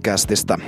[0.00, 0.58] podcastista.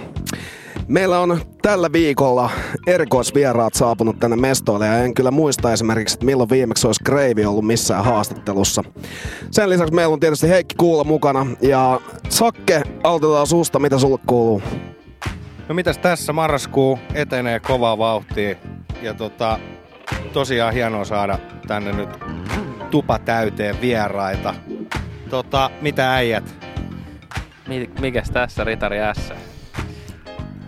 [0.88, 2.50] Meillä on tällä viikolla
[2.87, 7.66] erikoisvieraat saapunut tänne mestoille ja en kyllä muista esimerkiksi, että milloin viimeksi olisi Kreivi ollut
[7.66, 8.84] missään haastattelussa.
[9.50, 14.62] Sen lisäksi meillä on tietysti Heikki Kuula mukana ja Sakke, aloitetaan suusta mitä sulle kuuluu?
[15.69, 18.56] No mitäs tässä marraskuu etenee kovaa vauhtia
[19.03, 19.59] ja tota,
[20.32, 21.38] tosiaan hienoa saada
[21.69, 22.09] tänne nyt
[22.91, 24.54] tupa täyteen vieraita.
[25.30, 26.45] Tota, mitä äijät?
[28.01, 29.22] Mikäs tässä, Ritari S?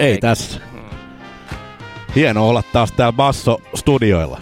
[0.04, 0.60] Ei tässä.
[2.14, 4.40] Hieno olla taas tää basso studioilla.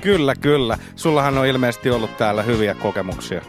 [0.00, 0.78] Kyllä, kyllä.
[0.96, 3.42] Sullahan on ilmeisesti ollut täällä hyviä kokemuksia.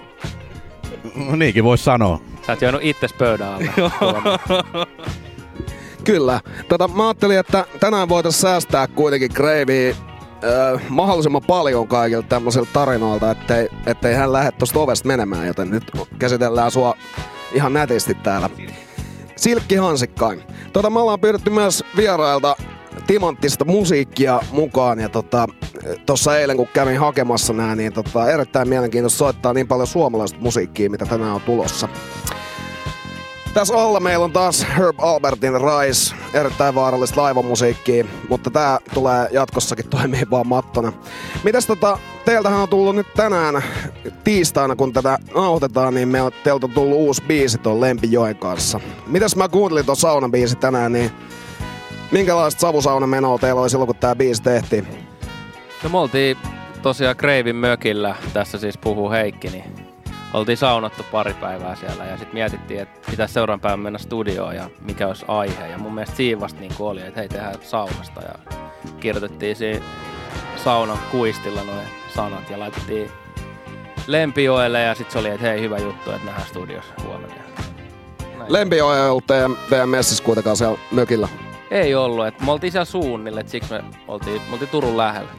[1.15, 2.19] No niinkin voisi sanoa.
[2.45, 3.71] Sä oot jäänyt itses pöydän alle.
[6.03, 6.39] Kyllä.
[6.69, 13.31] Tota, mä ajattelin, että tänään voitaisiin säästää kuitenkin Greivia äh, mahdollisimman paljon kaikilta tämmöisiltä tarinoilta,
[13.31, 16.95] ettei, ettei hän lähde tuosta ovesta menemään, joten nyt käsitellään sua
[17.53, 18.49] ihan nätisti täällä.
[19.43, 20.43] Silkki Hansikkain.
[20.73, 22.55] Tota, me ollaan pyydetty myös vierailta
[23.07, 25.47] timanttista musiikkia mukaan ja tota,
[26.39, 31.05] eilen kun kävin hakemassa nää, niin tota, erittäin mielenkiintoista soittaa niin paljon suomalaista musiikkia, mitä
[31.05, 31.89] tänään on tulossa.
[33.53, 39.89] Tässä alla meillä on taas Herb Albertin Rise, erittäin vaarallista laivamusiikkia, mutta tää tulee jatkossakin
[39.89, 40.93] toimii vaan mattona.
[41.43, 43.63] Mitäs tota, teiltähän on tullut nyt tänään
[44.23, 48.79] tiistaina, kun tätä nauhoitetaan, niin meillä teiltä on tullut uusi biisi tuon Lempijoen kanssa.
[49.07, 51.11] Mitäs mä kuuntelin tuon saunabiisi tänään, niin
[52.11, 54.87] minkälaista savusaunamenoa teillä oli silloin, kun tää biisi tehtiin?
[55.83, 56.37] No me oltiin
[56.81, 59.82] tosiaan Kreivin mökillä, tässä siis puhuu Heikki, niin
[60.33, 64.69] oltiin saunattu pari päivää siellä ja sitten mietittiin, että pitäisi seuraavan päivän mennä studioon ja
[64.81, 65.67] mikä olisi aihe.
[65.67, 68.33] Ja mun mielestä siinä vasta niin oli, että hei tehdään saunasta ja
[68.99, 69.85] kirjoitettiin siinä
[70.63, 73.11] saunan kuistilla noin sanat ja laitettiin
[74.07, 77.35] Lempijoelle ja sitten se oli, että hei hyvä juttu, että nähdään studiossa huomenna.
[78.37, 78.53] Näin.
[78.53, 81.27] Lempijoe ei ollut teidän, teidän messissä kuitenkaan siellä mökillä.
[81.71, 85.29] Ei ollut, että me oltiin siellä suunnille, että siksi me oltiin, me oltiin Turun lähellä.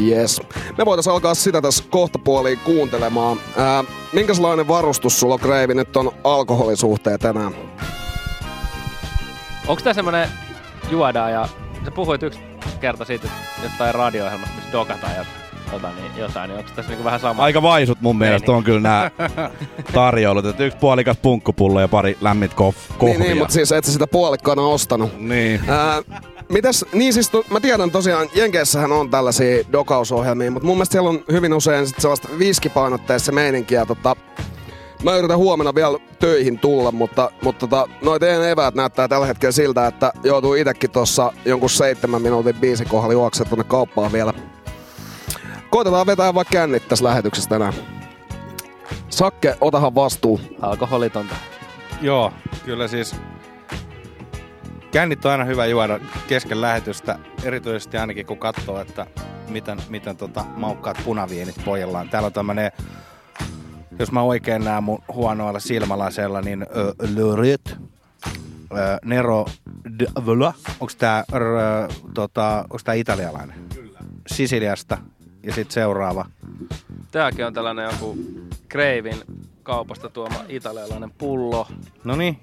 [0.00, 0.40] Yes.
[0.78, 3.38] Me voitais alkaa sitä tässä kohta puoliin kuuntelemaan.
[3.56, 7.54] Ää, minkälainen varustus sulla, Kreivi, nyt on alkoholisuhteen tänään?
[9.68, 10.28] Onko tää semmonen
[10.90, 11.48] juodaan ja
[11.84, 12.40] sä puhuit yksi
[12.80, 15.24] kerta siitä että jostain radio-ohjelmasta, missä dokataan ja
[15.70, 17.42] tota, niin jotain, niin onko tässä niinku vähän sama?
[17.42, 18.56] Aika vaisut mun mielestä niin.
[18.56, 19.10] on kyllä nämä
[19.94, 20.46] tarjoulut.
[20.46, 23.18] Että yksi puolikas punkkupullo ja pari lämmit kof- kohvia.
[23.18, 25.18] Niin, niin mutta siis et sä sitä puolikkaana ostanut.
[25.18, 25.60] Niin.
[25.68, 26.02] Ää,
[26.54, 31.10] mitäs, niin siis to, mä tiedän tosiaan, Jenkeissähän on tällaisia dokausohjelmia, mutta mun mielestä siellä
[31.10, 33.86] on hyvin usein sit sellaista viskipainotteissa meininkiä.
[33.86, 34.16] Tota,
[35.02, 39.52] mä yritän huomenna vielä töihin tulla, mutta, mutta tota, noi teidän eväät näyttää tällä hetkellä
[39.52, 44.32] siltä, että joutuu itekin tuossa jonkun seitsemän minuutin biisin kohdalla juoksemaan tuonne kauppaan vielä.
[45.70, 47.72] Koitetaan vetää vaikka kännit tässä lähetyksessä tänään.
[49.08, 50.40] Sakke, otahan vastuu.
[50.60, 51.34] Alkoholitonta.
[52.02, 52.32] Joo,
[52.64, 53.16] kyllä siis
[54.94, 59.06] kännit on aina hyvä juoda kesken lähetystä, erityisesti ainakin kun katsoo, että
[59.48, 62.08] miten, miten tota maukkaat punaviinit pojallaan.
[62.08, 62.72] Täällä on tämmönen,
[63.98, 67.76] jos mä oikein näen mun huonoilla silmälaseilla, niin ö, Le Rit, ö,
[69.04, 69.46] Nero
[69.98, 70.54] de Vola.
[70.80, 71.44] Onks tää, r,
[72.14, 73.56] tota, onks tää italialainen?
[73.74, 73.98] Kyllä.
[74.26, 74.98] Sisiliasta.
[75.42, 76.26] Ja sitten seuraava.
[77.10, 78.16] Tääkin on tällainen joku
[78.68, 79.22] Kreivin
[79.62, 81.68] kaupasta tuoma italialainen pullo.
[82.04, 82.40] No niin.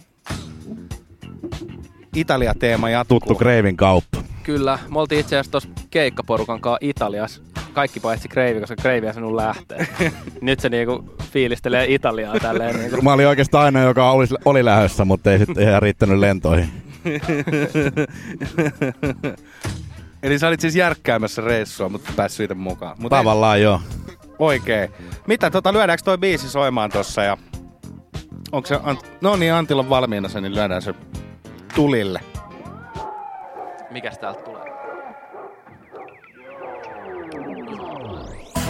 [2.16, 3.20] Italia-teema jatkuu.
[3.20, 4.24] Tuttu Kreivin kauppa.
[4.44, 7.42] Kyllä, me oltiin itse asiassa tuossa keikkaporukan kanssa Italiassa.
[7.74, 9.86] Kaikki paitsi Kreivi, koska Kreivi on sanonut lähteä.
[10.42, 13.02] Nyt se niinku fiilistelee Italiaa tälleen niinku.
[13.02, 16.70] Mä olin oikeastaan aina, joka oli, oli lähdössä, mutta ei sitten ihan riittänyt lentoihin.
[20.24, 22.96] Eli sä olit siis järkkäämässä reissua, mutta päässyt siitä mukaan.
[23.00, 23.82] Mut Tavallaan joo.
[24.40, 24.90] Oikein.
[25.28, 27.38] Mitä, tota, lyödäänkö toi biisi soimaan tossa ja...
[28.52, 28.76] Onko se...
[28.76, 30.94] Ant- no niin, Antil on valmiina se, niin lyödään se
[31.76, 32.20] tulille.
[33.92, 34.72] Mikäs täältä tulee?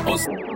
[0.06, 0.51] on,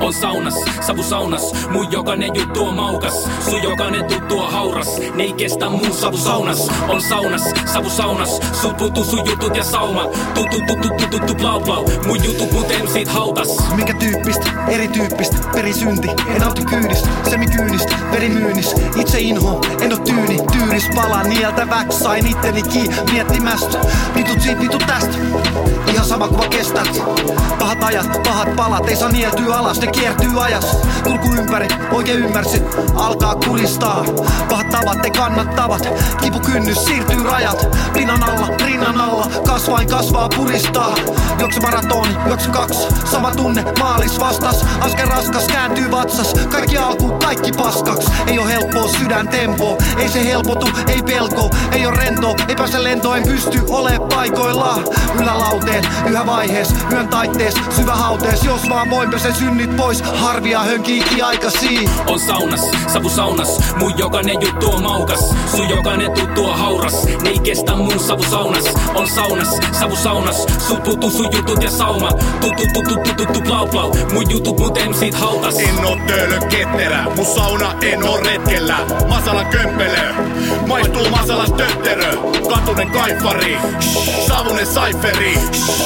[0.00, 5.22] on saunas, savu saunas, mun jokainen juttu on maukas, sun jokainen tuttu on hauras, ne
[5.22, 7.42] ei kestä mun savu saunas, on saunas,
[7.72, 10.04] savu saunas, sun putu sun jutut ja sauma,
[10.34, 13.48] tutu tutu tutu tutu blau blau, mun jutut mut emsit hautas.
[13.76, 20.88] Minkä tyyppistä, erityyppistä, perisynti, en nauti kyydistä, semikyynistä, verimyynnis, itse inho, en oo tyyni, tyyris
[20.94, 23.78] pala, nieltäväks sain itteni kiinni miettimästä,
[24.14, 25.18] vitut siitä, vitut tästä,
[25.92, 27.02] ihan sama kuva kestät,
[27.58, 32.62] pahat ajat, pahat palat, ei saa nieltyä alas, ne kiertyy ajas, kulku ympäri, oikein ymmärsit,
[32.94, 34.04] alkaa kuristaa,
[34.48, 35.88] pahat tavat, te kannattavat,
[36.22, 40.94] kipukynnys siirtyy rajat, pinnan alla, rinnan alla, kasvain kasvaa puristaa,
[41.38, 47.52] juokse maratoni, juokse kaksi, sama tunne, maalis vastas, askel raskas, kääntyy vatsas, kaikki alku, kaikki
[47.52, 52.56] paskaks, ei oo helppoa sydän tempo, ei se helpotu, ei pelko, ei oo rento, ei
[52.56, 53.60] pääse lentoon, en pysty.
[53.68, 54.84] Ole paikoillaan,
[55.20, 60.98] ylälauteen, yhä vaihees, yön taittees, syvä hautees, jos vaan voin pesen synnit pois, harvia hönkii
[60.98, 61.90] ikiaikaisia.
[62.06, 62.60] On saunas,
[62.92, 67.74] savu saunas, mun jokainen juttu on maukas, sun jokainen tuttu on hauras, ne ei kestä
[67.74, 69.48] mun savu saunas, on saunas,
[69.80, 74.30] savu saunas, sun putu sun jutut ja sauma, tutu tutu tutu tutu blau blau, mun
[74.30, 75.58] jutut mut emsit hautas.
[75.58, 78.76] En oo töölö ketterä, mun sauna en oo retkellä.
[79.08, 80.14] Masalan kömpelö,
[80.66, 82.12] maistuu masalas tötterö.
[82.48, 83.58] Katunen kaifari,
[84.28, 85.38] savunen saiferi.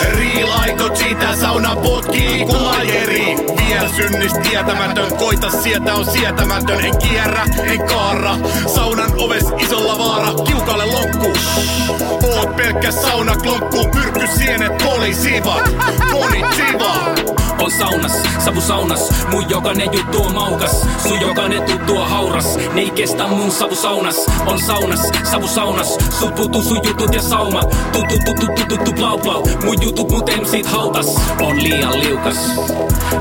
[0.03, 3.37] Real aito siitä sauna potkii kun lajeri.
[3.69, 6.85] Vielä synnist tietämätön, koita sieltä on sietämätön.
[6.85, 8.37] En kierrä, en kaara,
[8.75, 10.45] saunan oves isolla vaara.
[10.47, 11.33] Kiukalle lonkku,
[12.37, 13.89] oot pelkkä sauna klonkku.
[13.95, 15.61] Myrkky sienet, kolisiva,
[16.13, 16.95] konnichiva.
[17.61, 18.13] On saunas,
[18.45, 23.27] savu saunas, mun jokainen juttu on maukas, sun jokainen tuttu on hauras, ne ei kestä
[23.27, 28.47] mun savu saunas, on saunas, savu saunas, sun putu sun jutut ja sauma, tutu tutu
[28.47, 31.07] tutu tutu blau blau, mun jutut mut emsit hautas,
[31.41, 32.37] on liian liukas,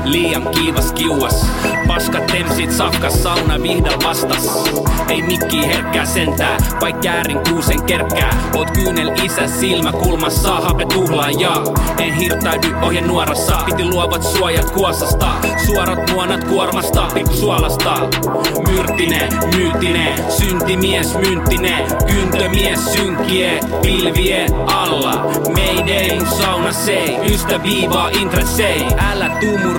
[0.04, 1.46] liian kiivas kiuas,
[1.86, 4.64] paskat temsit safkas, sauna vihda vastas,
[5.08, 11.40] ei mikki herkkää sentää, vaik käärin kuusen kerkkää, oot kyynel isä silmä kulmassa, hape tuhlaan
[11.40, 11.52] ja
[11.98, 18.08] en hirttäydy ohje nuorassa, piti luovat suojat kuosas, kuormasta Suorat muonat kuormasta, pikku suolasta.
[18.68, 25.24] Myrttinen, myyttinen, syntimies, mynttinen Kyntömies, synkkie, pilvie alla.
[25.48, 29.76] Mayday, sauna sei, ystä viivaa intressei Älä tuu mun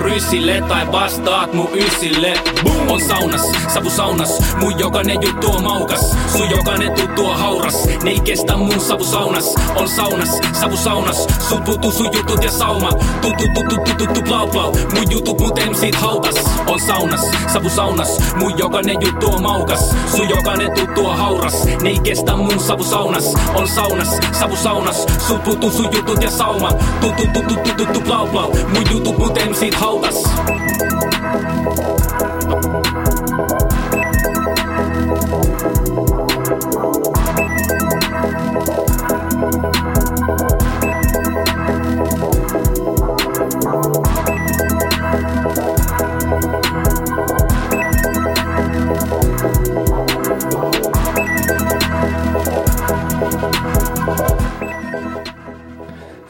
[0.50, 2.88] ryssille tai vastaat mun ysille Boom!
[2.88, 3.42] On saunas,
[3.74, 8.56] savu saunas, mun jokainen juttu on maukas Sun jokainen tuttu on hauras, ne ei kestä
[8.56, 13.76] mun savu saunas On saunas, savu saunas, sun putu sun jutut ja sauma Tutu tutu
[13.84, 16.34] tutu tutu blau blau, mun jutut mut MC't hautas
[16.66, 17.20] On saunas,
[17.52, 22.36] savu saunas, mun jokainen juttu on maukas Sun jokainen tuttu on hauras, ne ei kestä
[22.36, 27.54] mun savu saunas On saunas, savu saunas, sun putu sun jutut ja sauma Tutu tutu
[27.54, 30.39] tutu tutu blau blau, mun jutut mut MC't hautas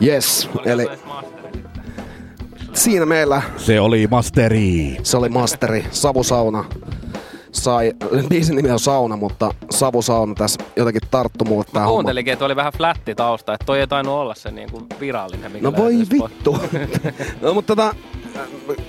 [0.01, 0.87] Yes, eli
[2.81, 4.97] siinä meillä Se oli masteri.
[5.03, 6.65] se oli masteri, Savusauna.
[7.53, 7.93] Sai,
[8.29, 12.11] biisin nimi on Sauna, mutta Savusauna tässä jotenkin tarttu mulle tää homma.
[12.33, 15.53] Että oli vähän flätti tausta, että toi ei tainnut olla se niin kuin virallinen.
[15.53, 16.59] Mikä No voi vittu.
[17.43, 17.95] no mutta tota,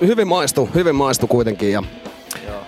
[0.01, 1.83] hyvin maistu, hyvin maistu kuitenkin ja
[2.47, 2.61] Joo.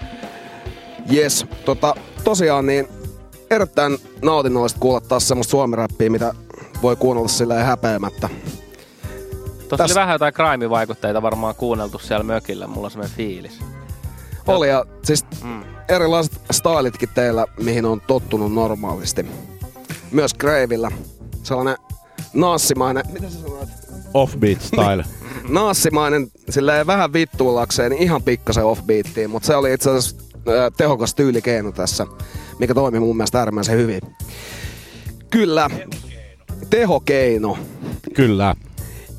[1.13, 2.87] Yes, tota, tosiaan niin
[3.51, 6.33] erittäin nautinnollista kuulla taas semmoista suomiräppiä, mitä
[6.81, 8.29] voi kuunnella silleen häpeämättä.
[9.77, 13.59] Tuossa Tässä- oli vähän jotain crime-vaikutteita varmaan kuunneltu siellä mökillä, mulla on semmoinen fiilis.
[14.47, 15.63] Oli ja siis Mm.
[15.89, 19.25] erilaiset stylitkin teillä, mihin on tottunut normaalisti.
[20.11, 20.91] Myös Gravillä.
[21.43, 21.75] Sellainen
[22.33, 23.69] naassimainen, mitä sä sanoit?
[24.13, 25.03] Offbeat style.
[25.49, 30.15] Naassimainen, silleen vähän vittuillakseen, niin ihan pikkasen offbeattiin, mutta se oli itse asiassa
[30.77, 32.07] tehokas tyylikeino tässä,
[32.59, 34.01] mikä toimi mun mielestä äärimmäisen hyvin.
[35.29, 35.69] Kyllä,
[36.69, 37.57] tehokeino.
[38.13, 38.55] Kyllä.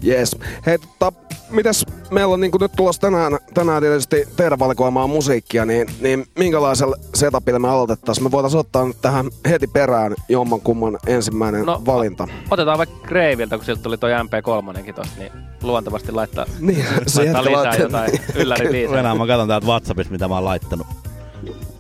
[0.07, 0.37] Yes.
[0.67, 1.13] Hei, tota,
[1.51, 6.97] mitäs meillä on niin nyt tulossa tänään, tänään tietysti teidän valikoimaa musiikkia, niin, niin minkälaisella
[7.15, 8.25] setupilla me aloitettaisiin?
[8.25, 12.29] Me voitaisiin ottaa nyt tähän heti perään jomman kumman ensimmäinen No, valinta.
[12.51, 15.33] Otetaan vaikka Greiviltä, kun sieltä tuli toi MP3 tosta, niin
[15.63, 16.85] luontevasti laittaa, Niin,
[17.17, 18.11] laittaa lisää laittaa- jotain
[18.43, 18.91] ylläribiisejä.
[18.99, 20.87] Venää, mä katson täältä Whatsappista, mitä mä oon laittanut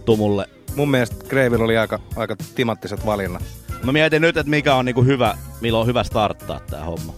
[0.04, 0.46] Tumulle.
[0.76, 3.42] Mun mielestä Greivillä oli aika, aika timanttiset valinnat.
[3.84, 7.12] Mä mietin nyt, että mikä on niinku hyvä, milloin on hyvä starttaa tää homma.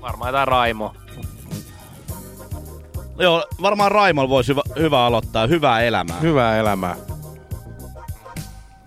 [0.00, 0.94] Varmaan jotain Raimo.
[3.18, 5.46] Joo, varmaan Raimol voisi hyvä, hyvä aloittaa.
[5.46, 6.20] Hyvää elämää.
[6.20, 6.96] Hyvää elämää.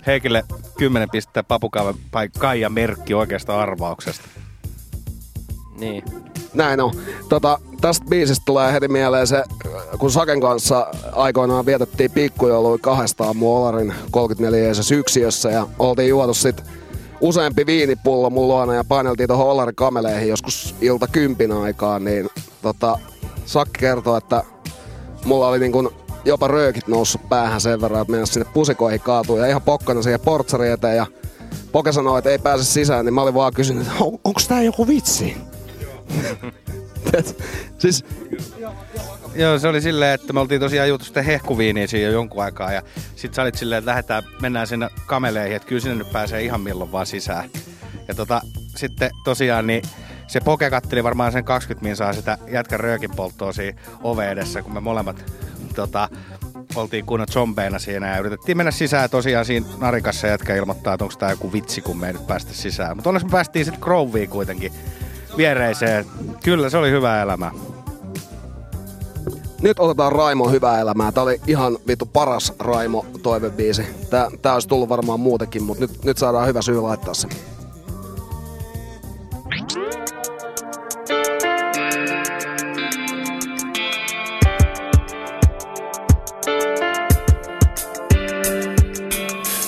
[0.06, 0.44] Heikille
[0.78, 4.28] 10 pistettä papukaiva tai Kaija merkki oikeasta arvauksesta.
[5.80, 6.04] Niin.
[6.54, 6.94] Näin on.
[7.30, 9.44] Tota, tästä biisistä tulee heti mieleen se,
[10.00, 16.64] kun Saken kanssa aikoinaan vietettiin pikkujoulua kahdestaan mun Olarin 34 yksiössä ja oltiin juotu sit
[17.24, 22.30] useampi viinipullo mun luona ja paineltiin tuohon kameleihin joskus ilta kympin aikaan, niin
[22.62, 23.00] tota,
[23.46, 24.44] Sakki kertoo, että
[25.26, 25.94] mulla oli niin kun
[26.26, 30.20] jopa röökit noussut päähän sen verran, että mennä sinne pusikoihin kaatuu ja ihan pokkana siihen
[30.20, 31.06] portsari eteen ja
[31.72, 34.64] Poke sanoi, että ei pääse sisään, niin mä olin vaan kysynyt, että on, onko tää
[34.64, 35.38] joku vitsi?
[37.80, 38.06] Siis
[39.36, 42.72] Joo, se oli silleen, että me oltiin tosiaan juotu sitä hehkuviiniä siinä jo jonkun aikaa
[42.72, 42.82] ja
[43.16, 46.62] sit sä olit silleen, että lähdetään, mennään sinne kameleihin, että kyllä sinne nyt pääsee ihan
[46.62, 47.50] milloin vaan sisään.
[48.08, 48.42] Ja tota,
[48.76, 49.82] sitten tosiaan niin
[50.28, 54.74] se poke katteli varmaan sen 20 minsaa sitä jätkän röökin polttoa siinä ove edessä, kun
[54.74, 55.34] me molemmat
[55.76, 56.10] tota,
[56.76, 59.10] oltiin kunnon zombeina siinä ja yritettiin mennä sisään.
[59.10, 62.54] Tosiaan siinä narikassa jätkä ilmoittaa, että onko tää joku vitsi, kun me ei nyt päästä
[62.54, 62.98] sisään.
[62.98, 64.72] Mutta onneksi me päästiin sitten Groveen kuitenkin
[65.38, 66.06] viereiseen.
[66.44, 67.52] Kyllä, se oli hyvä elämä.
[69.64, 71.12] Nyt otetaan Raimo hyvää elämää.
[71.12, 73.86] Tää oli ihan vittu paras Raimo toivebiisi.
[74.10, 77.28] Tää, tää olisi tullut varmaan muutenkin, mutta nyt, nyt saadaan hyvä syy laittaa se.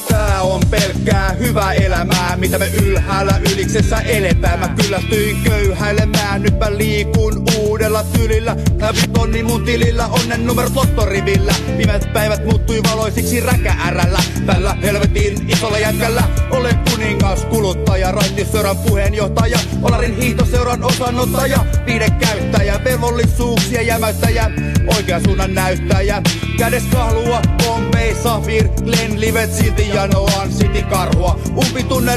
[0.10, 4.60] Tää on pelkkää hyvää elämää, mitä me ylhäällä yliksessä eletään.
[4.60, 8.56] Mä kyllästyin köyhäilemään, nyt mä liikun uudella tyylillä.
[8.82, 11.56] Läpi tonni mun tilillä, onnen numerot lottorivillä.
[11.78, 14.20] Pimeät päivät muuttui valoisiksi räkäärällä.
[14.46, 24.52] Tällä helvetin isolla jätkällä Olen kuningas, kuluttaja, raittiseuran puheenjohtaja, Olarin hiihtoseuran osanottaja, viidekäyttäjä, velvollisuuksia jämäyttäjä,
[24.98, 26.22] oikean suunnan näyttäjä.
[26.58, 31.40] Kädes kahlua, Bombay, Safir, Glen, Livet, silti janoan, City karhua.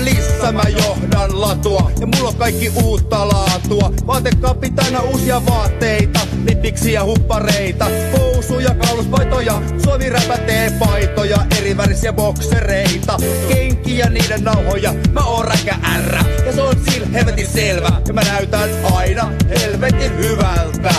[0.08, 3.92] Umpitunnelissa mä johdan latua, ja mulla on kaikki uutta laatua.
[4.06, 7.86] Vaatekaappi täynnä uusia vaatteita, lippiksi ja huppareita,
[8.18, 13.16] housuja, kauluspaitoja, suomiräpätee paitoja, eri värisiä boksereita,
[13.48, 14.94] kenkiä niiden nauhoja.
[15.12, 20.16] Mä oon räkä R, ja se on sil helvetin selvä, ja mä näytän aina helvetin
[20.16, 20.94] hyvältä.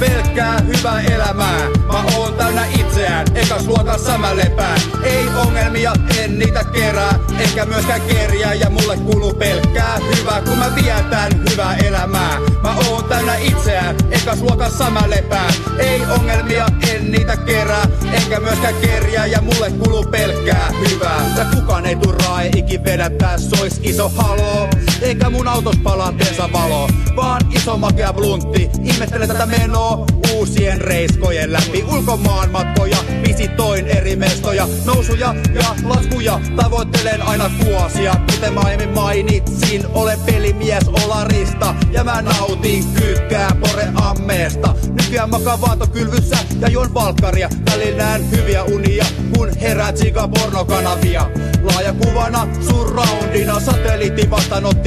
[0.00, 4.80] Pelkkää hyvää elämää, mä oon täynnä itseään, ekas luokassa mä lepään.
[5.02, 10.74] Ei ongelmia, en niitä kerää, enkä myöskään kerjää, ja mulle kuuluu pelkkää hyvää, kun mä
[10.74, 12.38] vietän hyvää elämää.
[12.62, 15.54] Mä oon täynnä itseään, ekas luokassa mä lepään.
[15.78, 21.34] Ei ongelmia, en niitä kerää, enkä myöskään kerjää, ja mulle kuuluu pelkkää hyvää.
[21.36, 24.68] Ja kukaan ei tuu rae ikin vedättää, sois iso haloo.
[25.02, 26.14] Eikä mun autos palaa
[26.52, 28.70] valo, vaan iso makea bluntti.
[28.84, 31.84] Ihmettelen tätä menoa uusien reiskojen läpi.
[31.92, 32.96] Ulkomaan matkoja,
[33.28, 36.40] visitoin eri mestoja, nousuja ja laskuja.
[36.56, 39.86] Tavoittelen aina kuosia, kuten mä aiemmin mainitsin.
[39.94, 44.74] Olen pelimies Olarista ja mä nautin kyykkää pore ammeesta.
[45.02, 47.50] Nykyään makaan vaatokylvyssä ja juon valkkaria.
[47.70, 51.30] Välillä näen hyviä unia, kun herää tsiika pornokanavia.
[51.62, 54.30] Laaja kuvana surroundina, satelliitti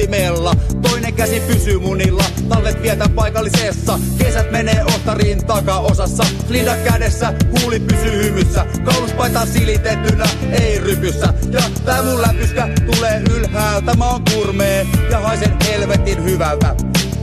[0.02, 0.54] vastaanottimella.
[0.82, 3.98] Toinen käsi pysyy munilla, talvet vietän paikallisessa.
[4.18, 6.24] Kesät menee ohtariin takaosassa.
[6.48, 8.66] Linda kädessä, huuli pysyy hymyssä.
[8.84, 10.24] Kauluspaita silitettynä,
[10.60, 11.34] ei rypyssä.
[11.50, 13.94] Ja tää mun läpyskä tulee ylhäältä.
[13.94, 16.74] Mä oon kurmee ja haisen helvetin hyvältä.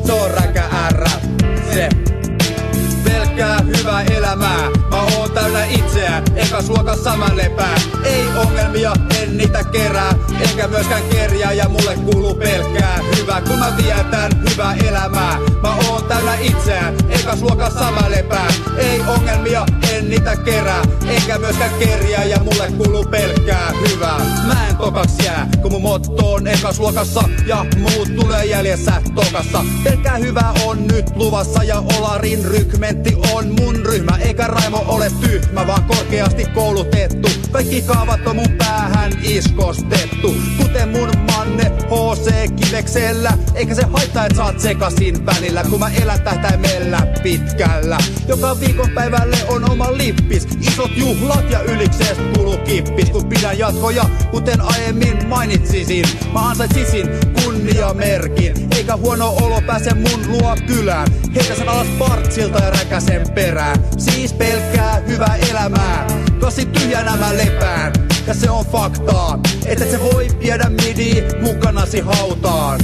[0.05, 1.09] Se on räkä R,
[1.74, 2.09] se
[3.19, 4.69] pelkkää hyvää elämää.
[4.89, 7.81] Mä oon täynnä itseään, ekas luokassa mä lepään.
[8.03, 13.73] Ei ongelmia, en niitä kerää, enkä myöskään kerjää ja mulle kuuluu pelkkää hyvää, kun mä
[13.77, 15.38] vietän hyvää elämää.
[15.63, 18.53] Mä oon täynnä itseään, ekas luokassa mä lepään.
[18.77, 24.19] Ei ongelmia, en niitä kerää, enkä myöskään kerjää ja mulle kuuluu pelkkää hyvää.
[24.47, 29.65] Mä en tokaks jää, kun mun motto on ekas luokassa ja muut tulee jäljessä tokassa.
[29.84, 35.67] Pelkkää hyvää on nyt luvassa ja Olarin rykmentti on mun ryhmä, eikä Raimo ole tyhmä,
[35.67, 37.30] vaan korkeasti koulutettu.
[37.52, 43.32] Kaikki kaavat on mun päähän iskostettu, kuten mun manne HC Kiveksellä.
[43.56, 47.98] Eikä se haittaa, et saat sekasin välillä, kun mä elän tähtäimellä pitkällä.
[48.28, 53.10] Joka viikonpäivälle on oma lippis, isot juhlat ja ylikseest kuuluu kippis.
[53.10, 57.10] Kun pidän jatkoja, kuten aiemmin mainitsisin, mä ansaitsisin
[57.43, 58.67] kunniamerkin.
[58.78, 61.08] Eikä huono olo pääse mun luo kylään.
[61.36, 63.75] Heitä sen alas partsilta ja räkäsen perään.
[63.97, 66.08] Siis pelkkää hyvää elämää.
[66.39, 67.93] Tosi tyhjänä mä lepään.
[68.28, 72.80] Ja se on faktaa, että se voi viedä midi mukanasi hautaan.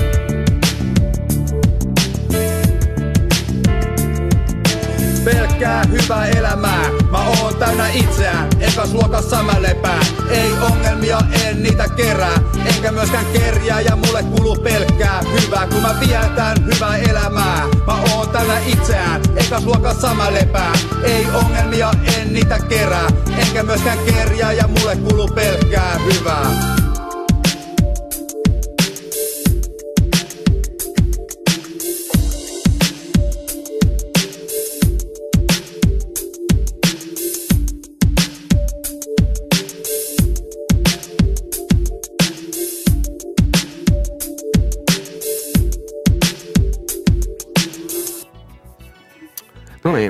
[5.25, 6.89] Pelkkää hyvää elämää.
[7.11, 10.05] Mä oon täynnä itseään, ekas luokassa mä lepään.
[10.29, 15.95] Ei ongelmia, en niitä kerää, enkä myöskään kerjää ja mulle kuuluu pelkkää hyvää, kun mä
[15.99, 17.67] vietän hyvää elämää.
[17.87, 20.75] Mä oon täynnä itseään, ekas luokassa mä lepään.
[21.03, 23.07] Ei ongelmia, en niitä kerää,
[23.37, 26.84] enkä myöskään kerjää ja mulle kuuluu pelkkää hyvää.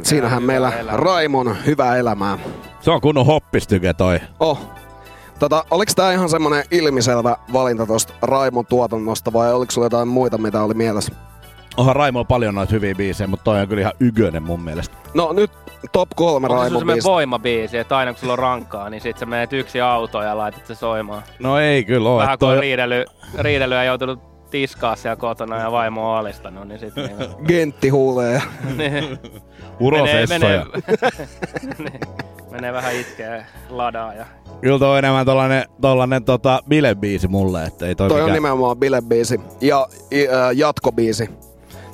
[0.06, 2.38] Niin, siinähän meillä Raimon hyvää elämää.
[2.82, 4.20] Se on kunnon hoppistyke toi.
[4.40, 4.60] Oh.
[5.40, 10.38] Tota, oliko tää ihan semmonen ilmiselvä valinta tosta Raimon tuotannosta vai oliko sulla jotain muita,
[10.38, 11.16] mitä oli mielessä?
[11.78, 14.96] Onhan Raimo paljon noita hyviä biisejä, mutta toi on kyllä ihan ykönen mun mielestä.
[15.14, 15.52] No nyt
[15.92, 17.08] top kolme Onko se Raimon semmoinen biisi.
[17.10, 20.66] voimabiisi, että aina kun sulla on rankkaa, niin sit sä menet yksi auto ja laitat
[20.66, 21.24] se soimaan.
[21.40, 22.18] No ei kyllä oo.
[22.18, 22.62] Vähän että kun on toi...
[22.62, 23.06] riidely,
[23.40, 27.08] riidelyä joutunut tiskaa siellä kotona ja vaimo on alistanut, niin sit niin,
[27.48, 28.42] Gentti huulee.
[28.78, 29.20] niin,
[29.80, 30.40] Urosessoja.
[30.40, 30.66] menee,
[31.80, 32.00] niin,
[32.52, 34.26] menee vähän itkeä ladaa ja
[34.62, 38.34] Kyllä toi on enemmän tollanen, tollanen tota, bilebiisi mulle, että ei toi, Toi on mikään...
[38.36, 41.30] nimenomaan bilebiisi ja i- äh, jatkobiisi.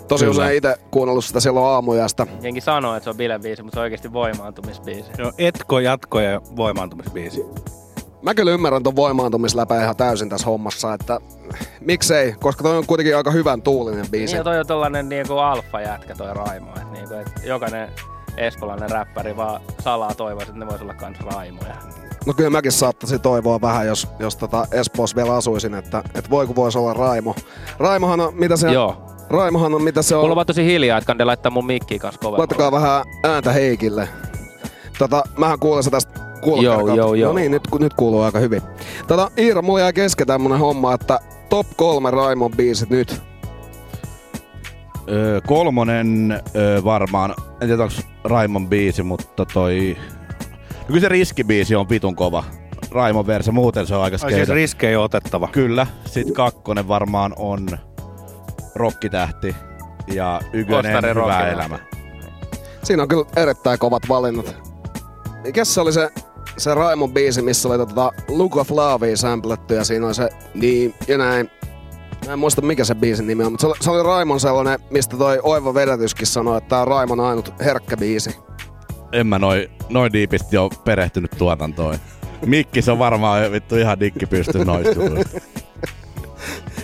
[0.08, 0.32] Tosi Kyllä.
[0.44, 2.28] usein itse kuunnellut sitä silloin aamujasta.
[2.42, 5.12] jengi sanoo, että se on bilebiisi, mutta se on oikeasti voimaantumisbiisi.
[5.18, 7.46] Joo, etko, jatko ja voimaantumisbiisi.
[8.22, 11.20] Mä kyllä ymmärrän ton voimaantumisläpä ihan täysin tässä hommassa, että
[11.80, 14.34] miksei, koska toi on kuitenkin aika hyvän tuulinen biisi.
[14.34, 17.90] Niin toi on tollanen niinku alfa-jätkä toi Raimo, että niinku, et jokainen
[18.38, 21.76] espoolainen räppäri vaan salaa toivoisi, että ne vois olla kans Raimoja.
[22.26, 26.56] No kyllä mäkin saattaisin toivoa vähän, jos, jos tota Espoossa vielä asuisin, että, että voiko
[26.56, 27.36] voisi olla Raimo.
[27.80, 29.06] Raimohan on, mitä se Joo.
[29.30, 30.22] Raimohan on, mitä se on.
[30.22, 32.42] Mulla on vaan tosi hiljaa, että kande laittaa mun mikkiä kanssa kovemmalle.
[32.42, 34.10] Laittakaa vähän ääntä Heikille.
[35.00, 36.21] Tota, mähän kuulen se tästä
[36.62, 37.32] Joo, joo, joo.
[37.32, 38.62] No niin, nyt, nyt kuuluu aika hyvin.
[39.08, 43.22] Tota, Iira, mulla jäi kesken tämmönen homma, että top kolme Raimon biisit nyt.
[45.10, 49.98] Öö, kolmonen öö, varmaan, en tiedä onko Raimon biisi, mutta toi...
[50.72, 52.44] No kyllä se riskibiisi on vitun kova.
[52.92, 54.54] Raimon verse, muuten se on aika Ai siis skeida.
[54.54, 55.48] riskejä otettava.
[55.48, 55.88] Kyllä.
[56.06, 57.68] Sitten kakkonen varmaan on
[58.76, 59.56] Rokkitähti
[60.14, 61.80] ja Ykönen Ostari Hyvä elämä.
[62.84, 64.56] Siinä on kyllä erittäin kovat valinnat.
[65.44, 66.10] Mikäs se oli se,
[66.58, 70.94] se Raimon biisi, missä oli tota Look of Lovea sampletty ja siinä oli se niin
[71.08, 71.50] ja näin.
[72.26, 74.80] Mä en muista mikä se biisin nimi on, mutta se oli, se oli Raimon sellainen,
[74.90, 78.36] mistä toi Oiva Vedätyskin sanoi, että tää on Raimon ainut herkkä biisi.
[79.12, 81.96] En mä noin noi diipisti ole perehtynyt tuotantoon.
[82.46, 85.02] Mikki se on varmaan vittu ihan dikki pysty noista.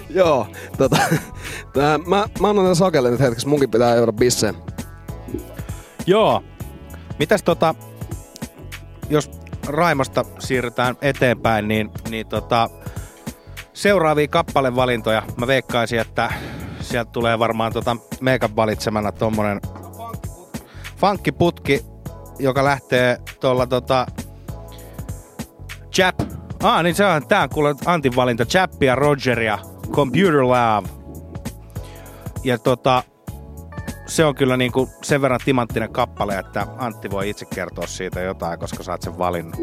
[0.09, 0.97] Joo, tota,
[1.73, 4.55] tää, mä, mä annan sakelle nyt hetkeksi, munkin pitää juoda bisseen.
[6.05, 6.43] Joo.
[7.19, 7.75] Mitäs tota,
[9.09, 9.31] jos
[9.67, 12.69] Raimosta siirrytään eteenpäin, niin, niin tota,
[13.73, 15.23] seuraavia kappalevalintoja.
[15.37, 16.33] Mä veikkaisin, että
[16.81, 19.61] sieltä tulee varmaan tota meikan valitsemana tommonen
[20.97, 21.85] funkkiputki,
[22.39, 24.05] joka lähtee tuolla tota
[25.91, 26.15] Chap.
[26.63, 28.45] Ah, niin se on, tää on kuule Antin valinta.
[28.45, 29.59] Chappi ja Roger ja
[29.91, 30.85] Computer Lab.
[32.43, 33.03] Ja tota,
[34.07, 38.59] se on kyllä niinku sen verran timanttinen kappale, että Antti voi itse kertoa siitä jotain,
[38.59, 39.59] koska sä oot sen valinnut.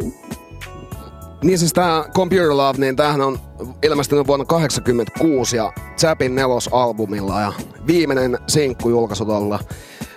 [1.42, 3.38] Niin siis tää Computer Love, niin tämähän on
[3.82, 7.52] ilmestynyt vuonna 1986 ja Chapin nelosalbumilla ja
[7.86, 9.58] viimeinen sinkku julkaisu tolla.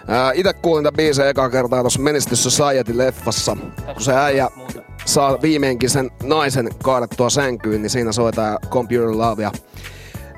[0.07, 3.57] Ää, ite kuulin tämän biisin eka kertaa tuossa to Society-leffassa,
[3.93, 4.49] kun se äijä
[5.05, 9.43] saa viimeinkin sen naisen kaadettua sänkyyn, niin siinä soi tää Computer Love.
[9.43, 9.51] Ja,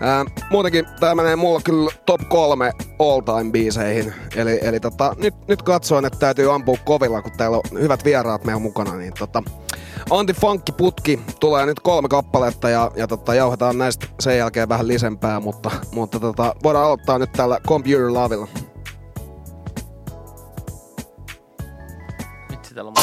[0.01, 4.13] ää, muutenkin tää menee mulla kyllä top kolme all time biiseihin.
[4.35, 8.45] Eli, eli tota, nyt, nyt katsoin, että täytyy ampua kovilla, kun täällä on hyvät vieraat
[8.45, 8.95] meillä mukana.
[8.95, 9.43] Niin tota,
[10.09, 14.87] Anti Funkki Putki tulee nyt kolme kappaletta ja, ja tota, jauhetaan näistä sen jälkeen vähän
[14.87, 18.47] lisempää, mutta, mutta tota, voidaan aloittaa nyt tällä Computer Lovilla.
[22.51, 22.95] Vitsi, täällä on...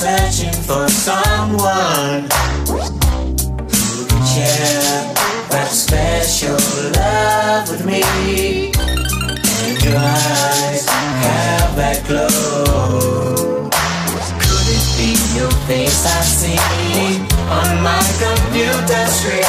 [0.00, 2.22] searching for someone
[2.64, 5.12] who can share
[5.52, 6.56] that special
[6.96, 8.00] love with me.
[9.60, 13.68] And your eyes have that glow.
[14.40, 17.20] Could it be your face I see
[17.60, 19.44] on my computer screen?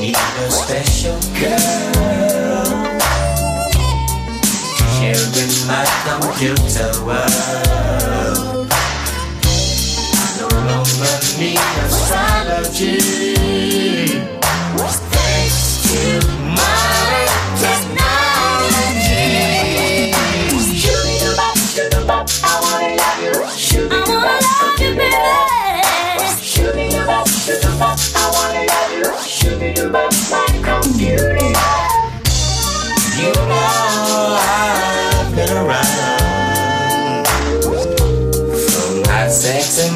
[0.00, 2.66] Need a special girl
[4.98, 7.45] sharing my computer world.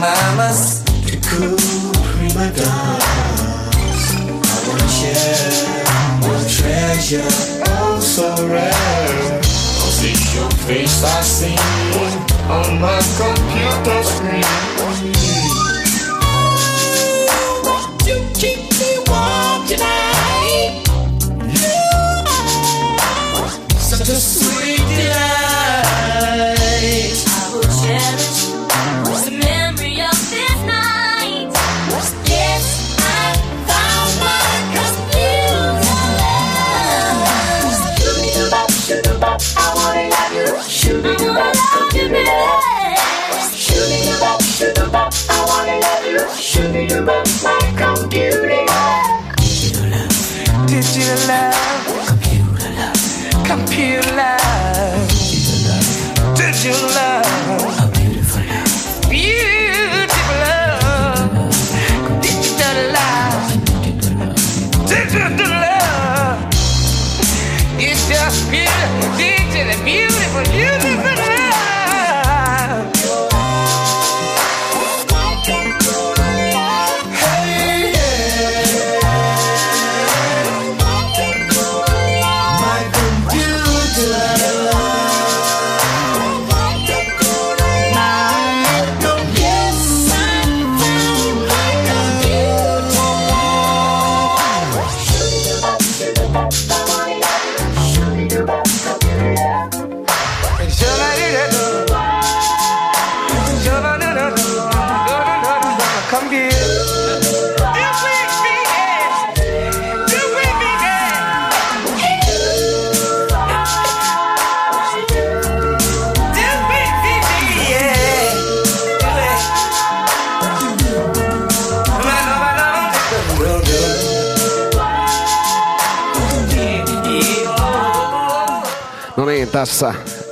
[0.01, 1.57] Mamas to cool
[2.17, 4.19] prima donnas I
[4.67, 5.53] wanna share
[6.25, 7.29] your treasure,
[7.69, 9.41] oh so rare.
[9.43, 11.57] Cause it's your face I see
[12.49, 14.45] on my computer screen.
[18.07, 18.19] You
[42.11, 46.19] Shoot me up, shoot me up, I wanna love you.
[46.35, 47.60] Shoot me up,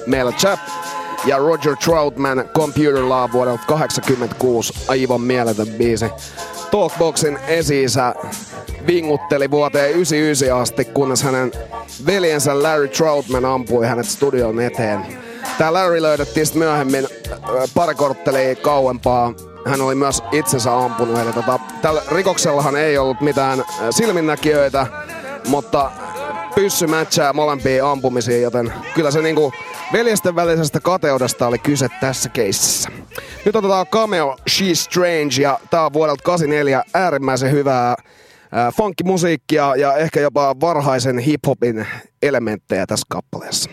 [0.09, 0.61] meillä Chap
[1.25, 4.75] ja Roger Troutman Computer Love vuodelta 86.
[4.89, 6.07] Aivan mieletön biisi.
[6.71, 7.85] Talkboxin esi
[8.87, 11.53] vingutteli vuoteen 99 asti, kunnes hänen
[12.07, 15.01] veljensä Larry Troutman ampui hänet studion eteen.
[15.59, 17.09] Tää Larry löydettiin sitten myöhemmin
[17.75, 19.33] pari korttelia kauempaa.
[19.67, 21.19] Hän oli myös itsensä ampunut.
[21.19, 24.87] Eli tota, tällä rikoksellahan ei ollut mitään silminnäkijöitä,
[25.49, 25.91] mutta
[26.59, 29.53] pyssy matchaa molempia ampumisia, joten kyllä se niinku
[29.93, 32.91] veljesten välisestä kateudesta oli kyse tässä keississä.
[33.45, 38.75] Nyt otetaan Cameo She's Strange ja tää on vuodelta 84 äärimmäisen hyvää äh,
[39.77, 41.87] ja ehkä jopa varhaisen hiphopin
[42.23, 43.71] elementtejä tässä kappaleessa.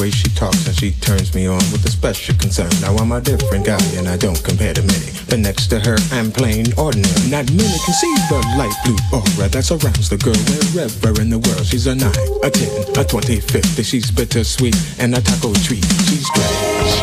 [0.00, 2.70] Way she talks, and she turns me on with a special concern.
[2.80, 5.12] Now I'm a different guy, and I don't compare to many.
[5.28, 7.28] But next to her, I'm plain ordinary.
[7.28, 10.40] Not many can see the light blue aura that surrounds the girl
[10.72, 11.66] wherever in the world.
[11.66, 13.82] She's a nine, a ten, a twenty, fifty.
[13.82, 15.84] She's bittersweet and a taco treat.
[16.08, 16.94] She's strange,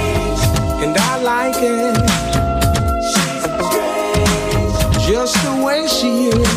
[0.81, 1.95] and I like it.
[5.05, 6.56] Just the way she is.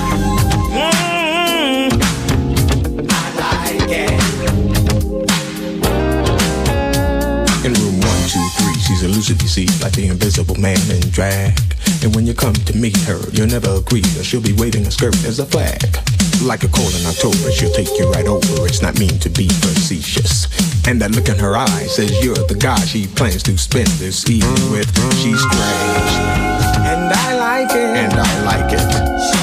[9.31, 11.57] She's elusive, you see, like the invisible man in drag.
[12.03, 14.91] And when you come to meet her, you'll never agree, or she'll be waving a
[14.91, 15.83] skirt as a flag.
[16.43, 18.67] Like a cold in October, she'll take you right over.
[18.67, 20.47] It's not mean to be facetious.
[20.87, 24.27] And that look in her eye says you're the guy she plans to spend this
[24.29, 24.89] evening with.
[25.21, 26.11] She's strange.
[26.81, 27.97] And I like it.
[27.97, 29.40] And I like it.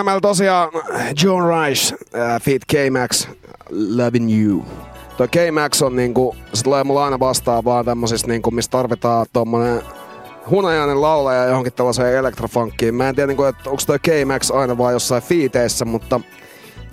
[0.00, 0.70] Siinä meillä tosiaan
[1.22, 3.28] John Rice, äh, Fit K-Max,
[3.70, 4.64] Loving You.
[5.16, 9.82] Toi K-Max on niinku, se tulee mulla aina vastaan vaan tämmosista niinku, missä tarvitaan tommonen
[10.50, 12.94] hunajainen laulaja johonkin tällaiseen elektrofunkkiin.
[12.94, 16.20] Mä en tiedä, niinku, että onko toi K-Max aina vaan jossain fiiteissä, mutta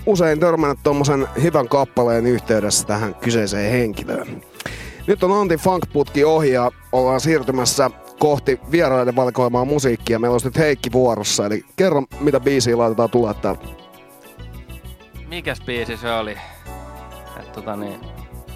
[0.06, 4.42] usein törmännyt tommosen hyvän kappaleen yhteydessä tähän kyseiseen henkilöön.
[5.08, 10.20] Nyt on Antin Funk-putki ohi ja ollaan siirtymässä kohti vieraiden valikoimaa musiikkia.
[10.20, 13.68] Meillä olisi nyt Heikki vuorossa, eli kerro mitä biisiä laitetaan tulla täältä.
[15.28, 16.38] Mikäs biisi se oli?
[17.40, 18.00] Et tota niin,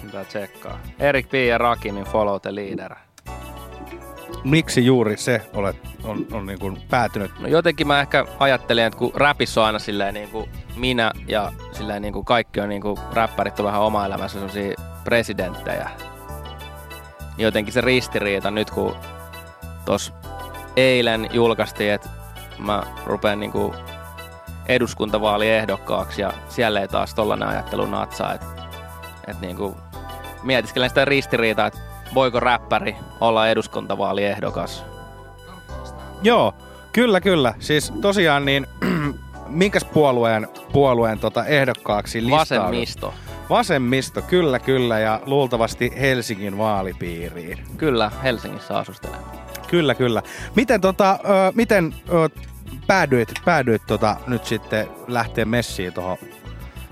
[0.02, 0.78] mitä tsekkaa.
[0.98, 1.34] Erik B.
[1.34, 2.94] ja Rakimin Follow the Leader.
[4.44, 7.30] Miksi juuri se olet, on, on niin kuin päätynyt?
[7.40, 11.52] No jotenkin mä ehkä ajattelin, että kun rapissa on aina silleen niin kuin minä ja
[11.72, 15.90] silleen niin kuin kaikki on niin kuin räppärit on vähän oma elämässä sellaisia presidenttejä.
[17.36, 18.96] Niin jotenkin se ristiriita nyt kun
[19.84, 20.12] tos
[20.76, 22.08] eilen julkaistiin, että
[22.58, 23.74] mä rupean niin kuin
[24.66, 28.46] eduskuntavaaliehdokkaaksi ja siellä ei taas tollanen ajattelu natsaa, että
[29.26, 29.74] et niin kuin
[30.42, 31.78] mietiskelen sitä ristiriitaa, että
[32.14, 34.84] voiko räppäri olla eduskuntavaaliehdokas.
[36.22, 36.54] Joo,
[36.92, 37.54] kyllä kyllä.
[37.58, 38.66] Siis tosiaan niin,
[39.48, 42.66] minkäs puolueen, puolueen tota ehdokkaaksi listaudut?
[42.66, 43.14] Vasemmisto.
[43.50, 47.58] Vasemmisto, kyllä kyllä, ja luultavasti Helsingin vaalipiiriin.
[47.76, 49.41] Kyllä, Helsingissä asustelen.
[49.72, 50.22] Kyllä, kyllä.
[50.56, 52.28] Miten, tota, ö, miten ö,
[52.86, 56.16] päädyit, päädyit tota, nyt sitten lähteä messiin tuohon?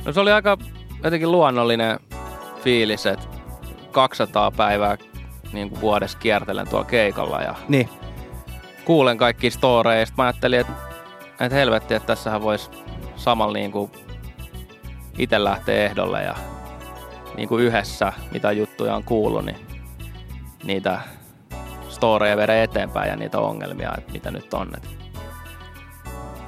[0.05, 0.59] No se oli aika
[1.05, 2.01] jotenkin luonnollinen
[2.64, 3.26] fiilis, että
[3.93, 4.97] 200 päivää
[5.53, 7.89] niin kuin vuodessa kiertelen tuolla keikalla ja Niin.
[8.85, 10.07] kuulen kaikki storeja.
[10.07, 10.72] Sitten mä ajattelin, että,
[11.41, 12.70] että helvetti, että tässähän voisi
[13.16, 13.91] samalla niin kuin
[15.18, 16.35] itse lähteä ehdolle ja
[17.37, 19.57] niin kuin yhdessä, mitä juttuja on kuullut, niin
[20.64, 21.01] niitä
[21.91, 24.74] storeja viedä eteenpäin ja niitä ongelmia, että mitä nyt on.
[24.76, 24.88] Että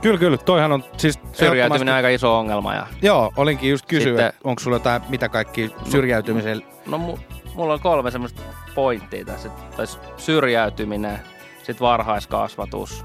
[0.03, 0.37] Kyllä, kyllä.
[0.39, 1.19] Toihan on siis...
[1.33, 2.75] syrjäytyminen aika iso ongelma.
[2.75, 6.65] Ja Joo, olinkin just kysyä, Sitten- onko sulla jotain, mitä kaikki syrjäytymisellä...
[6.87, 7.21] No mu-
[7.55, 8.43] mulla on kolme semmoista
[8.75, 9.49] pointtia tässä.
[9.77, 9.87] Tai
[10.17, 11.19] syrjäytyminen,
[11.57, 13.05] sitten varhaiskasvatus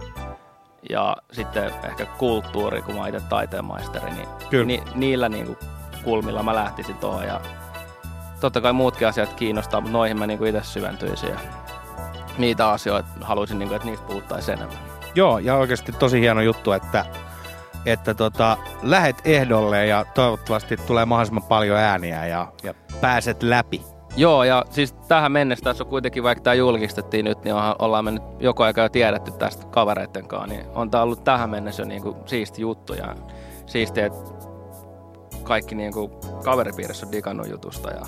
[0.89, 4.65] ja sitten ehkä kulttuuri, kun mä itse taiteenmaisteri, niin Kyllä.
[4.65, 5.57] Ni- niillä niinku
[6.03, 7.23] kulmilla mä lähtisin tuohon.
[7.23, 7.41] Ja
[8.39, 11.29] totta kai muutkin asiat kiinnostaa, mutta noihin mä niinku itse syventyisin.
[11.29, 11.37] Ja
[12.37, 14.77] niitä asioita haluaisin, niinku, että niistä puhuttaisiin enemmän.
[15.15, 17.05] Joo, ja oikeasti tosi hieno juttu, että,
[17.85, 23.81] että tota, lähet ehdolle ja toivottavasti tulee mahdollisimman paljon ääniä ja, ja pääset läpi.
[24.17, 28.05] Joo, ja siis tähän mennessä tässä on kuitenkin, vaikka tämä julkistettiin nyt, niin onhan, ollaan
[28.05, 31.81] me nyt joko aika jo tiedetty tästä kavereitten kanssa, niin on tämä ollut tähän mennessä
[31.81, 33.15] jo niinku siisti juttu ja
[33.65, 34.19] siistiä, että
[35.43, 38.01] kaikki niinku kaveripiirissä on digannut jutusta ja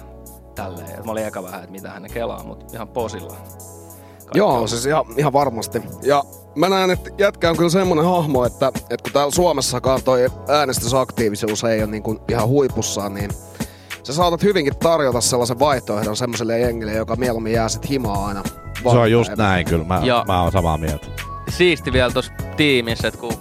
[0.56, 1.00] tälleen.
[1.00, 3.36] Et mä olin eka vähän, että mitä hän kelaa, mutta ihan posilla.
[4.34, 5.82] Joo, siis ihan, ihan varmasti.
[6.04, 6.24] Ja
[6.56, 11.64] mä näen, että jätkä on kyllä semmonen hahmo, että, että kun täällä Suomessakaan toi äänestysaktiivisuus
[11.64, 13.30] ei ole niin kuin ihan huipussaan, niin
[14.04, 18.44] sä saatat hyvinkin tarjota sellaisen vaihtoehdon semmoiselle jengille, joka mieluummin jää sit himaa aina.
[18.92, 21.08] Se on just näin kyllä, mä, Ja- mä oon samaa mieltä.
[21.50, 23.34] siisti vielä tuossa tiimissä, että kun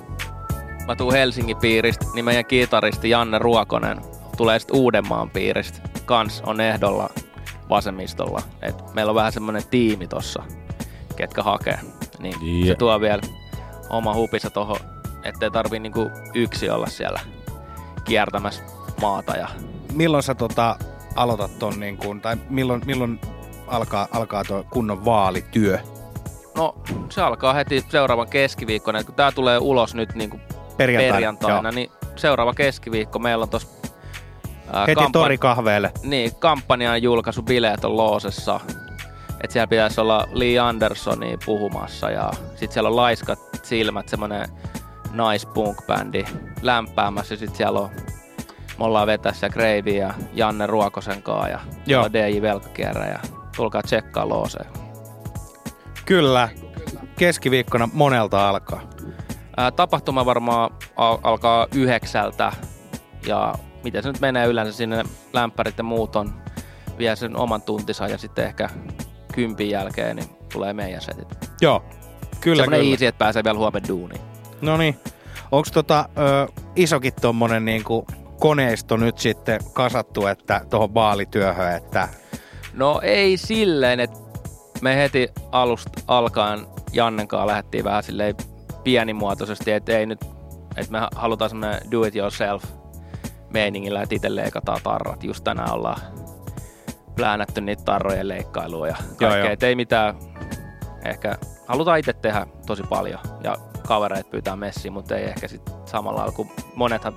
[0.86, 4.00] mä tuun Helsingin piiristä, niin meidän kitaristi Janne Ruokonen
[4.36, 5.78] tulee sitten Uudenmaan piiristä.
[6.04, 7.10] Kans on ehdolla
[7.68, 8.42] vasemmistolla.
[8.62, 10.42] Et meillä on vähän semmonen tiimi tossa,
[11.18, 11.78] ketkä hakee.
[12.18, 12.78] Niin se Jep.
[12.78, 13.22] tuo vielä
[13.90, 14.76] oma hupissa tohon,
[15.22, 17.20] ettei tarvii niinku yksi olla siellä
[18.04, 18.62] kiertämässä
[19.00, 19.36] maata.
[19.36, 19.48] Ja...
[19.92, 20.76] Milloin sä tota,
[21.16, 23.20] aloitat ton, niin kun, tai milloin, milloin
[23.66, 25.78] alkaa, alkaa tuo kunnon vaalityö?
[26.56, 26.74] No,
[27.08, 29.04] se alkaa heti seuraavan keskiviikkona.
[29.04, 30.40] Kun tää tulee ulos nyt niinku
[30.76, 31.74] Perjantaina, perjantaina joo.
[31.74, 33.68] niin seuraava keskiviikko meillä on tossa
[34.86, 35.92] Heti kampan- torikahveelle.
[36.02, 38.60] Niin, kampanjan julkaisu bileet on Loosessa.
[39.44, 44.48] Et siellä pitäisi olla Lee Andersoni puhumassa ja sit siellä on Laiskat silmät, semmonen
[45.12, 46.24] naispunk-bändi
[46.62, 47.90] lämpäämässä ja sit siellä on
[48.78, 52.12] me ollaan vetässä Gravy ja Janne Ruokosen kaa ja Joo.
[52.12, 53.18] DJ Velkakierrä ja
[53.56, 54.70] tulkaa tsekkaa Looseen.
[56.04, 56.48] Kyllä.
[57.18, 58.80] Keskiviikkona monelta alkaa.
[59.56, 62.52] Ää, tapahtuma varmaan al- alkaa yhdeksältä
[63.26, 66.34] ja miten se nyt menee yleensä sinne lämpärit ja muut on
[66.98, 68.68] vie sen oman tuntinsa ja sitten ehkä
[69.38, 71.28] kympin jälkeen niin tulee meidän setit.
[71.60, 71.84] Joo,
[72.40, 72.94] kyllä Semmoinen kyllä.
[72.94, 74.20] easy, että pääsee vielä huomenna duuniin.
[74.60, 74.98] No niin.
[75.52, 78.06] Onko tota, ö, isokin tommonen niinku
[78.40, 82.08] koneisto nyt sitten kasattu että tuohon vaalityöhön, että
[82.72, 84.18] No ei silleen, että
[84.82, 88.34] me heti alusta alkaen Jannen kanssa lähdettiin vähän silleen
[88.84, 90.20] pienimuotoisesti, että ei nyt,
[90.76, 92.64] että me halutaan semmoinen do it yourself
[93.52, 95.24] meiningillä, että itse leikataan tarrat.
[95.24, 96.00] Just tänään ollaan
[97.18, 99.38] pläänätty niitä tarrojen leikkailua ja Joo, kaikkea.
[99.38, 99.50] joo.
[99.52, 100.14] Et ei mitään,
[101.04, 103.56] ehkä halutaan itse tehdä tosi paljon ja
[103.86, 107.14] kavereet pyytää messiin, mutta ei ehkä sit samalla lailla, kun monethan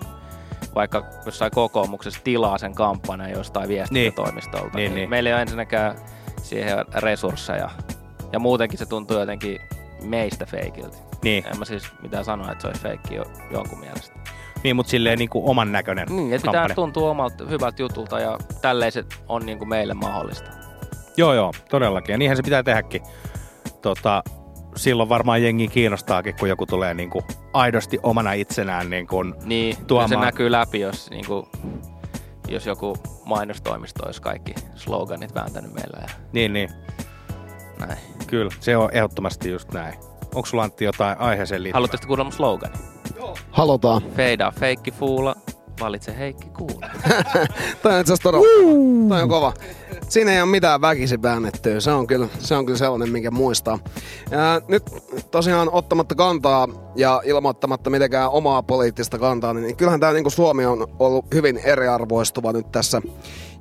[0.76, 5.10] vaikka jossain kokoomuksessa tilaa sen kampanjan jostain viestintätoimistolta, niin, Niin, niin, niin.
[5.10, 5.96] meillä ei ole ensinnäkään
[6.42, 7.70] siihen resursseja.
[8.34, 9.60] Ja muutenkin se tuntuu jotenkin
[10.04, 10.98] meistä feikiltä.
[11.24, 11.44] Niin.
[11.48, 14.20] En mä siis mitään sanoa, että se olisi feikki jo, jonkun mielestä.
[14.64, 18.92] Niin, mutta silleen niinku oman näköinen Niin, että pitää tuntua omalta hyvältä jutulta ja tälleen
[18.92, 20.50] se on niin kuin meille mahdollista.
[21.18, 22.14] Joo, joo, todellakin.
[22.14, 23.02] Ja niinhän se pitää tehdäkin.
[23.82, 24.24] Tota,
[24.76, 30.10] silloin varmaan jengi kiinnostaakin, kun joku tulee niinku aidosti omana itsenään niin kuin Niin, tuomaan.
[30.10, 31.46] se näkyy läpi, jos, niin kuin,
[32.48, 35.98] jos joku mainostoimisto olisi kaikki sloganit vääntänyt meillä.
[36.02, 36.70] Ja Niin, niin.
[37.80, 37.98] näin.
[38.28, 39.94] Kyllä, se on ehdottomasti just näin.
[40.36, 41.78] Onko sulla Antti jotain aiheeseen liittyvää?
[41.78, 42.74] Haluatteko kuulla mun slogani?
[43.52, 44.02] Halutaan.
[44.16, 45.36] Feidaa feikki fuula,
[45.82, 46.90] valitse Heikki kuula.
[47.84, 48.46] Toi on itse todella
[49.10, 49.54] Toi on kova.
[50.10, 51.80] Siinä ei ole mitään väkisin väännettyä.
[51.80, 53.80] Se on kyllä, se on kyllä sellainen, minkä muistaa.
[54.32, 54.84] Ja nyt
[55.32, 60.88] tosiaan ottamatta kantaa ja ilmoittamatta mitenkään omaa poliittista kantaa, niin kyllähän tämä niin Suomi on
[61.00, 63.02] ollut hyvin eriarvoistuva nyt tässä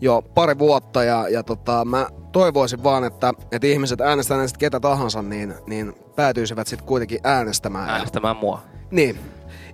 [0.00, 1.04] jo pari vuotta.
[1.04, 5.92] Ja, ja tota, mä toivoisin vaan, että, että ihmiset äänestävät sitten ketä tahansa, niin, niin
[6.16, 7.88] päätyisivät sitten kuitenkin äänestämään.
[7.90, 8.69] Äänestämään mua.
[8.90, 9.18] Niin.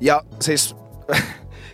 [0.00, 0.76] Ja siis...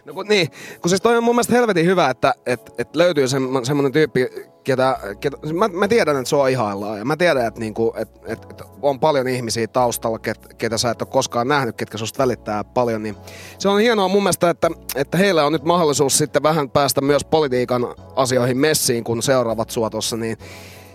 [0.04, 0.48] No kun, niin,
[0.80, 4.28] kun siis toi on mun mielestä helvetin hyvä, että et, et löytyy semmo, semmonen tyyppi,
[4.64, 8.46] ketä, ketä mä, mä, tiedän, että sua ihaillaan ja mä tiedän, että niinku, et, et,
[8.50, 12.64] et on paljon ihmisiä taustalla, ket, ketä sä et ole koskaan nähnyt, ketkä susta välittää
[12.64, 13.16] paljon, niin
[13.58, 17.24] se on hienoa mun mielestä, että, että heillä on nyt mahdollisuus sitten vähän päästä myös
[17.24, 17.86] politiikan
[18.16, 20.38] asioihin messiin, kun seuraavat sua tossa, niin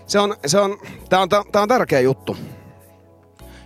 [0.06, 0.78] se on, se on,
[1.08, 2.36] tää on, tää on tärkeä juttu.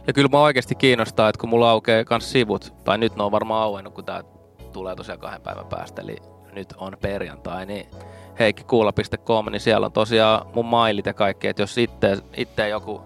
[0.07, 3.33] Ja kyllä mä oikeasti kiinnostaa, että kun mulla aukeaa kans sivut, tai nyt ne on
[3.33, 4.23] varmaan auennut, kun tää
[4.73, 6.17] tulee tosiaan kahden päivän päästä, eli
[6.53, 7.87] nyt on perjantai, niin
[8.39, 13.01] heikkikuula.com, niin siellä on tosiaan mun mailit ja kaikki, että jos itse, itse joku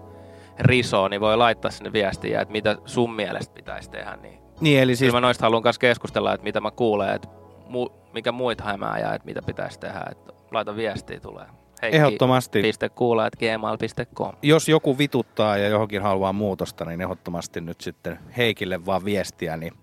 [0.59, 4.95] risoo, niin voi laittaa sinne viestiä, että mitä sun mielestä pitäisi tehdä, niin Niin, eli
[4.95, 7.27] siis Kyllä mä noista haluan kanssa keskustella, että mitä mä kuulen, että
[7.67, 10.05] mu, mikä muit hämää ja että mitä pitäisi tehdä.
[10.11, 11.45] Että laita viestiä tulee.
[11.81, 12.61] Ehdottomasti.
[12.61, 19.57] Heikki.kuula.gmail.com jos joku vituttaa ja johonkin haluaa muutosta, niin ehdottomasti nyt sitten Heikille vaan viestiä,
[19.57, 19.73] niin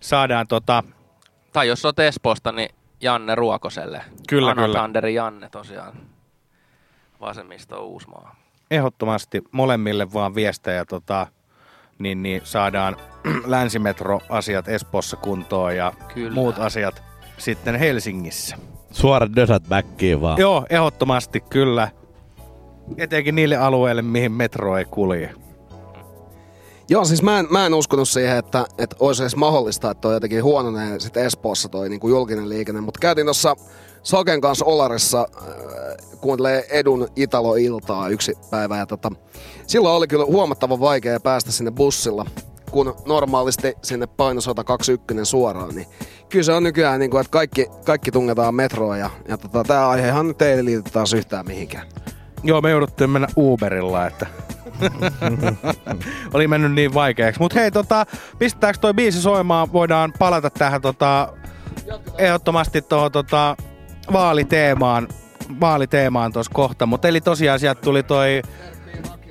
[0.00, 0.84] saadaan tota...
[1.52, 2.68] Tai jos olet Espoosta, niin
[3.00, 4.04] Janne Ruokoselle.
[4.28, 4.78] Kyllä, Anna kyllä.
[4.78, 5.92] Tanderi Janne tosiaan.
[7.20, 8.36] Vasemmisto Uusmaa.
[8.70, 10.84] ehdottomasti molemmille vaan viestejä.
[10.84, 11.26] Tota,
[11.98, 12.96] niin, niin saadaan
[13.46, 16.34] länsimetro-asiat Espoossa kuntoon ja Kyllä.
[16.34, 17.02] muut asiat
[17.38, 18.56] sitten Helsingissä.
[18.92, 20.38] Suora dösät backiin vaan.
[20.38, 21.88] Joo, ehdottomasti kyllä.
[22.96, 25.34] Etenkin niille alueille, mihin metro ei kulje.
[26.88, 30.14] Joo, siis mä en, mä en uskonut siihen, että, että olisi edes mahdollista, että toi
[30.14, 32.80] jotenkin huononee sit Espoossa toi niin kuin julkinen liikenne.
[32.80, 33.56] Mutta käytiin tuossa
[34.02, 35.46] Soken kanssa Olarissa äh,
[36.20, 38.78] kuuntelee Edun Italo-iltaa yksi päivä.
[38.78, 39.10] Ja tota,
[39.66, 42.26] silloin oli kyllä huomattavan vaikea päästä sinne bussilla,
[42.72, 45.74] kun normaalisti sinne painosota 21 suoraan.
[45.74, 45.86] Niin
[46.28, 49.88] kyllä se on nykyään, niin kuin, että kaikki, kaikki tungetaan metroon ja, ja tota, tämä
[49.88, 51.86] aihehan nyt ei liity taas yhtään mihinkään.
[52.42, 54.26] Joo, me jouduttiin mennä Uberilla, että
[56.34, 57.40] oli mennyt niin vaikeaksi.
[57.40, 58.06] Mutta hei, tota,
[58.38, 59.72] pistetäänkö toi biisi soimaan?
[59.72, 61.28] Voidaan palata tähän tota,
[62.18, 63.56] ehdottomasti tuohon tota,
[64.12, 65.08] vaaliteemaan,
[65.60, 66.86] vaaliteemaan tuossa kohta.
[66.86, 68.42] Mutta eli tosiaan sieltä tuli toi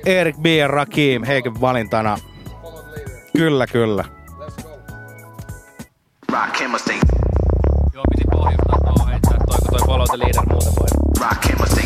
[0.06, 0.46] Erik B.
[0.68, 2.18] Rakim Heiken valintana.
[3.38, 4.03] Kyllä, kyllä.
[6.32, 6.95] Rock chemistry.
[7.93, 10.88] Joo, piti pohjustaa tuohon heittää toi, kun toi follow the leader muuten voi.
[11.19, 11.84] Rock chemistry.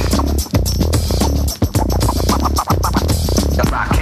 [3.71, 3.94] Rock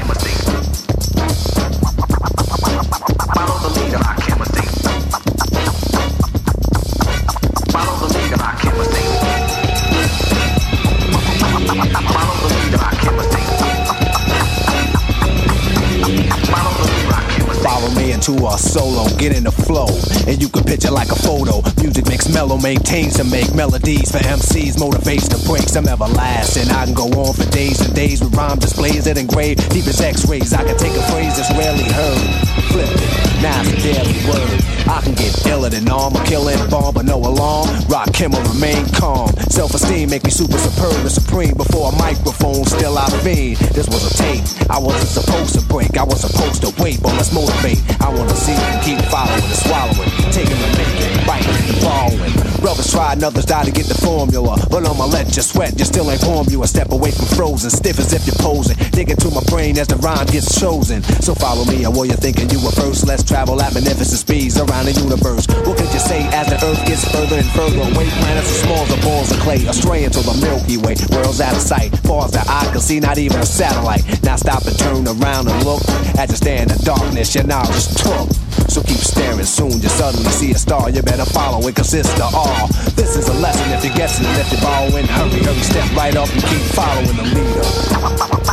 [18.26, 19.88] Into a solo, get in the flow,
[20.32, 21.60] and you can picture like a photo.
[21.82, 26.72] Music makes mellow, maintains to make melodies for MCs, motivates to break some everlasting.
[26.72, 30.00] I can go on for days and days with rhyme displays that engrave deep as
[30.00, 30.54] X-rays.
[30.54, 34.60] I can take a phrase that's rarely heard, flip it, now it's a daily word.
[34.88, 37.68] I can get iller than arm, a killing bomb, but no alarm.
[37.90, 39.28] Rock him or remain calm.
[39.52, 41.54] Self-esteem make me super superb and supreme.
[41.54, 43.58] Before a microphone, still I fiend.
[43.76, 44.44] This was a tape.
[44.72, 45.98] I wasn't supposed to break.
[45.98, 47.84] I was supposed to wait, but let's motivate.
[48.02, 52.43] I wanna see you keep following and swallowing, taking and making, biting and borrowing.
[52.64, 55.76] Brothers tried and others die to get the formula, but I'ma let you sweat.
[55.78, 58.80] You still ain't form you a step away from frozen, stiff as if you're posing.
[58.96, 61.04] Dig into my brain as the rhyme gets chosen.
[61.20, 63.04] So follow me, or what you thinking you were first.
[63.06, 65.44] Let's travel at magnificent speeds around the universe.
[65.68, 68.08] What could you say as the earth gets further and further away?
[68.24, 70.96] Planets are small as balls of clay, astray into the Milky Way.
[71.12, 74.08] World's out of sight, far as the eye can see, not even a satellite.
[74.24, 75.84] Now stop and turn around and look
[76.16, 77.36] at you stand in darkness.
[77.36, 78.32] Your knowledge took.
[78.70, 80.90] So keep staring, soon you suddenly see a star.
[80.90, 82.68] You better follow it, cause it's the all.
[82.96, 86.16] This is a lesson if you're guessing, and if you're borrowing, hurry, hurry, step right
[86.16, 87.64] up and keep following the leader.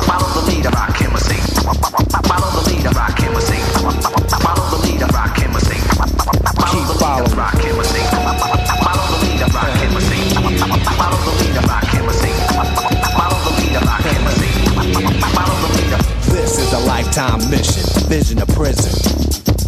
[0.04, 1.36] Follow the leader, rock chemistry.
[2.28, 3.58] Follow the leader, rock chemistry.
[4.44, 5.78] Follow the leader, rock chemistry.
[6.60, 8.02] Follow the leader, rock chemistry.
[8.84, 10.20] Follow the leader, rock chemistry.
[11.00, 11.89] Follow the leader, rock
[17.20, 18.96] mission, vision of prison.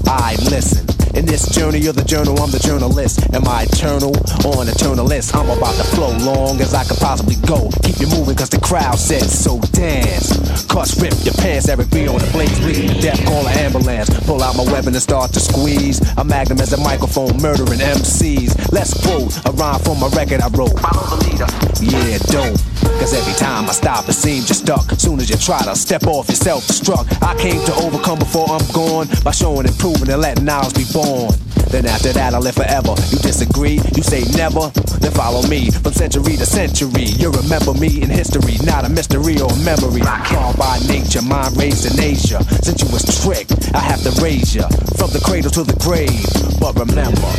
[0.06, 0.88] I listen.
[1.14, 3.20] In this journey of the journal, I'm the journalist.
[3.34, 4.16] Am I eternal
[4.48, 5.36] or an eternalist?
[5.36, 7.68] I'm about to flow long as I can possibly go.
[7.84, 10.32] Keep you moving cause the crowd says so dance.
[10.72, 14.08] Cuss rip your pants, Eric B on the blaze, bleeding to death, call an ambulance.
[14.24, 16.00] Pull out my weapon and start to squeeze.
[16.16, 18.72] A magnum as a microphone, murdering MCs.
[18.72, 20.72] Let's quote a rhyme from a record I wrote.
[20.80, 21.50] Follow the leader.
[21.84, 22.56] Yeah, don't.
[22.98, 24.88] Cause every time I stop, it seems you're stuck.
[24.96, 27.20] Soon as you try to step off, you're self-destruct.
[27.20, 30.84] I came to overcome before I'm gone by showing and proving and letting ours be
[30.92, 31.34] born.
[31.74, 32.94] Then after that, I live forever.
[33.10, 33.80] You disagree?
[33.96, 34.70] You say never?
[35.00, 37.10] Then follow me from century to century.
[37.18, 40.04] You remember me in history, not a mystery or a memory.
[40.28, 42.44] Called by nature, mind raised in Asia.
[42.62, 44.62] Since you was tricked, I have to raise you
[44.94, 46.12] from the cradle to the grave.
[46.60, 47.32] But remember,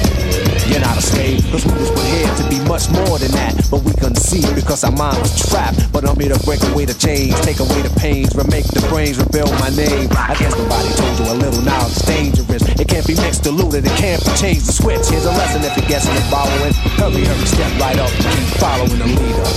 [0.67, 3.53] you're not a slave, cause we was here to be much more than that.
[3.69, 5.93] But we couldn't see because our mind was trapped.
[5.93, 9.21] But I'm here to break away the chains, take away the pains, remake the brains,
[9.21, 9.82] rebuild my name.
[9.83, 12.63] I guess nobody told you a little knowledge is dangerous.
[12.79, 14.67] It can't be mixed, diluted, it can't be changed.
[14.67, 16.73] The switch, here's a lesson if you're guessing and following.
[16.95, 19.49] Hurry, hurry, step right up and keep following the leader.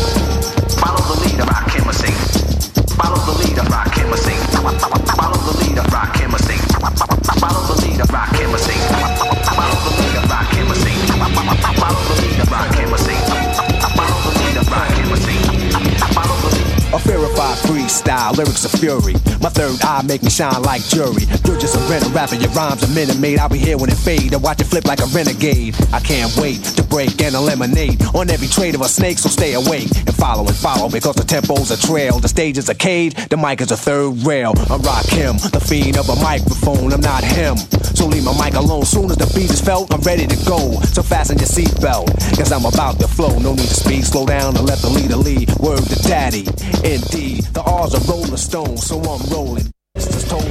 [0.82, 2.10] Follow the leader, rock chemistry.
[2.98, 4.34] Follow the leader, rock chemistry.
[5.14, 6.58] Follow the leader, rock chemistry.
[7.38, 9.15] Follow the leader, rock chemistry.
[16.96, 19.12] A verified freestyle, lyrics of fury.
[19.42, 21.28] My third eye make me shine like jury.
[21.44, 23.38] You're just a rental rapper, your rhymes are minute made.
[23.38, 25.76] I'll be here when it fade and watch it flip like a renegade.
[25.92, 29.52] I can't wait to break and eliminate on every trade of a snake, so stay
[29.52, 32.18] awake and follow and follow because the tempo's a trail.
[32.18, 34.54] The stage is a cage, the mic is a third rail.
[34.70, 37.58] I'm Rock him, the fiend of a microphone, I'm not him.
[37.92, 38.86] So leave my mic alone.
[38.86, 40.80] Soon as the beat is felt, I'm ready to go.
[40.96, 43.38] So fasten your seatbelt, cause I'm about to flow.
[43.38, 45.52] No need to speed, slow down and let the leader lead.
[45.60, 46.46] Word to daddy.
[46.96, 49.75] Indeed, the R's are rolling stones, so I'm rolling.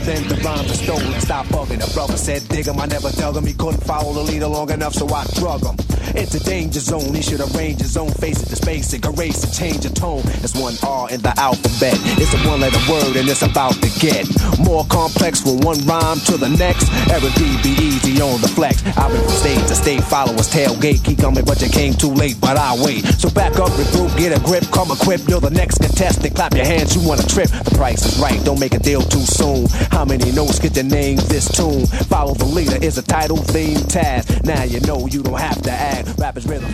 [0.05, 1.19] Then the rhyme is stolen.
[1.21, 1.79] Stop bugging.
[1.79, 2.79] The brother said dig him.
[2.79, 3.45] I never dug him.
[3.45, 5.75] He couldn't follow the leader long enough, so I drug him.
[6.15, 7.13] It's a danger zone.
[7.13, 8.49] He should arrange his own face it.
[8.49, 10.23] This basic erase and change a tone.
[10.45, 11.97] It's one R in the alphabet.
[12.15, 14.23] It's a one letter word and it's about to get
[14.59, 16.87] more complex from one rhyme to the next.
[17.35, 18.85] B be easy on the flex.
[18.95, 21.03] I've been from state to state, followers tailgate.
[21.03, 23.03] Keep coming, but you came too late, but I wait.
[23.19, 25.27] So back up, regroup, get a grip, come equipped.
[25.27, 26.35] You're the next contestant.
[26.35, 27.49] Clap your hands, you want a trip.
[27.49, 29.67] The price is right, don't make a deal too soon.
[29.91, 31.85] How many notes get your name this tune?
[32.09, 34.29] Follow the leader is a title theme task.
[34.43, 36.07] Now you know you don't have to add.
[36.19, 36.65] Rappers rhythm.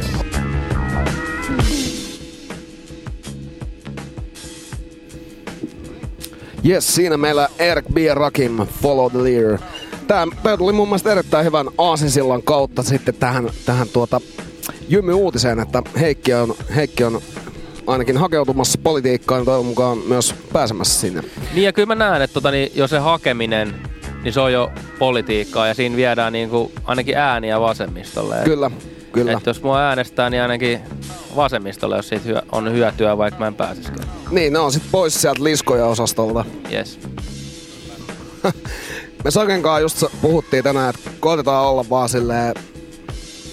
[6.66, 7.98] Yes, siinä meillä Eric B.
[8.14, 9.58] Rakim, Follow the Leader.
[10.08, 14.22] Tää, tää tuli mun mielestä erittäin hyvän aasinsillan kautta sitten tähän, tähän tuota
[14.90, 17.22] jymy-uutiseen, että Heikki on, Heikki on
[17.88, 21.24] ainakin hakeutumassa politiikkaan ja toivon mukaan myös pääsemässä sinne.
[21.54, 23.76] Niin ja kyllä mä näen, että tota, niin, jo se hakeminen,
[24.24, 28.36] niin se on jo politiikkaa ja siinä viedään niinku ainakin ääniä vasemmistolle.
[28.44, 28.72] Kyllä,
[29.12, 29.32] kyllä.
[29.32, 30.80] Et jos mua äänestää, niin ainakin
[31.36, 34.08] vasemmistolle, jos siitä on hyötyä, vaikka mä en pääsisikään.
[34.32, 36.46] Niin, ne on sit pois sieltä liskoja osastolta.
[36.72, 37.00] Yes.
[39.24, 42.54] Me Saken kanssa just puhuttiin tänään, että koitetaan olla vaan silleen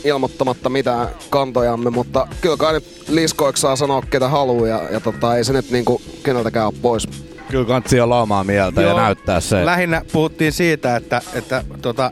[0.05, 5.37] ilmoittamatta mitään kantojamme, mutta kyllä kai nyt liskoiksi saa sanoa ketä haluaa ja, ja tota,
[5.37, 7.09] ei se nyt niinku keneltäkään ole pois.
[7.51, 9.67] Kyllä kantsi olla omaa mieltä ja Joo, näyttää se.
[9.67, 12.11] Lähinnä puhuttiin siitä, että, että tota,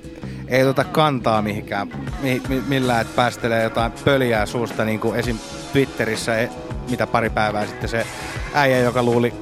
[0.48, 1.88] ei tota kantaa mihinkään,
[2.22, 5.38] mi, mi, millään, että päästelee jotain pöliää suusta, niin kuin esim.
[5.72, 6.50] Twitterissä, e-
[6.90, 8.06] mitä pari päivää sitten se
[8.54, 9.32] äijä, joka luuli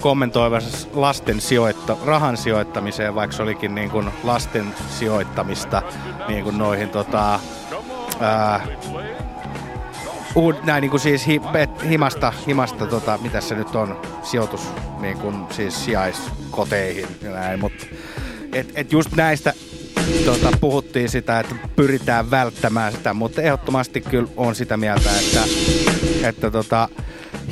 [0.00, 5.82] kommentoivansa lasten sijoitta, rahan sijoittamiseen, vaikka se olikin niin kuin lasten sijoittamista
[6.28, 7.40] niin kuin noihin tota,
[8.20, 8.66] ää,
[10.34, 14.68] uud, näin niin kuin siis hi, et, himasta, himasta tota, mitä se nyt on, sijoitus
[15.00, 17.86] niin kuin siis sijaiskoteihin ja näin, mutta
[18.52, 19.52] et, et just näistä
[20.24, 25.40] tota, puhuttiin sitä, että pyritään välttämään sitä, mutta ehdottomasti kyllä on sitä mieltä, että,
[26.28, 26.88] että tota,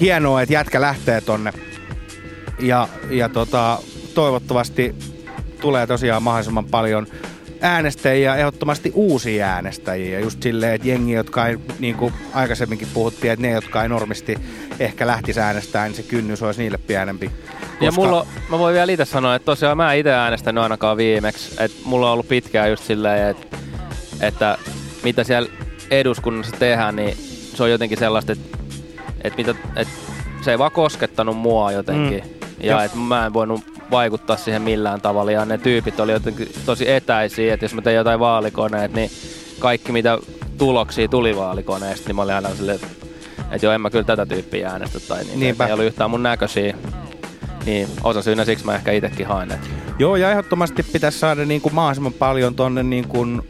[0.00, 1.52] hienoa, että jätkä lähtee tonne.
[2.58, 3.78] Ja, ja tota,
[4.14, 4.94] toivottavasti
[5.60, 7.06] tulee tosiaan mahdollisimman paljon
[7.60, 10.20] äänestäjiä, ehdottomasti uusia äänestäjiä.
[10.20, 14.38] Just silleen, että jengi, jotka ei, niin kuin aikaisemminkin puhuttiin, että ne, jotka ei normisti
[14.80, 17.30] ehkä lähtisi äänestämään, niin se kynnys olisi niille pienempi.
[17.80, 21.56] Ja mulla, mä voin vielä itse sanoa, että tosiaan mä itse äänestänyt ainakaan viimeksi.
[21.60, 23.56] Että mulla on ollut pitkään just silleen, että,
[24.20, 24.58] että
[25.02, 25.48] mitä siellä
[25.90, 27.16] eduskunnassa tehdään, niin
[27.54, 28.58] se on jotenkin sellaista, että,
[29.24, 29.94] että, mitä, että
[30.40, 32.22] se ei vaan koskettanut mua jotenkin.
[32.24, 32.30] Mm.
[32.60, 35.32] Ja että mä en voinut vaikuttaa siihen millään tavalla.
[35.32, 39.10] Ja ne tyypit oli jotenkin tosi etäisiä, että jos mä tein jotain vaalikoneet, niin
[39.58, 40.18] kaikki mitä
[40.58, 42.80] tuloksia tuli vaalikoneesta, niin mä olin aina silleen,
[43.50, 45.00] että, joo, en mä kyllä tätä tyyppiä äänestä.
[45.00, 45.66] Tai niin, Niinpä.
[45.66, 46.76] ei ollut yhtään mun näköisiä.
[47.66, 49.52] Niin osa syynä siksi mä ehkä itsekin haen.
[49.52, 49.66] Että.
[49.98, 53.42] Joo, ja ehdottomasti pitäisi saada niin kuin mahdollisimman paljon tonne niin kuin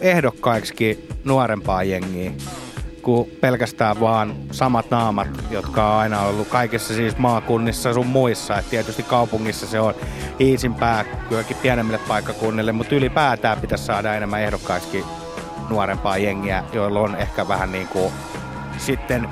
[0.00, 2.32] ehdokkaiksi nuorempaa jengiä
[3.06, 8.58] kuin pelkästään vaan samat naamat, jotka on aina ollut kaikissa siis maakunnissa sun muissa.
[8.58, 9.94] Et tietysti kaupungissa se on
[10.40, 15.04] iisimpää kylläkin pienemmille paikkakunnille, mutta ylipäätään pitäisi saada enemmän ehdokkaiksi
[15.70, 18.12] nuorempaa jengiä, joilla on ehkä vähän niin kuin
[18.78, 19.28] sitten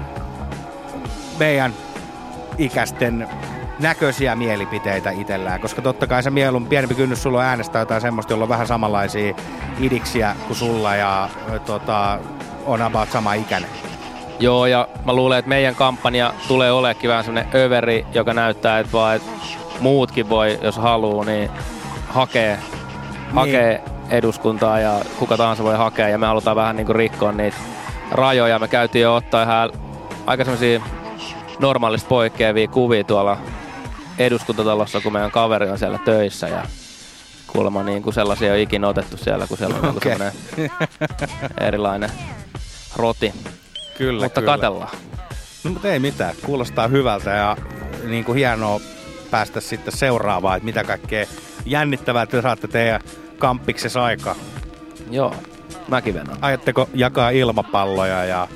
[1.38, 1.72] meidän
[2.58, 3.28] ikäisten
[3.80, 8.32] näköisiä mielipiteitä itsellään, koska totta kai se mielun pienempi kynnys sulla on äänestää jotain semmoista,
[8.32, 9.34] jolla on vähän samanlaisia
[9.80, 11.28] idiksiä kuin sulla ja
[11.66, 12.18] tota,
[12.66, 13.70] on about sama ikäinen.
[14.40, 18.92] Joo, ja mä luulen, että meidän kampanja tulee oleekin vähän semmonen överi, joka näyttää, että
[18.92, 19.30] vaan että
[19.80, 21.50] muutkin voi, jos haluaa, niin
[22.08, 22.58] hakee,
[23.32, 26.08] hakee eduskuntaa ja kuka tahansa voi hakea.
[26.08, 27.56] Ja me halutaan vähän niinku rikkoa niitä
[28.10, 28.58] rajoja.
[28.58, 29.70] Me käytiin jo ottaa ihan
[30.26, 30.80] aika semmosia
[31.58, 33.38] normaalista poikkeavia kuvia tuolla
[34.18, 36.62] eduskuntatalossa, kun meidän kaveri on siellä töissä ja
[37.46, 39.96] kuulemma niin kuin sellaisia ei ole ikinä otettu siellä, kun siellä on okay.
[39.96, 40.10] Okei.
[40.10, 40.32] semmoinen
[41.60, 42.10] erilainen
[42.96, 43.32] roti.
[43.98, 44.52] Kyllä, Mutta kyllä.
[44.52, 44.96] katellaan.
[45.64, 47.56] No, mutta ei mitään, kuulostaa hyvältä ja
[48.04, 48.80] niin kuin hienoa
[49.30, 51.26] päästä sitten seuraavaan, että mitä kaikkea
[51.66, 53.00] jännittävää te saatte teidän
[53.38, 54.34] kamppiksessa aikaa.
[55.10, 55.34] Joo,
[55.88, 56.36] mäkin venän.
[56.40, 58.48] Ajatteko jakaa ilmapalloja ja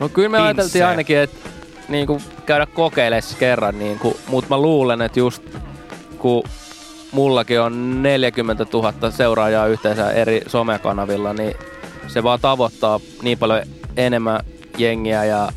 [0.00, 0.46] No kyllä me Pinssejä.
[0.46, 1.48] ajateltiin ainakin, että
[1.88, 5.42] niinku, käydä kokeilemaan kerran, niinku, mutta mä luulen, että just
[6.18, 6.42] kun
[7.12, 11.54] mullakin on 40 000 seuraajaa yhteensä eri somekanavilla, niin
[12.06, 13.62] se vaan tavoittaa niin paljon
[13.96, 14.40] enemmän
[14.78, 15.48] jengiä ja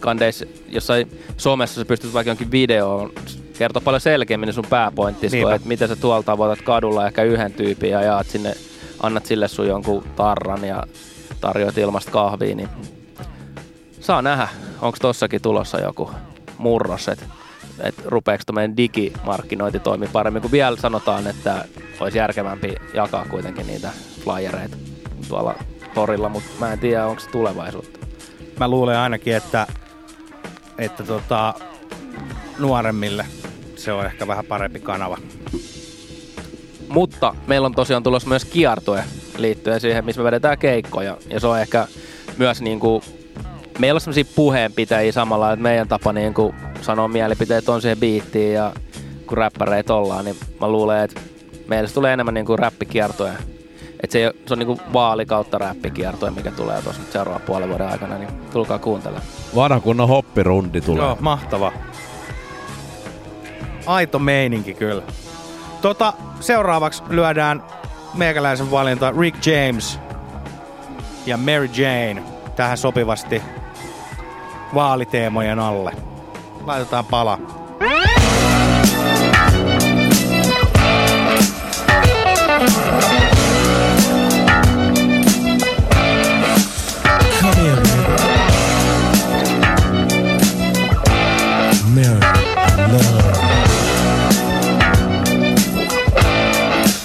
[0.00, 3.12] kandeissa jossain somessa sä pystyt vaikka jonkin videoon
[3.58, 5.44] kertoa paljon selkeämmin ne sun pääpointtis, Niinpä.
[5.44, 8.54] kuin, että miten sä tuolla tavoitat kadulla ehkä yhden tyypin ja jaat sinne,
[9.02, 10.84] annat sille sun jonkun tarran ja
[11.40, 12.68] tarjoat ilmasta kahvia, niin
[14.00, 14.48] saa nähdä,
[14.80, 16.10] onko tossakin tulossa joku
[16.58, 17.08] murros.
[17.08, 17.24] Et
[17.80, 21.64] että rupeeko meidän digimarkkinointi toimii paremmin, kun vielä sanotaan, että
[22.00, 23.90] olisi järkevämpi jakaa kuitenkin niitä
[24.24, 24.76] flyereita
[25.28, 25.54] tuolla
[25.94, 27.98] torilla, mutta mä en tiedä, onko se tulevaisuutta.
[28.60, 29.66] Mä luulen ainakin, että,
[30.78, 31.54] että tota,
[32.58, 33.26] nuoremmille
[33.76, 35.18] se on ehkä vähän parempi kanava.
[36.88, 39.04] Mutta meillä on tosiaan tulossa myös kiertue
[39.38, 41.16] liittyen siihen, missä me vedetään keikkoja.
[41.30, 41.86] Ja se on ehkä
[42.36, 43.02] myös niin kuin,
[43.78, 48.54] meillä on sellaisia puheenpitäjiä samalla, että meidän tapa niin kuin sanoa mielipiteet on siihen biittiin
[48.54, 48.72] ja
[49.26, 51.20] kun räppäreitä ollaan, niin mä luulen, että
[51.66, 53.32] meillä tulee enemmän niin kuin räppikiertoja.
[54.02, 57.68] Että se, se on niin kuin vaali kautta räppikiertoja, mikä tulee tuossa nyt seuraavan puolen
[57.68, 59.26] vuoden aikana, niin tulkaa kuuntelemaan.
[59.54, 61.04] Vanha kunnon hoppirundi tulee.
[61.04, 61.72] Joo, mahtava.
[63.86, 65.02] Aito meininki kyllä.
[65.82, 67.62] Tota, seuraavaksi lyödään
[68.14, 70.00] meikäläisen valinta Rick James
[71.26, 72.22] ja Mary Jane
[72.56, 73.42] tähän sopivasti
[74.74, 75.92] vaaliteemojen alle.
[76.66, 77.57] Laitetaan pala.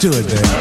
[0.03, 0.52] Do it, baby.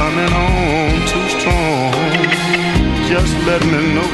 [0.00, 1.92] Coming on too strong,
[3.12, 4.10] just let me know.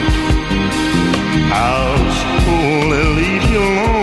[1.65, 3.96] I'll surely leave you alone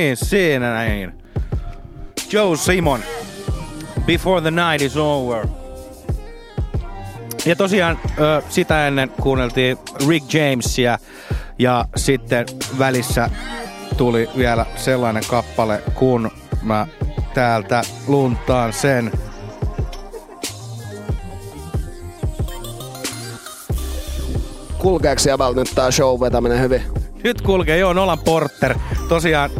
[0.00, 1.12] niin, siinä näin.
[2.32, 3.00] Joe Simon.
[4.06, 5.46] Before the night is over.
[7.44, 7.98] Ja tosiaan
[8.48, 9.78] sitä ennen kuunneltiin
[10.08, 10.98] Rick Jamesia
[11.58, 12.46] ja sitten
[12.78, 13.30] välissä
[13.96, 16.30] tuli vielä sellainen kappale, kun
[16.62, 16.86] mä
[17.34, 19.12] täältä luntaan sen.
[24.78, 26.82] Kulkeeko jäbältä nyt tää show vetäminen hyvin?
[27.24, 28.78] Nyt kulkee, joo, Nolan Porter.
[29.08, 29.50] Tosiaan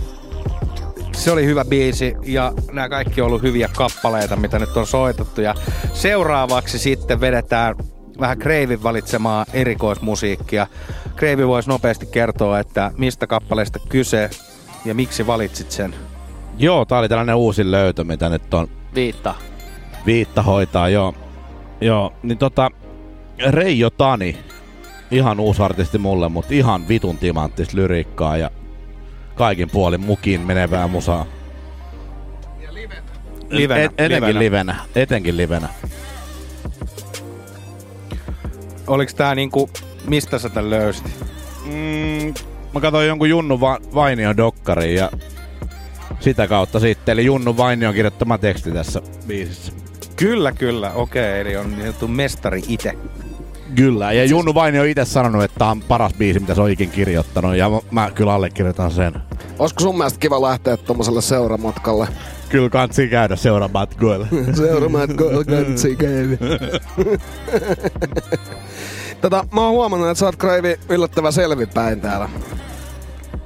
[1.21, 5.41] se oli hyvä biisi ja nämä kaikki on ollut hyviä kappaleita, mitä nyt on soitettu.
[5.41, 5.55] Ja
[5.93, 7.75] seuraavaksi sitten vedetään
[8.21, 10.67] vähän Kreivin valitsemaa erikoismusiikkia.
[11.17, 14.31] Kreivi voisi nopeasti kertoa, että mistä kappaleesta kyse
[14.85, 15.95] ja miksi valitsit sen.
[16.59, 19.35] Joo, tää oli tällainen uusi löytö, mitä nyt on Viitta.
[20.07, 21.15] viitta hoitaa, joo.
[21.81, 22.71] Joo, niin tota,
[23.51, 24.39] Reijo Tani,
[25.11, 28.51] ihan uusi artisti mulle, mutta ihan vitun timanttista lyriikkaa ja
[29.41, 31.27] kaikin puolin mukin menevää musaa.
[33.51, 34.39] Livenä, Et, etenkin livenä.
[34.39, 34.77] livenä.
[34.95, 35.69] Etenkin livenä.
[38.87, 39.71] Oliko tää niinku,
[40.07, 41.05] mistä sä tän löysit?
[41.65, 42.35] Mm,
[42.75, 45.11] mä katsoin jonkun Junnu Va- Vainion dokkariin ja
[46.21, 47.13] sitä kautta sitten.
[47.13, 49.73] Eli Junnu Vainion kirjoittama teksti tässä biisissä.
[50.17, 52.93] Kyllä, kyllä, okei, eli on niin sanottu mestari itse.
[53.75, 56.71] Kyllä, ja Junnu Vainio on itse sanonut, että tää on paras biisi, mitä se on
[56.71, 59.13] ikin kirjoittanut, ja mä kyllä allekirjoitan sen.
[59.61, 62.09] Olisiko sun mielestä kiva lähteä tommoselle seuramatkalle?
[62.49, 64.27] Kyllä kansi käydä seuramatkoilla.
[64.55, 66.37] Seuramatkoilla kansi käydä.
[69.21, 72.29] Tätä, mä oon huomannut, että sä oot Kreivi yllättävän selvipäin täällä.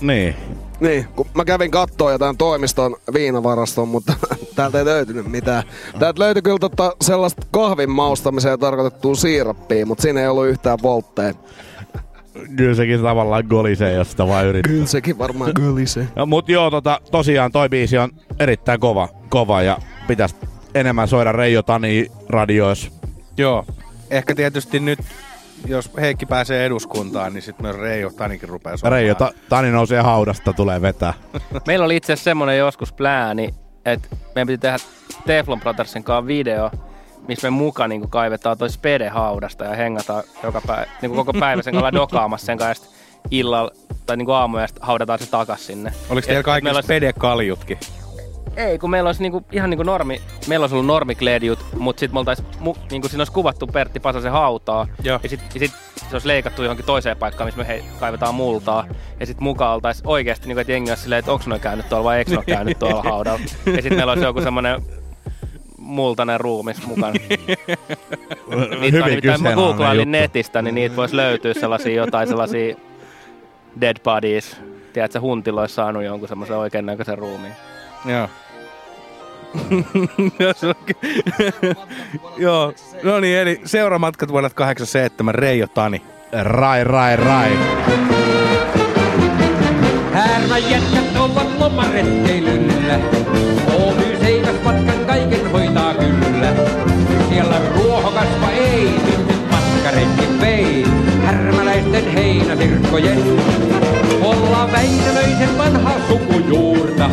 [0.00, 0.34] niin.
[0.80, 4.12] Niin, kun mä kävin kattoo jotain toimiston viinavaraston, mutta
[4.56, 5.62] täältä ei löytynyt mitään.
[5.98, 11.34] Täältä löytyi kyllä tota sellaista kahvin maustamiseen tarkoitettua siirappia, mutta siinä ei ollut yhtään voltteja.
[12.56, 14.72] Kyllä sekin tavallaan golisee, jos sitä vaan yrittää.
[14.72, 16.08] Kyllä sekin varmaan golisee.
[16.16, 20.34] No, mut joo, tota, tosiaan toi biisi on erittäin kova, kova ja pitäisi
[20.74, 22.90] enemmän soida Reijo Tani radioissa.
[23.36, 23.64] Joo,
[24.10, 24.98] ehkä tietysti nyt,
[25.66, 29.00] jos Heikki pääsee eduskuntaan, niin sitten myös Reijo Tanikin rupeaa soimaan.
[29.00, 31.14] Reijo Ta- Tani nousee haudasta, tulee vetää.
[31.66, 33.54] Meillä oli itse asiassa semmonen joskus plääni,
[33.84, 34.76] että meidän piti tehdä
[35.26, 36.70] Teflon Brothersin kanssa video,
[37.28, 41.62] missä me mukaan niin kaivetaan toi spede haudasta ja hengataan joka päivä, niin koko päivä
[41.62, 42.86] sen kanssa dokaamassa sen kanssa
[43.30, 43.70] illalla
[44.06, 45.92] tai niin aamuyöstä haudataan se takas sinne.
[46.10, 47.78] Oliko teillä meillä olisi- spedekaljutkin?
[48.56, 52.18] Ei, kun meillä olisi niinku, ihan niinku normi, meillä olisi ollut normikledjut, mutta sitten me
[52.18, 54.86] oltais, mu, niinku siinä olisi kuvattu Pertti Pasasen hautaa.
[55.02, 55.20] Joo.
[55.22, 58.86] Ja sitten sit se olisi leikattu johonkin toiseen paikkaan, missä me hei, kaivetaan multaa.
[59.20, 62.04] Ja sitten mukaan oltaisiin oikeasti, niinku, että jengi olisi silleen, että onko noin käynyt tuolla
[62.04, 63.40] vai eikö ole käynyt tuolla haudalla.
[63.66, 64.82] Ja sitten meillä olisi joku semmoinen
[65.84, 67.12] multainen ruumis mukana.
[67.28, 67.76] niitä
[68.52, 70.10] on Hyvin nimittäin, mä googlailin juttu.
[70.10, 72.76] netistä, niin niitä voisi löytyä sellaisia jotain sellaisia
[73.80, 74.56] dead bodies.
[74.92, 77.52] Tiedätkö, huntilla olisi saanut jonkun semmoisen oikein näköisen ruumiin.
[78.04, 78.28] Joo.
[82.36, 82.72] Joo,
[83.02, 86.02] no niin, eli seuramatkat vuonna 87, Reijo Tani.
[86.42, 87.50] Rai, rai, rai.
[90.12, 92.98] Härmäjätkät ovat lomaretkeilyllä.
[102.94, 103.18] Heinäsirkkojen.
[104.22, 107.10] Ollaan Väinölöisen vanhaa sukujuurta.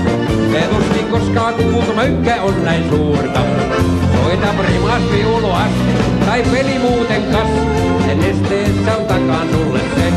[0.51, 3.39] Se tuskin koskaan kuultu möykkä on näin suurta.
[4.13, 5.71] Soita primas viuluas,
[6.25, 7.47] tai peli muuten kas.
[8.05, 10.13] Sen esteessä on takaa sulle sen.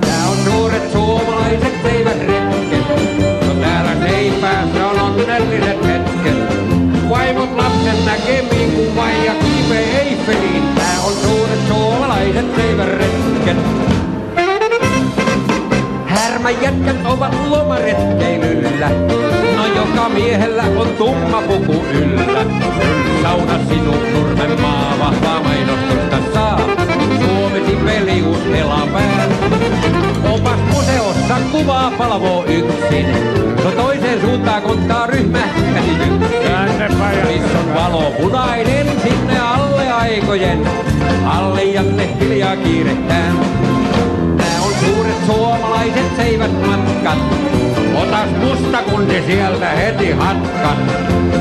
[0.00, 2.88] Tää on suuret suomalaiset seiväsretket.
[3.46, 6.36] No täällä seipäässä on onnelliset hetket.
[7.08, 10.62] Vaimot lapsen näkemiin kun vaija kiipe Eiffeliin.
[10.74, 12.52] Tää on suuret suomalaiset
[16.52, 18.88] maailman jätkät ovat lomaretkeilyllä.
[19.56, 22.44] No joka miehellä on tumma puku yllä.
[23.22, 26.60] Sauna sinun nurmen maa, vahvaa mainostusta saa.
[27.20, 28.82] Suomesi pelius elää.
[30.32, 33.06] Opas museossa kuvaa palvoo yksin.
[33.64, 35.42] No toiseen suuntaan konttaa ryhmä
[35.74, 36.42] käsityksiin.
[37.26, 40.66] Missä on valo punainen, sinne alle aikojen.
[41.26, 43.71] Alle janne hiljaa kiirehtään.
[45.26, 47.18] Suomalaiset seivät matkat.
[48.02, 50.78] Otas musta kundi sieltä heti hatkat.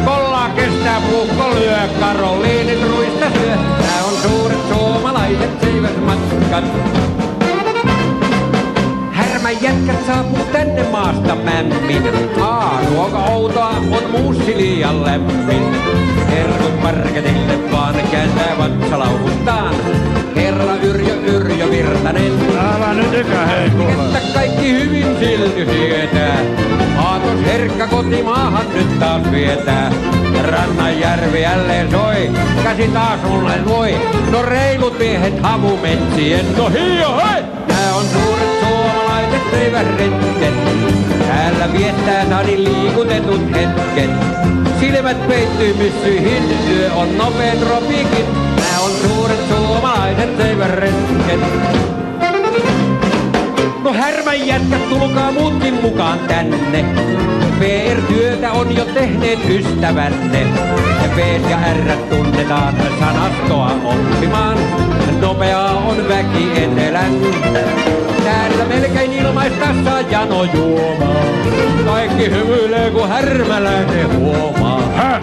[0.05, 3.55] Kolla kestää puukko lyö, Karoliinin ruista syö.
[3.55, 6.63] Nää on suuret suomalaiset seivät matkat.
[9.51, 12.03] Jätkät saapuu tänne maasta mämmin.
[12.41, 15.75] Aa, ruoka outoa on muussi liian lämmin.
[16.29, 19.75] Herkut marketille vaan kääntää vatsalaukustaan.
[20.35, 22.31] Herra Yrjö Yrjö Virtanen.
[22.75, 23.43] Älä nyt ikä
[24.17, 26.37] Että kaikki hyvin silti sietää.
[26.97, 29.91] Aatos herkkä kotimaahan nyt taas vietää.
[30.43, 32.31] Rannan järvi jälleen soi,
[32.63, 33.95] käsi taas mulle voi.
[34.31, 37.60] No reilut miehet havumetsien, no hio hei!
[39.51, 40.53] Suomalaiset reiväretket.
[41.27, 44.11] Täällä viettää sadi liikutetut hetket.
[44.79, 48.25] Silmät peittyy myssyihin, yö on nopein tropikin.
[48.55, 51.39] Nää on suuret suomalaiset reiväretket.
[53.83, 56.85] No härmän jätkät, tulkaa muutkin mukaan tänne.
[57.59, 60.47] PR-työtä on jo tehneet ystävänne.
[61.15, 64.57] V ja R tunnetaan sanastoa oppimaan.
[65.21, 67.11] Nopeaa on väki etelän.
[68.23, 71.25] Täällä melkein ilmaista saa jano juomaa.
[71.85, 74.81] Kaikki hymyilee kun härmäläinen huomaa.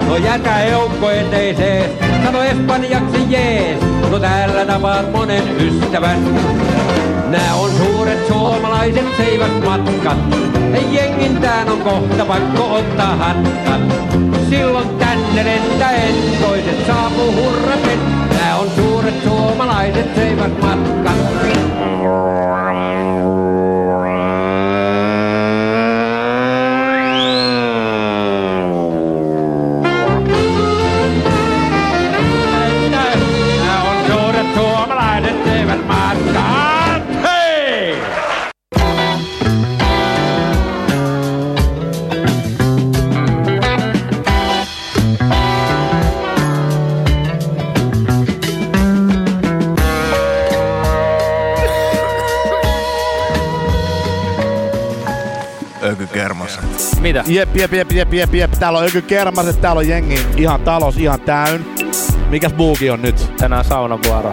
[0.08, 1.90] No jätä eukko eteiseen,
[2.24, 3.80] sano espanjaksi jees.
[4.10, 6.18] No täällä tapaat monen ystävän.
[7.28, 10.18] Nää on suuret suomalaiset seivät matkat.
[10.92, 13.80] Jengin tään on kohta pakko ottaa hatkat.
[14.50, 17.98] Silloin tänne lentäen toiset saapuu hurraten.
[18.40, 21.18] Nää on suuret suomalaiset seivät matkat.
[57.08, 57.24] Mitä?
[57.26, 58.50] Jep, jep, jep, jep, jep, jep.
[58.50, 61.66] Täällä on joku kermaset, täällä on jengi ihan talos, ihan täyn.
[62.30, 63.32] Mikäs buuki on nyt?
[63.38, 64.32] Tänään saunavuoro.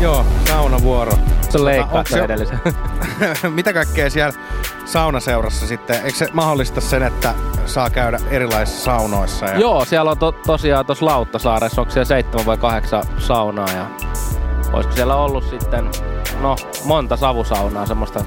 [0.00, 1.12] Joo, saunavuoro.
[1.50, 2.58] Se leikkaa Tota, se- edellisen.
[3.54, 4.32] Mitä kaikkea siellä
[4.84, 5.96] saunaseurassa sitten?
[5.96, 7.34] Eikö se mahdollista sen, että
[7.66, 9.46] saa käydä erilaisissa saunoissa?
[9.46, 9.58] Ja...
[9.58, 13.86] Joo, siellä on to, tosiaan tuossa Lauttasaaressa, onko siellä seitsemän vai kahdeksan saunaa ja
[14.72, 15.90] olisiko siellä ollut sitten,
[16.40, 18.24] no monta savusaunaa, semmoista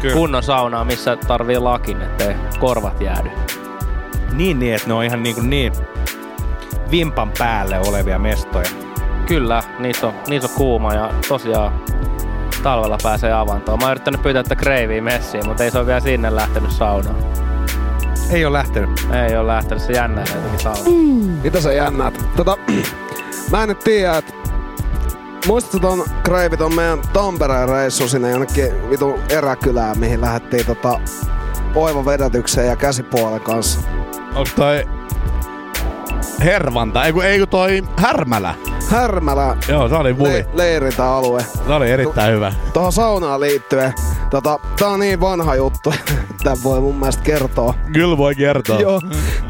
[0.00, 0.14] Kyllä.
[0.14, 3.30] kunnon saunaa, missä tarvii lakin, ettei korvat jäädy.
[4.32, 5.72] Niin, niin, että ne on ihan niin, kuin niin
[6.90, 8.70] vimpan päälle olevia mestoja.
[9.26, 11.72] Kyllä, niissä on, niissä on kuuma ja tosiaan
[12.62, 13.78] talvella pääsee avantoon.
[13.78, 17.16] Mä oon yrittänyt pyytää että kreiviä messiin, mutta ei se ole vielä sinne lähtenyt saunaan.
[18.30, 19.06] Ei ole lähtenyt.
[19.28, 20.80] Ei ole lähtenyt, se jännä jotenkin sauna.
[21.42, 22.26] Mitä sä jännät?
[22.36, 22.56] Tota,
[23.50, 24.32] mä en nyt tiedä, että
[25.46, 31.00] Muistatko ton Kreivi ton meidän Tampereen reissu sinne jonnekin vitu eräkylään, mihin lähdettiin tota
[31.74, 33.80] oiva vedätykseen ja käsipuolen kanssa?
[34.34, 34.84] Onks toi
[36.44, 37.04] Hervanta?
[37.04, 38.54] Ei kun, ei kun toi Härmälä.
[38.90, 39.56] Härmälä.
[39.68, 40.30] Joo, se oli muli.
[40.32, 41.42] Le- leirintäalue.
[41.66, 42.52] Se oli erittäin hyvä.
[42.72, 43.92] Tuohon saunaan liittyen.
[44.30, 45.94] Tota, tää on niin vanha juttu,
[46.30, 47.74] että voi mun mielestä kertoa.
[47.92, 48.80] Kyllä voi kertoa.
[48.80, 49.00] Joo.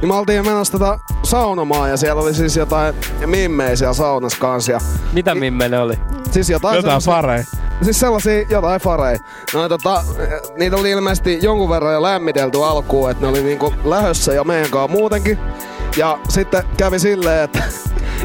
[0.00, 2.94] Niin me oltiin menossa tota saunomaan ja siellä oli siis jotain
[3.26, 4.72] mimmejä siellä saunassa kanssa.
[4.72, 4.78] Ja
[5.12, 5.98] Mitä mimme ne oli?
[6.30, 7.44] Siis jotain, Jotain fareja.
[7.82, 9.18] Siis sellaisia jotain fareja.
[9.54, 10.04] No, tota,
[10.56, 14.70] niitä oli ilmeisesti jonkun verran jo lämmitelty alkuun, että ne oli niinku lähössä jo meidän
[14.70, 15.38] kanssa muutenkin.
[15.96, 17.62] Ja sitten kävi silleen, että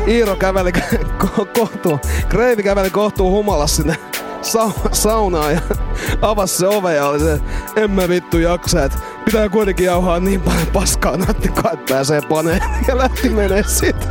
[0.07, 0.71] Iiro käveli
[1.23, 1.99] ko- kohtuu,
[2.29, 3.95] Kreivi käveli kohtuu humalas sinne
[4.41, 5.61] sa- saunaan ja
[6.21, 7.39] avasi se ove ja oli se,
[7.75, 12.61] en mä vittu jaksa, että pitää kuitenkin jauhaa niin paljon paskaa nattikaa, että pääsee paneen
[12.87, 14.05] ja lähti menee siitä.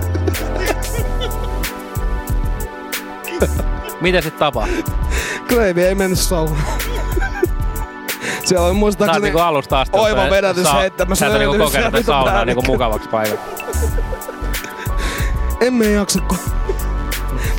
[4.01, 5.04] Mitä sitten tapahtui?
[5.55, 6.63] Kreivi ei mennyt saunaan.
[8.45, 11.27] Siellä oli Sä oot muistaakseni niinku alusta asti oiva vedätys sä- heittämässä.
[11.27, 13.65] Sä et niinku kokenut tätä saunaa niinku mukavaksi paikaksi.
[15.61, 16.39] Emme jaksa, kun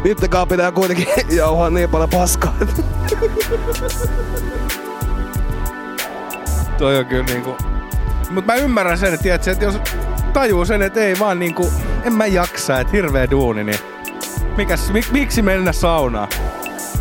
[0.03, 2.53] Vittekaa pitää kuitenkin jauhaa niin paljon paskaa.
[6.77, 7.57] Toi on kyllä niinku...
[8.30, 9.80] Mut mä ymmärrän sen, että, tiedät, että jos
[10.34, 11.72] tajuu sen, että ei vaan niinku,
[12.03, 13.80] en mä jaksa, että hirveä duuni, niin
[14.57, 16.27] mikäs, mik, miksi mennä saunaan?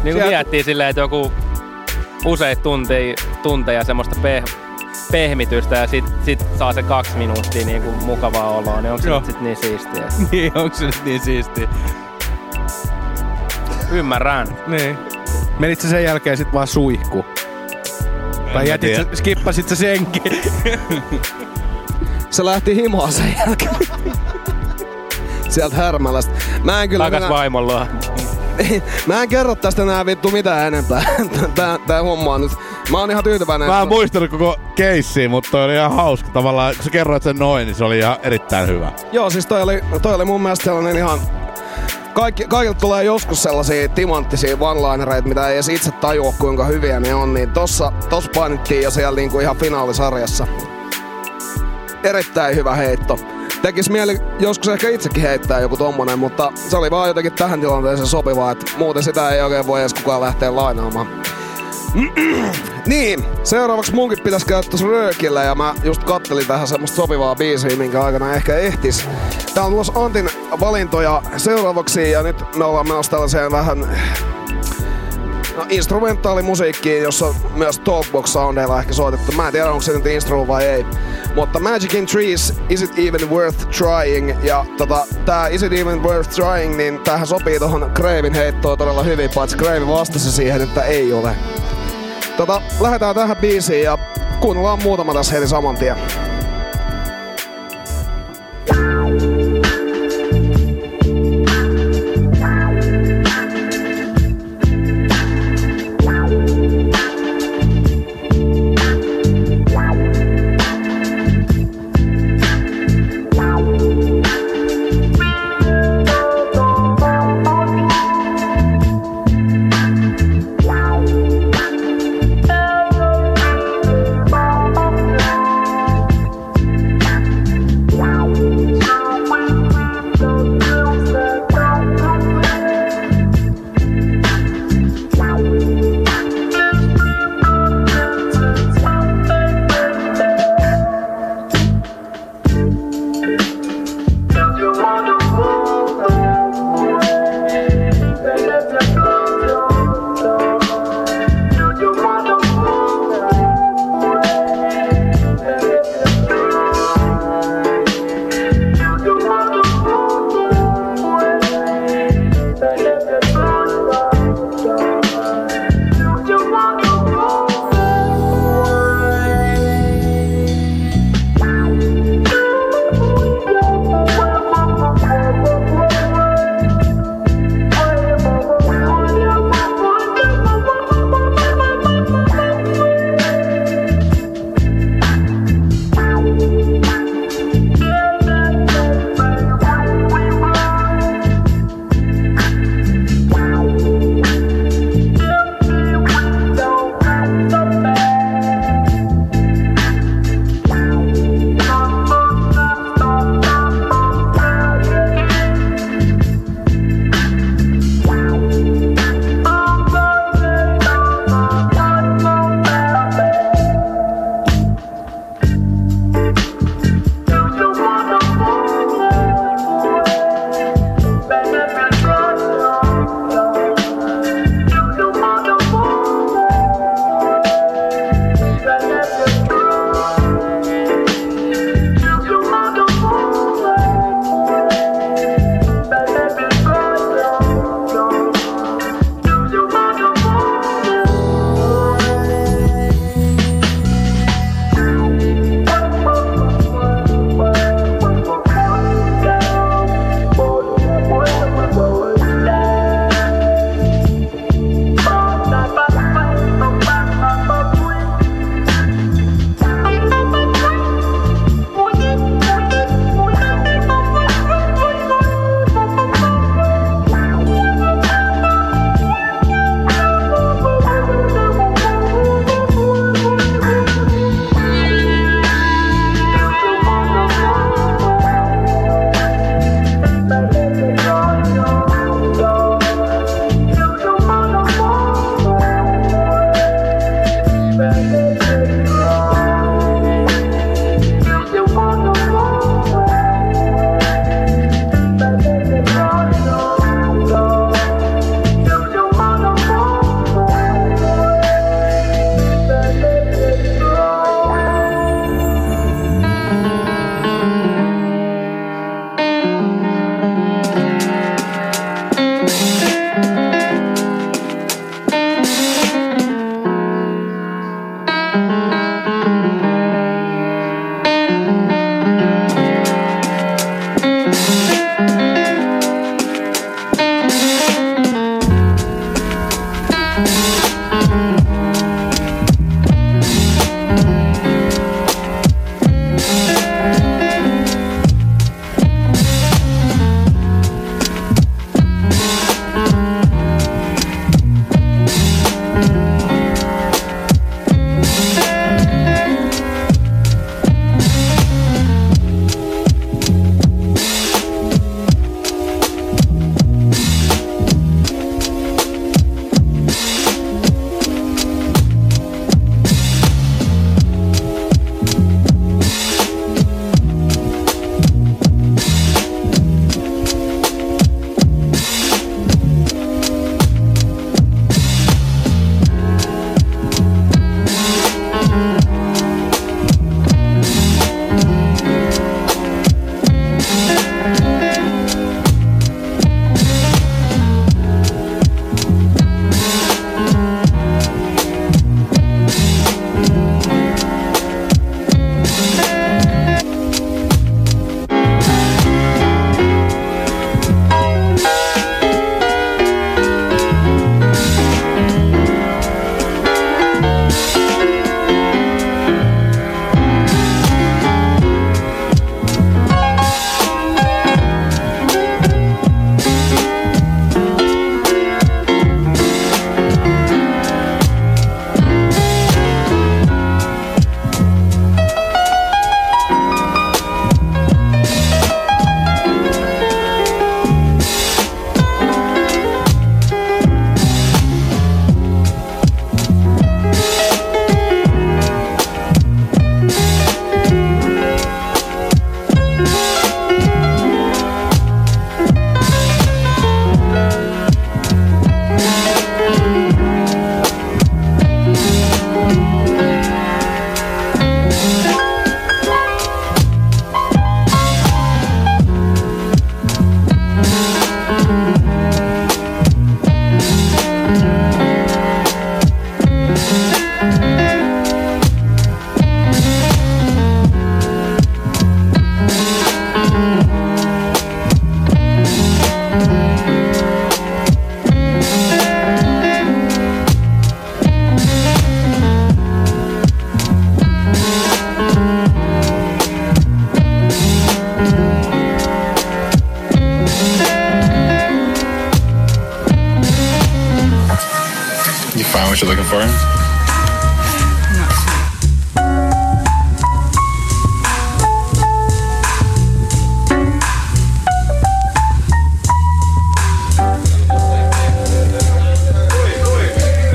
[0.05, 1.33] Niin kuin miettii silleen, että joku
[2.25, 4.45] useita tunteja, tunteja semmoista peh,
[5.13, 9.11] pehmitystä ja sit, sit saa se kaksi minuuttia niin kuin mukavaa oloa, niin onko se
[9.11, 10.03] nyt sit niin siistiä?
[10.33, 11.69] niin, onko se nyt niin siistiä?
[13.93, 14.47] Ymmärrän.
[14.67, 14.99] Niin.
[15.59, 17.25] Menit sä sen jälkeen sit vaan suihku?
[18.45, 20.43] Tai mä jätit sä, skippasit sä senkin?
[22.31, 23.75] Se lähti himaan sen jälkeen.
[25.49, 26.33] Sieltä härmälästä.
[26.65, 27.05] Mä en kyllä...
[27.05, 27.87] Takas minä- vaimon luo.
[29.07, 31.03] Mä en kerro tästä enää vittu mitään enempää.
[31.55, 32.53] Tää, tää homma on nyt...
[32.91, 33.69] Mä oon ihan tyytyväinen.
[33.69, 36.29] Mä en että- muistanut koko keissiä, mutta toi oli ihan hauska.
[36.33, 38.93] Tavallaan, kun sä kerroit sen noin, niin se oli ihan erittäin hyvä.
[39.13, 41.19] Joo, siis toi oli, toi oli mun mielestä sellainen ihan...
[42.15, 47.15] Kaikki, kaikilta tulee joskus sellaisia timanttisia one-linereita, mitä ei edes itse tajua kuinka hyviä ne
[47.15, 50.47] on, niin tossa, tossa painittiin jo siellä niinku ihan finaalisarjassa.
[52.03, 53.19] Erittäin hyvä heitto.
[53.65, 58.07] Tekis mieli joskus ehkä itsekin heittää joku tommonen, mutta se oli vaan jotenkin tähän tilanteeseen
[58.07, 61.07] sopivaa, että muuten sitä ei oikein voi edes kukaan lähteä lainaamaan.
[62.87, 67.77] Niin, seuraavaksi munkin pitäisi käydä tuossa röökillä ja mä just kattelin tähän semmoista sopivaa biisiä,
[67.77, 69.09] minkä aikana ehkä ehtis.
[69.55, 70.31] Tää on tulossa Antin
[70.61, 73.79] valintoja seuraavaksi ja nyt me ollaan menossa tällaiseen vähän
[75.57, 79.33] no, instrumentaalimusiikkiin, jossa myös talkbox soundeilla ehkä soitettu.
[79.33, 80.87] Mä en tiedä onko se nyt instru vai ei.
[81.35, 84.45] Mutta Magic in Trees, Is It Even Worth Trying?
[84.45, 89.03] Ja tota, tää Is It Even Worth Trying, niin tähän sopii tohon Kreivin heittoon todella
[89.03, 91.37] hyvin, paitsi Kreivi vastasi siihen, että ei ole.
[92.37, 93.99] Tota, lähdetään tähän biisiin ja
[94.41, 95.97] kuunnellaan muutama tässä heti saman tien.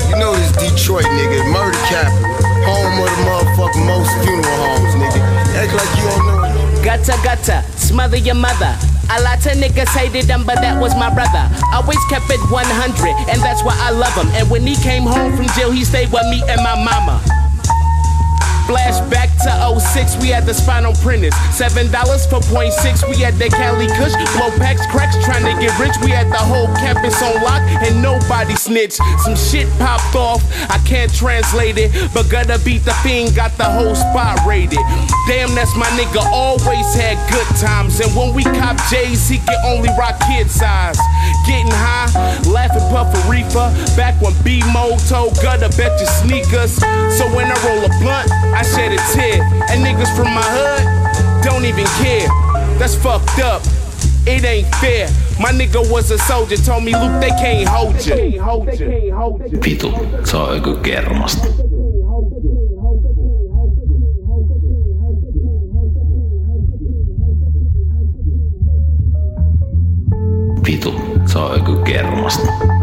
[0.08, 1.42] You know this Detroit nigga.
[1.50, 2.30] Murder capital
[2.62, 5.20] home of the motherfucking most funeral homes nigga.
[5.56, 6.82] Act like you don't know.
[6.84, 8.76] Gutter, gutter, smother your mother.
[9.10, 10.59] A lot of niggas hated him, but
[15.60, 17.20] jail, he stayed with me and my mama.
[18.66, 21.34] Flashback to 06, we had the spinal printers.
[21.56, 21.90] $7
[22.28, 24.14] for point six, we had the Cali Kush.
[24.36, 25.96] Blow packs, cracks, trying to get rich.
[26.04, 29.00] We had the whole campus on lock, and nobody snitched.
[29.24, 31.90] Some shit popped off, I can't translate it.
[32.14, 34.84] But gotta beat the fiend, got the whole spot rated.
[35.26, 38.00] Damn, that's my nigga, always had good times.
[38.00, 40.98] And when we cop J's, he can only rock kid size.
[41.46, 42.10] Getting high,
[42.50, 43.72] laughing puff a reefer.
[43.96, 46.76] Back when B-Mo told Gutter, bet your sneakers.
[47.16, 49.42] So when I roll a blunt, I shed a tear.
[49.70, 51.00] And niggas from my hood
[51.42, 52.28] don't even care.
[52.78, 53.62] That's fucked up.
[54.26, 55.08] It ain't fair.
[55.38, 58.40] My nigga was a soldier, told me, Luke, they can't hold you.
[59.60, 59.90] Vitu,
[60.24, 61.48] se on joku kermasta.
[70.62, 70.92] Vitu,
[71.26, 72.79] se on joku kermasta.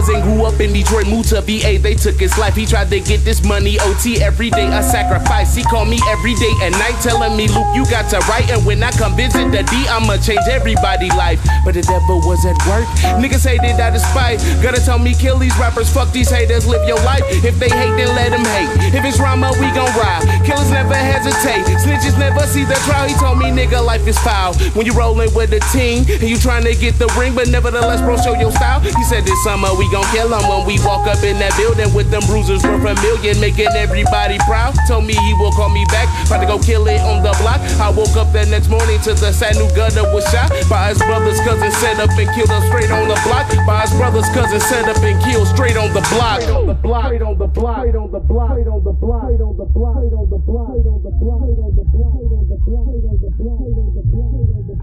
[0.00, 1.76] Cousin grew up in Detroit, moved to VA.
[1.76, 2.56] They took his life.
[2.56, 3.76] He tried to get this money.
[3.80, 5.54] OT every day, a sacrifice.
[5.54, 8.48] He called me every day and night, telling me, Luke, you got to write.
[8.48, 11.44] And when I come visit the D, I'ma change everybody's life.
[11.66, 12.88] But the devil was at work.
[13.20, 14.40] Niggas hated out of spite.
[14.64, 17.20] Gotta tell me, kill these rappers, fuck these haters, live your life.
[17.44, 18.96] If they hate, then let them hate.
[18.96, 20.24] If it's drama, we gon' ride.
[20.48, 21.68] Killers never hesitate.
[21.76, 23.06] Snitches never see the trial.
[23.06, 24.54] He told me, nigga, life is foul.
[24.72, 28.00] When you rollin' with a team and you trying to get the ring, but nevertheless,
[28.00, 28.80] bro, show your style.
[28.80, 31.90] He said this summer we gon' kill him when we walk up in that building
[31.92, 34.72] with them bruisers worth a million, making everybody proud.
[34.86, 37.58] Told me he will call me back, about to go kill it on the block.
[37.82, 40.98] I woke up the next morning to the sad new gutter was shot by his
[41.02, 43.50] brother's cousin, set up and killed him straight on the block.
[43.66, 46.40] By his brother's cousin, set up and killed straight on the block.
[46.40, 48.94] Straight on the block, straight on the block, straight on the block, straight on the
[48.94, 51.74] block, straight on the block, straight on the block, straight on the block, straight on
[51.74, 54.50] the block, straight on the block, straight on the block, straight on the block, straight
[54.50, 54.76] on the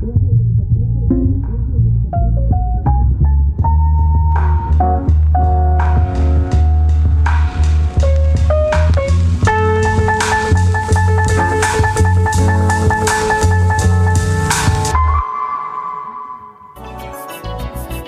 [2.84, 2.97] block.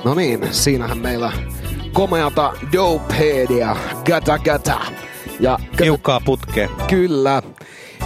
[0.06, 1.32] No niin, siinähän meillä
[1.94, 3.76] komeata dopeheadia,
[4.06, 4.82] gata gata.
[5.40, 6.70] Ja Tiukkaa putkea.
[6.88, 7.42] Kyllä.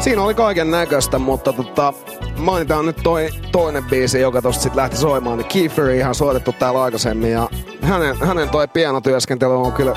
[0.04, 1.94] Siinä oli kaiken näköistä, mutta tota,
[2.38, 5.38] mainitaan nyt toi toinen biisi, joka tosta sit lähti soimaan.
[5.38, 7.50] Niin Kiefer ihan soitettu täällä aikaisemmin ja
[7.82, 9.96] hänen, hänen toi pianotyöskentely on kyllä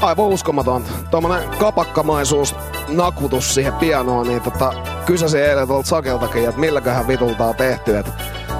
[0.00, 0.90] aivan uskomatonta.
[1.10, 2.54] Tuommoinen kapakkamaisuus
[2.88, 4.72] nakutus siihen pianoon, niin tota,
[5.06, 7.98] kysäsin eilen tuolta Sakeltakin, että milläköhän vitulta on tehty.
[7.98, 8.06] Et,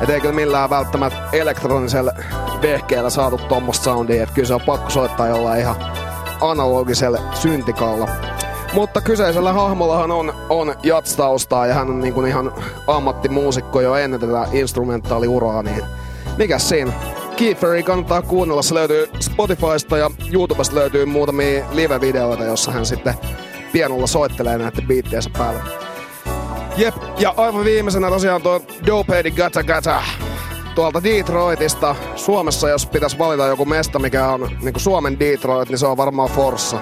[0.03, 2.13] et ei kyllä millään välttämättä elektronisella
[2.63, 5.77] vehkeellä saatu tommosta soundia, että kyllä se on pakko soittaa jollain ihan
[6.41, 8.09] analogisella syntikalla.
[8.73, 12.53] Mutta kyseisellä hahmollahan on, on jatstaustaa ja hän on niin kuin ihan
[12.87, 15.83] ammattimuusikko jo ennen tätä instrumentaaliuraa, niin
[16.37, 16.93] mikäs siinä?
[17.37, 23.15] Kieferia kannattaa kuunnella, se löytyy Spotifysta ja YouTubesta löytyy muutamia live-videoita, jossa hän sitten
[23.73, 25.61] pianolla soittelee näiden biittiensä päälle.
[26.77, 30.03] Jep, ja aivan viimeisenä tosiaan tuo Dopeheadi Gata Gata
[30.75, 31.97] tuolta Detroitista.
[32.17, 36.31] Suomessa, jos pitäisi valita joku mesta, mikä on niin Suomen Detroit, niin se on varmaan
[36.31, 36.79] Forssa.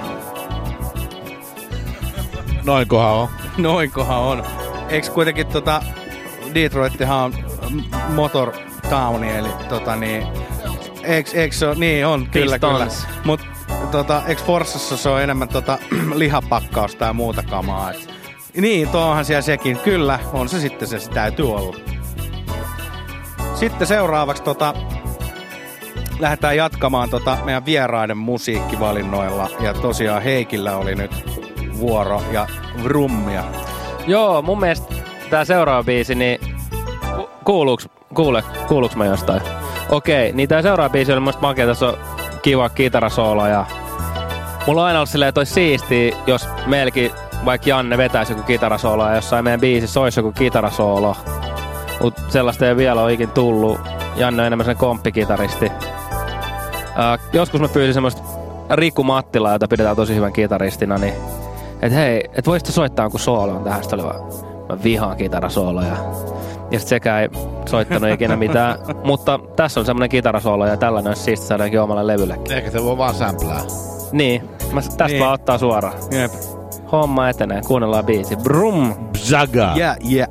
[2.67, 3.29] Noinkohan on.
[3.59, 4.43] Noinkohan on.
[4.89, 5.83] Eiks kuitenkin tota
[6.55, 7.85] Detroittihan on
[8.15, 8.53] motor
[8.91, 10.27] towni, eli tota niin...
[11.03, 12.87] Eiks, eiks se oo, niin on, kyllä kyllä.
[13.25, 13.41] Mut
[13.91, 15.79] tota, eiks Forssassa se on enemmän tota
[16.15, 17.91] lihapakkausta ja muuta kamaa?
[17.91, 18.09] Et,
[18.57, 19.79] niin, tuohan siellä sekin.
[19.79, 21.77] Kyllä, on se sitten se, se täytyy olla.
[23.55, 24.75] Sitten seuraavaksi tota,
[26.19, 29.51] lähdetään jatkamaan tota meidän vieraiden musiikkivalinnoilla.
[29.61, 31.46] Ja tosiaan Heikillä oli nyt
[31.79, 32.47] vuoro ja
[32.85, 33.45] rummia.
[34.07, 34.95] Joo, mun mielestä
[35.31, 36.41] tää seuraava biisi, niin
[37.17, 39.41] ku- kuuluuks, kuule, kuuluuks mä jostain?
[39.91, 41.97] Okei, niin tää seuraava biisi oli musta makea, tässä on
[42.43, 43.65] kiva kitarasoolo ja
[44.67, 47.11] mulla on aina ollut silleen, että olisi siistiä, jos meilläkin
[47.45, 51.17] vaikka Janne vetäisi joku kitarasoolo ja jossain meidän biisissä olisi joku kitarasoolo.
[52.01, 53.81] Mut sellaista ei vielä ole ikin tullut.
[54.17, 55.73] Janne on enemmän sen komppikitaristi.
[56.97, 58.23] Ää, joskus mä pyysin semmoista
[58.71, 61.15] Riku Mattilaa, jota pidetään tosi hyvän kitaristina, niin
[61.83, 63.83] et hei, et voisit soittaa jonkun soolon tähän.
[63.83, 64.21] Sitten oli vaan,
[64.69, 65.97] mä vihaan kitarasooloja.
[66.71, 67.29] Ja sit sekään ei
[67.67, 68.79] soittanut ikinä mitään.
[69.05, 72.39] Mutta tässä on semmonen kitarasoolo ja tällainen olisi siisti saadaankin omalle levylle.
[72.51, 73.61] Ehkä se voi vaan sämplää.
[74.13, 75.21] Niin, mä tästä Niin.
[75.21, 75.95] vaan ottaa suoraan.
[76.11, 76.33] Jep.
[76.93, 78.37] Homma etenee, kuunnellaan biisi.
[78.37, 78.95] Brum!
[79.13, 79.73] Bzaga!
[79.77, 80.29] Yeah, yeah.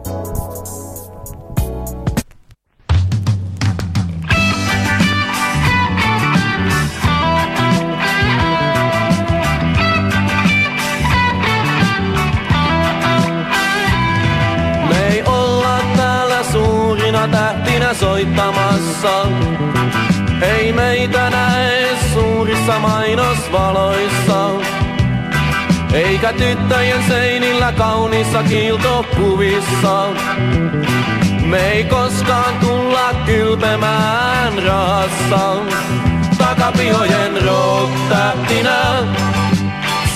[18.16, 19.28] Soittamassa.
[20.42, 24.50] Ei meitä näe suurissa mainosvaloissa.
[25.94, 30.08] Eikä tyttöjen seinillä kaunissa kiiltokuvissa.
[31.46, 35.56] Me ei koskaan tulla kylpemään rahassa.
[36.38, 38.80] Takapihojen rock-tähtinä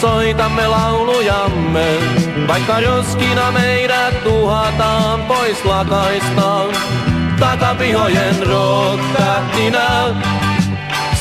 [0.01, 1.99] soitamme laulujamme,
[2.47, 7.08] vaikka roskina meidät tuhataan pois lakaista.
[7.39, 10.15] Takapihojen rock-tähtinä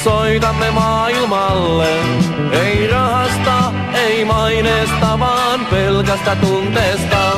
[0.03, 1.89] soitamme maailmalle,
[2.53, 7.33] ei rahasta, ei maineesta, vaan pelkästä tunteesta.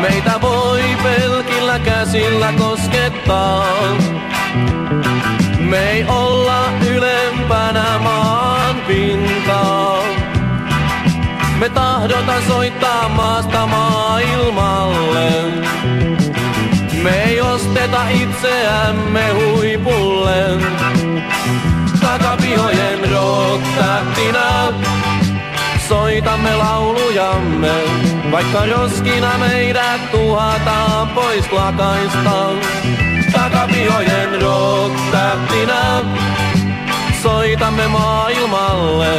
[0.00, 3.64] Meitä voi pelkillä käsillä koskettaa.
[5.58, 6.70] Me ei olla
[7.50, 10.02] ylempänä maan pintaa.
[11.58, 15.30] Me tahdota soittaa maasta maailmalle.
[17.02, 20.44] Me ei osteta itseämme huipulle.
[22.00, 24.72] Takapihojen rock-tähtinä
[25.88, 27.74] soitamme laulujamme,
[28.30, 32.48] vaikka roskina meidät tuhataan pois lakaista.
[33.32, 36.00] Takapihojen rock-tähtinä
[37.22, 39.18] soitamme maailmalle,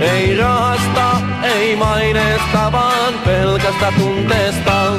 [0.00, 4.92] ei rahasta, ei maineesta, vaan pelkästä tunteesta.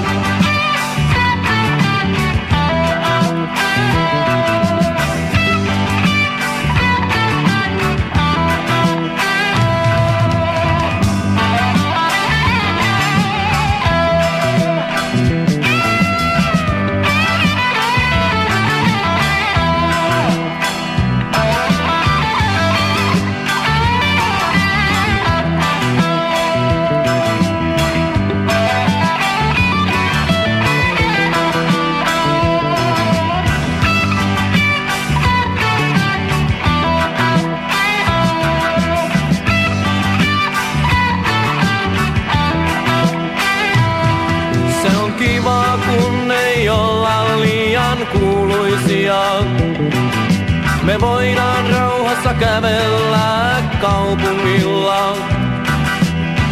[54.11, 55.17] Kaupungilla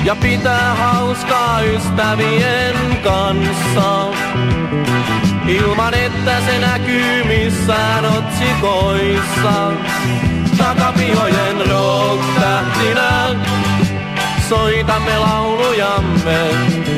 [0.03, 4.07] ja pitää hauskaa ystävien kanssa.
[5.47, 9.71] Ilman että se näkyy missään otsikoissa.
[10.57, 13.35] Takapihojen rock-tähtinä
[14.49, 16.49] soitamme laulujamme,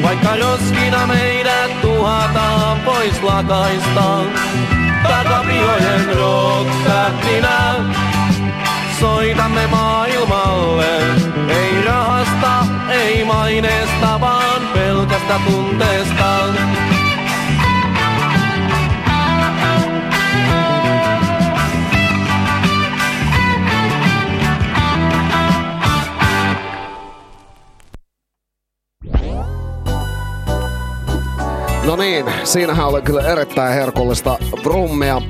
[0.03, 4.19] vaikka roskina meidät tuhataan pois lakaista.
[5.03, 8.10] Takapihojen rock-tähtinä
[9.01, 10.97] soitamme maailmalle,
[11.49, 16.41] ei rahasta, ei maineesta, vaan pelkästä tunteesta.
[31.85, 35.21] No niin, siinähän oli kyllä erittäin herkullista brummia.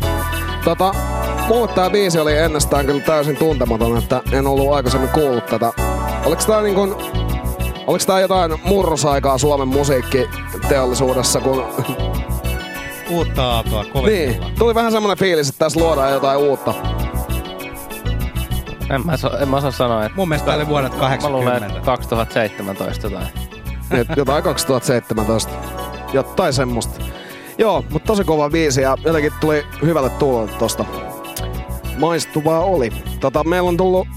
[0.64, 0.96] Tota,
[1.52, 5.74] mulle tää biisi oli ennestään kyllä täysin tuntematon, että en ollut aikaisemmin kuullut tätä.
[6.26, 6.98] Oliko tää niin kun,
[7.88, 11.66] oliko tää jotain murrosaikaa Suomen musiikkiteollisuudessa, kun...
[13.10, 16.74] Uutta aaltoa, kovin Niin, tuli vähän semmonen fiilis, että tässä luodaan jotain uutta.
[18.90, 20.16] En mä, so, en mä osaa sanoa, että...
[20.16, 21.66] Mun mielestä tää oli vuodet Mä luulen, 80.
[21.68, 23.26] että 2017 tai...
[23.92, 25.52] Et jotain 2017.
[26.14, 27.02] Jotain semmoista.
[27.58, 30.86] Joo, mutta tosi kova biisi ja jotenkin tuli hyvälle tuulolle tosta.
[32.02, 32.92] Maistuvaa oli.
[33.20, 34.08] Tota, meillä on tullut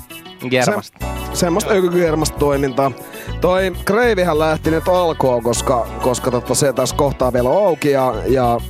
[0.51, 0.99] Germasta.
[1.33, 2.93] Se, semmoista ökygermasta toimintaa.
[3.41, 8.15] Toi Kreivihän lähti nyt alkoon, koska, koska tota, se tässä kohtaa vielä on auki ja,
[8.27, 8.61] ja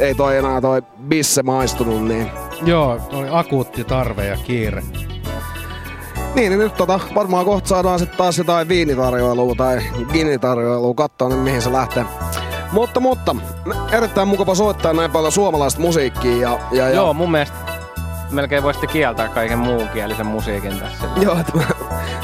[0.00, 2.30] ei toi enää toi bisse maistunut, niin
[2.64, 4.82] Joo, oli akuutti tarve ja kiire.
[6.34, 9.82] Niin, niin nyt tota, varmaan kohta saadaan sitten taas jotain viinitarjoilua tai
[10.12, 12.04] ginitarjoilua, katsoa nyt mihin se lähtee.
[12.72, 13.36] Mutta, mutta,
[13.92, 17.73] erittäin mukava soittaa näin paljon suomalaista musiikkia ja, ja, ja Joo, mun mielestä
[18.34, 21.06] melkein voisitte kieltää kaiken muun kielisen musiikin tässä.
[21.22, 21.62] Joo, et mä-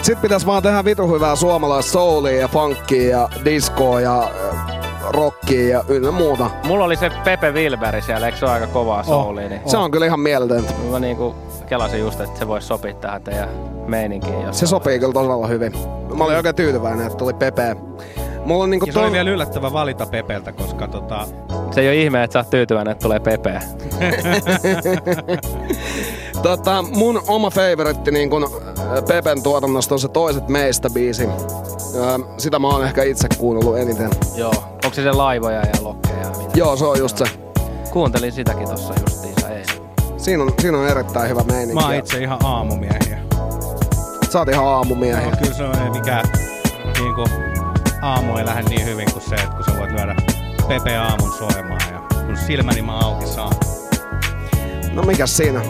[0.02, 4.66] sit pitäis vaan tehdä vitu hyvää suomalaista soulia ja funkia ja discoa ja äh,
[5.10, 6.50] rockia ja ynnä muuta.
[6.66, 9.48] Mulla oli se Pepe Wilberi siellä, eikö se ole aika kovaa soulia?
[9.48, 10.72] Niin Se on kyllä ihan mieletöntä.
[10.90, 11.34] Mä niinku
[11.68, 13.48] kelasin just, että se voisi sopia tähän teidän
[13.86, 14.54] meininkiin.
[14.54, 15.72] Se sopii kyllä todella hyvin.
[16.18, 17.76] Mä olin oikein tyytyväinen, että tuli Pepe.
[18.44, 19.12] Mulla on niinku Ja se oli ton...
[19.12, 21.26] vielä yllättävä valita Pepeltä, koska tota...
[21.70, 23.60] Se ei ole ihme, että sä oot tyytyväinen, että tulee Pepe.
[26.42, 31.24] tota, mun oma favoritti niin kun äh, Pepen tuotannosta on se Toiset meistä biisi.
[31.24, 31.28] Ö,
[32.38, 34.10] sitä mä oon ehkä itse kuunnellut eniten.
[34.36, 34.52] Joo.
[34.84, 36.50] Onko se se laivoja ja lokkeja ja mitä?
[36.54, 37.24] Joo, se on just se.
[37.90, 39.66] Kuuntelin sitäkin tossa justiinsa eilen.
[40.16, 41.74] Siinä on, siinä on erittäin hyvä meininki.
[41.74, 43.18] Mä oon itse ihan aamumiehiä.
[44.30, 45.30] Sä oot ihan aamumiehiä.
[45.30, 46.24] No, kyllä se on ei mikään
[47.00, 47.24] niinku,
[48.02, 50.39] aamu ei lähde niin hyvin kuin se, että kun sä voit lyödä
[50.70, 53.52] Pepe aamun soimaan ja kun silmäni mä auki saan.
[54.92, 55.60] No mikäs siinä?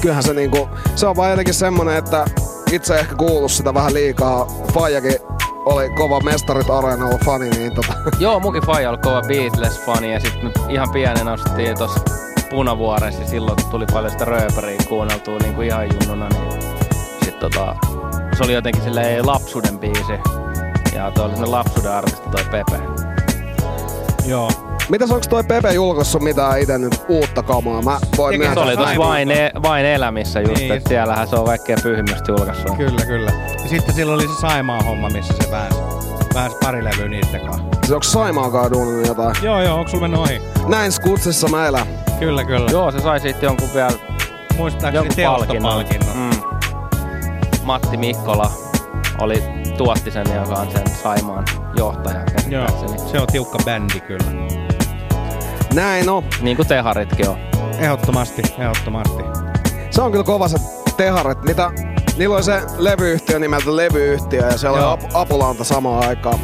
[0.00, 2.24] Kyllähän se niinku, se on vaan jotenkin semmonen, että
[2.72, 4.46] itse ehkä kuullut sitä vähän liikaa.
[4.74, 5.14] Fajakin
[5.64, 7.92] oli kova Mestarit Areenalla fani, niin tota...
[8.18, 12.00] Joo, munkin faija oli kova Beatles-fani ja sitten ihan pienen ostettiin tossa
[12.50, 16.28] Punavuoressa ja silloin tuli paljon sitä rööpäriä kuunneltua niin kuin ihan junnuna.
[16.28, 16.62] Niin
[17.24, 17.76] sit tota,
[18.36, 20.12] se oli jotenkin silleen lapsuuden biisi.
[20.94, 22.99] Ja toi oli lapsuuden artisti toi Pepe.
[24.26, 24.50] Joo.
[24.88, 27.82] Mitäs onks toi Pepe julkaissut mitään itse nyt uutta kamaa?
[27.82, 30.72] Mä voin Se oli tossa vain, e- vain elämissä just, Niin.
[30.72, 32.76] että siellähän se on kaikkea pyhimystä julkaissut.
[32.76, 33.32] Kyllä, kyllä.
[33.62, 35.78] Ja sitten silloin oli se Saimaan homma, missä se väänsi,
[36.34, 37.62] väänsi pari levyä niitten kanssa.
[37.86, 39.36] Se onks Saimaakaan duunannut jotain?
[39.42, 40.42] Joo, joo, onko sulla mennyt ohi?
[40.66, 41.86] Näin skutsissa mä elän.
[42.18, 42.70] Kyllä, kyllä.
[42.70, 43.92] Joo, se sai siitä jonkun vielä
[44.56, 46.16] Muistaakseni jonkun teostopalkinnon.
[46.16, 46.30] Mm.
[47.64, 48.50] Matti Mikkola
[49.18, 49.42] oli
[49.84, 51.44] tuotti sen, joka on sen Saimaan
[51.76, 52.20] johtaja.
[52.48, 52.66] Joo,
[53.12, 54.24] se on tiukka bändi kyllä.
[55.74, 56.24] Näin on.
[56.40, 57.36] Niin kuin teharitkin on.
[57.78, 59.22] Ehdottomasti, ehdottomasti.
[59.90, 60.56] Se on kyllä kova se
[60.96, 61.42] teharet.
[61.42, 61.70] Mitä,
[62.16, 66.38] niillä oli se levyyhtiö nimeltä Levyyhtiö ja siellä oli Ap- Apulanta samaan aikaan.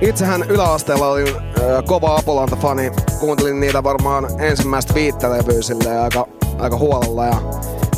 [0.00, 2.90] Itsehän yläasteella olin ö, kova Apulanta-fani.
[3.20, 6.26] Kuuntelin niitä varmaan ensimmäistä viittä levyä aika,
[6.58, 7.26] aika huolella.
[7.26, 7.36] Ja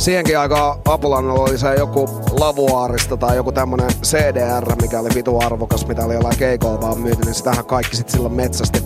[0.04, 5.86] siihenkin aika Apulannalla oli se joku lavuaarista tai joku tämmönen CDR, mikä oli vitu arvokas,
[5.86, 8.82] mitä oli jollain keikolla vaan myyty, niin sitähän kaikki sit silloin metsästi.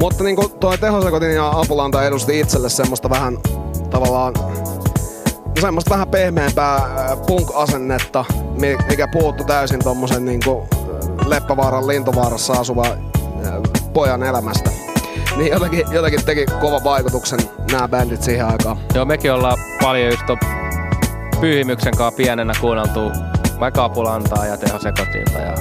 [0.00, 3.38] Mutta niinku toi Tehosekotin ja Apulanta edusti itselle semmoista vähän
[3.90, 4.34] tavallaan
[5.60, 8.24] semmoista vähän pehmeämpää äh, punk-asennetta,
[8.60, 13.52] mi- mikä puuttu täysin tommosen niinku äh, Leppävaaran lintuvaarassa asuva äh,
[13.92, 14.89] pojan elämästä.
[15.40, 17.38] Niin jotenkin, jotenkin teki kova vaikutuksen
[17.72, 18.78] nämä bändit siihen aikaan.
[18.94, 20.22] Joo, mekin ollaan paljon just
[21.40, 23.00] Pyhimyksen kanssa pienenä kuunneltu
[23.60, 25.38] vaikka Apulantaa ja Teho Sekotilta.
[25.38, 25.54] Ja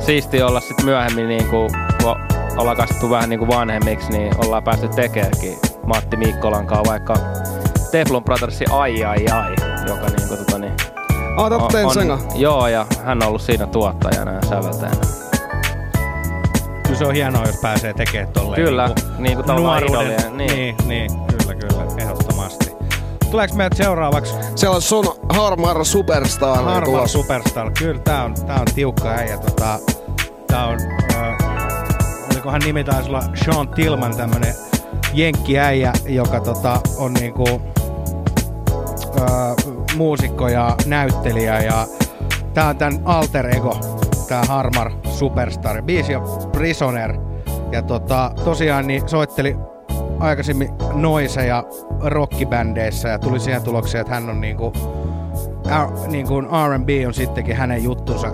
[0.00, 1.70] siisti olla sitten myöhemmin, niin kuin,
[2.02, 2.16] kun
[2.56, 7.14] ollaan kastettu vähän niin kuin vanhemmiksi, niin ollaan päästy tekeekin Matti Mikkolan kanssa vaikka
[7.90, 9.54] Teflon Brothersin Ai Ai Ai,
[9.88, 10.72] joka niin kuin, tota, niin,
[11.72, 12.38] tehnyt sen kanssa?
[12.38, 15.29] Joo, ja hän on ollut siinä tuottajana ja säveltäjänä.
[16.90, 18.64] Kyllä se on hienoa, jos pääsee tekemään tolleen.
[18.64, 20.50] Kyllä, niin kuin tavallaan nuoruuden- idolien, niin.
[20.56, 22.72] niin, niin, kyllä, kyllä, ehdottomasti.
[23.30, 26.64] Tuleeko meidät seuraavaksi Siellä on sun Harmar Superstar.
[26.64, 27.18] niin tulossa.
[27.18, 27.70] Superstar?
[27.78, 29.38] Kyllä, tää on, tää on tiukka äijä.
[29.38, 29.78] Tota,
[30.46, 30.78] tää on,
[31.14, 31.36] äh,
[32.32, 34.54] olikohan nimi taisi olla Sean Tillman, tämmönen
[35.14, 37.60] jenkkiäijä, joka tota, on niinku
[39.20, 41.86] äh, muusikko ja näyttelijä ja
[42.54, 43.76] tää on tän alter ego,
[44.28, 45.82] tää Harmar Superstar.
[45.82, 47.14] Biisi on Prisoner
[47.72, 49.56] ja tota, tosiaan niin soitteli
[50.18, 51.64] aikaisemmin noiseja
[52.04, 54.72] rockibändeissä ja tuli siihen tulokseen, että hän on niinku,
[55.68, 58.30] R, niin kuin R&B on sittenkin hänen juttunsa,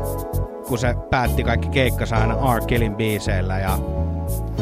[0.68, 2.60] kun se päätti kaikki keikkansa aina R.
[2.66, 3.78] Kellin biiseillä ja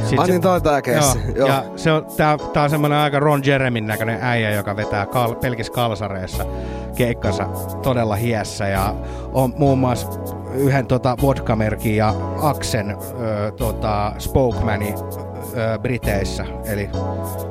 [0.05, 0.81] sit Ai se- niin, toi tää.
[0.87, 1.49] Joo, Joo.
[1.49, 5.35] Ja se on, tää, tää on semmonen aika Ron Jeremin näköinen äijä, joka vetää kal,
[5.35, 6.47] pelkissä kalsareissa
[6.97, 7.49] keikkansa
[7.83, 8.95] todella hiessä ja
[9.33, 10.09] on muun muassa
[10.55, 14.95] yhden tota vodkamerkin ja Aksen ö, tota, Spokemani
[15.57, 16.45] ö, Briteissä.
[16.65, 16.91] Eli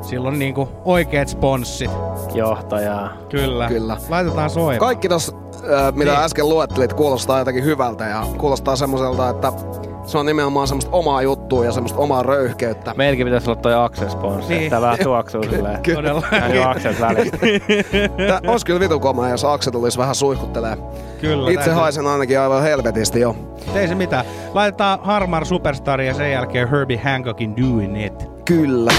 [0.02, 1.92] silloin niinku oikeet sponssit.
[2.34, 3.10] Johtajaa.
[3.30, 3.68] Kyllä.
[3.68, 3.98] Kyllä.
[4.10, 4.80] Laitetaan soimaan.
[4.80, 6.24] Kaikki tossa, äh, mitä Niin.
[6.24, 9.52] äsken luettelit, kuulostaa jotenkin hyvältä ja kuulostaa semmoiselta, että
[10.06, 12.94] se on nimenomaan semmoista omaa juttua ja semmoista omaa röyhkeyttä.
[12.98, 14.64] Meilläkin pitäisi olla toi Axel sponssi, Niin.
[14.64, 15.82] että vähän tuoksuu silleen.
[15.84, 16.14] Kyllä.
[16.14, 16.24] On
[16.68, 17.38] Axel välistä.
[18.28, 20.78] Tää olisi kyllä vitu koma, jos Akse tulisi vähän suihkuttelee.
[21.22, 23.36] Kyllä, Itse täytyy- haisen ainakin aivan helvetisti jo.
[23.76, 24.26] Ei se mitään.
[24.54, 28.30] Laitetaan Harmar Superstar ja sen jälkeen Herbie Hancockin Doing It.
[28.46, 28.92] Kyllä.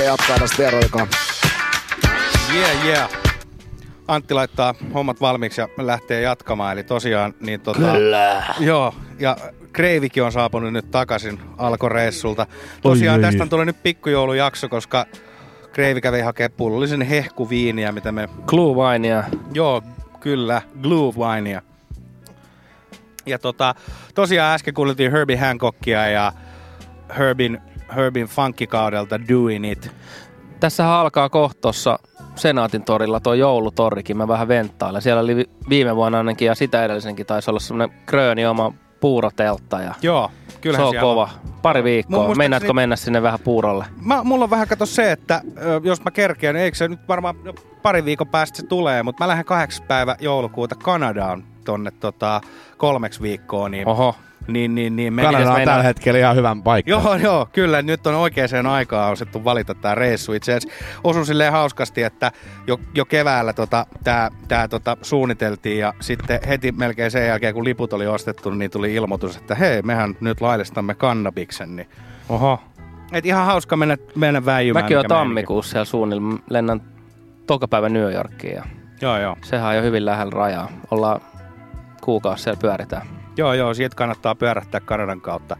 [0.00, 1.06] Sakke jatkaa tästä tiedoikaa.
[2.54, 3.10] Yeah, yeah.
[4.08, 6.72] Antti laittaa hommat valmiiksi ja lähtee jatkamaan.
[6.72, 7.92] Eli tosiaan, niin tota...
[7.92, 8.42] Kyllä.
[8.60, 9.36] Joo, ja
[9.72, 12.46] Kreivikin on saapunut nyt takaisin alkoreissulta.
[12.82, 13.30] Tosiaan Oi, oi.
[13.30, 15.06] tästä on tullut nyt pikkujoulujakso, koska
[15.72, 18.28] Kreivi kävi hakemaan pullollisen hehkuviiniä, mitä me...
[18.46, 19.24] Glue winea.
[19.52, 19.82] Joo,
[20.20, 21.62] kyllä, glue winea.
[23.26, 23.74] Ja tota,
[24.14, 26.32] tosiaan äsken kuultiin Herbie Hancockia ja
[27.18, 27.60] Herbin,
[27.96, 29.90] Herbin funkkikaudelta Doing It.
[30.60, 31.98] Tässähän alkaa kohtossa
[32.36, 34.16] Senaatin torilla tuo joulutorrikin.
[34.16, 35.02] Mä vähän venttailen.
[35.02, 39.80] Siellä oli vi- viime vuonna ainakin ja sitä edellisenkin taisi olla semmoinen krööni oma puuroteltta.
[39.80, 40.30] Ja Joo,
[40.60, 41.28] kyllähän se on kova.
[41.62, 42.26] Pari viikkoa.
[42.26, 43.84] Mun Meinaatko mennä sinne vähän puurolle?
[44.04, 45.42] Mä, mulla on vähän kato se, että
[45.82, 49.24] jos mä kerkeän, niin eikö se nyt varmaan no, pari viikon päästä se tulee, mutta
[49.24, 49.86] mä lähden 8.
[49.86, 52.40] päivä joulukuuta Kanadaan tonne tota,
[52.76, 53.70] kolmeksi viikkoon.
[53.70, 54.14] Niin, Oho.
[54.48, 56.90] Niin, niin, niin me- Kanada on meinaa- tällä hetkellä ihan hyvän paikka.
[56.90, 57.82] Joo, joo, kyllä.
[57.82, 60.32] Nyt on oikeaan aikaan osettu valita tämä reissu.
[60.32, 62.32] Itse asiassa osui silleen hauskasti, että
[62.66, 67.64] jo, jo keväällä tota, tämä tää, tota, suunniteltiin ja sitten heti melkein sen jälkeen, kun
[67.64, 71.76] liput oli ostettu, niin tuli ilmoitus, että hei, mehän nyt laillistamme kannabiksen.
[71.76, 71.88] Niin.
[72.28, 72.60] Oho.
[73.12, 74.84] Et ihan hauska mennä, mennä väijymään.
[74.84, 75.14] Mäkin on meininki.
[75.14, 76.38] tammikuussa siellä suunnilleen.
[76.50, 76.82] Lennän
[77.46, 78.54] tokapäivä New Yorkiin.
[78.54, 78.62] Ja
[79.02, 79.36] Joo, joo.
[79.42, 80.68] sehän on jo hyvin lähellä rajaa.
[80.90, 81.20] Ollaan
[82.00, 83.06] kuukausi siellä pyöritään.
[83.36, 85.56] Joo, joo, siitä kannattaa pyörähtää Kanadan kautta.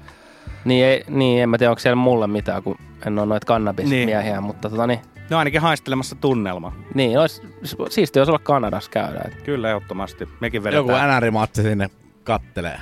[0.65, 2.77] Niin, ei, niin en mä tiedä, onko siellä mulle mitään, kun
[3.07, 4.43] en ole noita kannabismiehiä, niin.
[4.43, 5.01] mutta tota niin.
[5.31, 6.73] No ainakin haistelemassa tunnelma.
[6.95, 7.43] Niin, olisi
[7.89, 9.21] siistiä, jos olla Kanadassa käydä.
[9.25, 9.43] Et.
[9.43, 10.29] Kyllä, ehdottomasti.
[10.41, 10.87] Mekin vedetään.
[10.87, 11.91] Joku NR-matsi sinne
[12.25, 12.79] kattelee.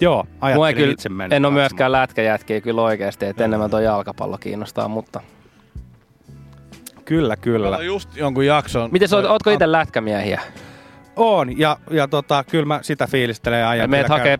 [0.00, 1.36] Joo, ajattelin kyllä, itse mennä.
[1.36, 5.20] en ole myöskään lätkäjätkiä kyllä oikeasti, että enemmän tuo jalkapallo kiinnostaa, mutta...
[7.04, 7.70] Kyllä, kyllä.
[7.70, 8.90] Kato just jonkun jakson.
[8.92, 10.40] Miten oot, ootko itse lätkämiehiä?
[11.20, 13.90] On, ja, ja tota, kyllä mä sitä fiilistelen ja ajan.
[13.90, 14.38] Meet kyllä hakee,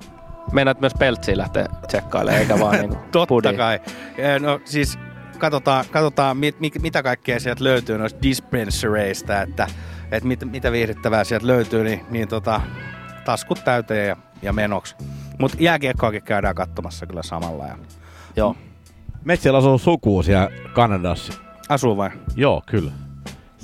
[0.53, 3.53] meinaat myös peltsiä lähteä tsekkailemaan, eikä vaan niinku Totta pudia.
[3.53, 3.81] kai.
[4.19, 4.99] Eh, No siis
[5.39, 9.67] katsotaan, katsotaan mit, mit, mitä kaikkea sieltä löytyy noista dispensareista, että,
[10.13, 12.61] että mit, mitä viihdyttävää sieltä löytyy, niin, niin tota,
[13.25, 14.97] taskut täyteen ja, ja menoksi.
[15.39, 17.67] Mutta jääkiekkoakin käydään katsomassa kyllä samalla.
[17.67, 17.79] Ja...
[18.37, 18.57] Joo.
[19.25, 21.33] Metsiellä asuu sukuu siellä Kanadassa.
[21.69, 22.11] Asuu vai?
[22.37, 22.91] Joo, kyllä.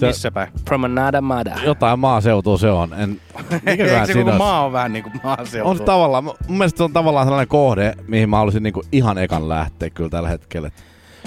[0.00, 0.48] Missä päin?
[0.70, 1.64] Another mother.
[1.64, 2.94] Jotain maaseutua se on.
[2.94, 3.20] En,
[3.66, 5.70] Eikö se siinä koko maa on vähän niin kuin maaseutu?
[5.70, 9.18] On se tavallaan, mun mielestä se on tavallaan sellainen kohde, mihin mä haluaisin niinku ihan
[9.18, 10.70] ekan lähteä kyllä tällä hetkellä.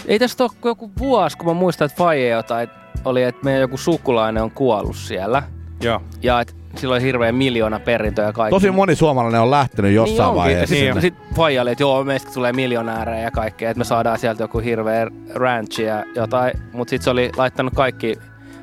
[0.06, 2.70] Ei tästä ole kuin joku vuosi, kun mä muistan, että Faye jotain
[3.06, 5.44] oli, että meidän joku sukulainen on kuollut siellä.
[5.82, 6.02] Joo.
[6.22, 8.56] Ja että sillä oli hirveä miljoona perintö ja kaikki.
[8.56, 10.42] Tosi moni suomalainen on lähtenyt jossain niin onkin.
[10.42, 10.76] vaiheessa.
[10.76, 11.02] Sinne.
[11.02, 14.44] Sitten sit Faija oli, että joo, meistä tulee miljonäärejä ja kaikkea, että me saadaan sieltä
[14.44, 16.54] joku hirveä ranch ja jotain.
[16.74, 18.16] Mutta sitten se oli laittanut kaikki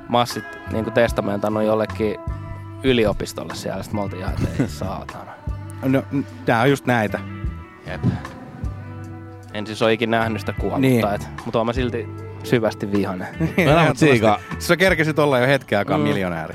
[0.09, 2.17] massit niin kuin testamentannut jollekin
[2.83, 3.83] yliopistolle siellä.
[3.83, 5.33] Sitten me oltiin ihan, että ei saatana.
[5.83, 6.03] No,
[6.45, 7.19] tää on just näitä.
[7.87, 8.05] Jep.
[9.55, 11.05] En siis ole ikinä nähnyt sitä kuollutta, Niin.
[11.05, 11.21] niin.
[11.45, 12.09] mutta oon mä silti
[12.45, 13.29] syvästi vihainen.
[13.57, 14.41] Elämät siika.
[14.59, 16.05] Sä kerkesit olla jo hetken aikaa Mm.
[16.05, 16.55] miljonääri.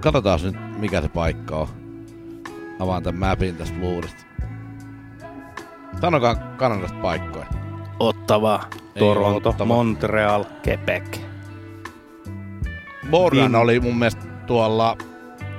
[0.00, 1.68] Katsotaan nyt, mikä se paikka on.
[2.78, 4.24] Avaan tämän mapin tästä luurista.
[6.00, 7.46] Sanokaa Kanadasta paikkoja.
[7.98, 9.74] Ottava, Ei Toronto, Ottava.
[9.74, 10.44] Montreal.
[10.66, 11.20] Quebec.
[13.10, 14.96] Bordan Vin- oli mun mielestä tuolla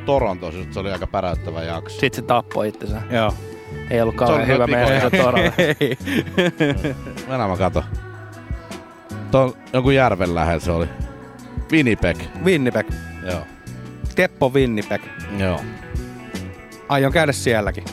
[0.06, 2.00] Torontossa, se oli aika päräyttävä jakso.
[2.00, 3.02] Sitten se tappoi itsensä.
[3.10, 3.34] Joo.
[3.90, 5.54] Ei ollut kauhean hyvä todella.
[5.80, 5.98] Ei.
[7.28, 7.84] Mennään mä kato.
[9.32, 10.88] Tuon jonkun järven lähellä se oli.
[11.72, 12.18] Winnipeg.
[12.44, 12.88] Winnipeg.
[13.32, 13.42] Joo.
[14.16, 15.02] Teppo Winnipeg.
[15.38, 15.60] Joo.
[16.90, 17.84] Aion käydä sielläkin.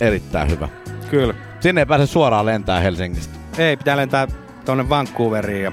[0.00, 0.68] Erittäin hyvä.
[1.10, 1.34] Kyllä.
[1.60, 3.39] Sinne ei pääse suoraan lentää Helsingistä.
[3.58, 4.26] Ei, pitää lentää
[4.64, 5.72] tonne Vancouveriin ja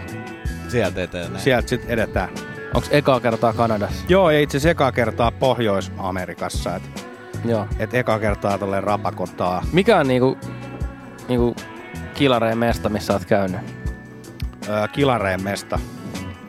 [0.68, 1.40] Sieltä eteen.
[1.40, 2.30] sieltä sitten edetään.
[2.74, 4.06] Onko ekaa kertaa Kanadassa?
[4.10, 6.76] Joo, ja itse asiassa ekaa kertaa Pohjois-Amerikassa.
[6.76, 6.84] Et,
[7.46, 7.68] Joo.
[7.80, 9.64] et eka kertaa tolleen rapakotaa.
[9.74, 10.38] Mikä on niinku,
[11.28, 11.56] niinku
[12.14, 13.62] kilareen mesta, missä oot käynyt?
[14.70, 15.80] Öö, Kilareen mesta.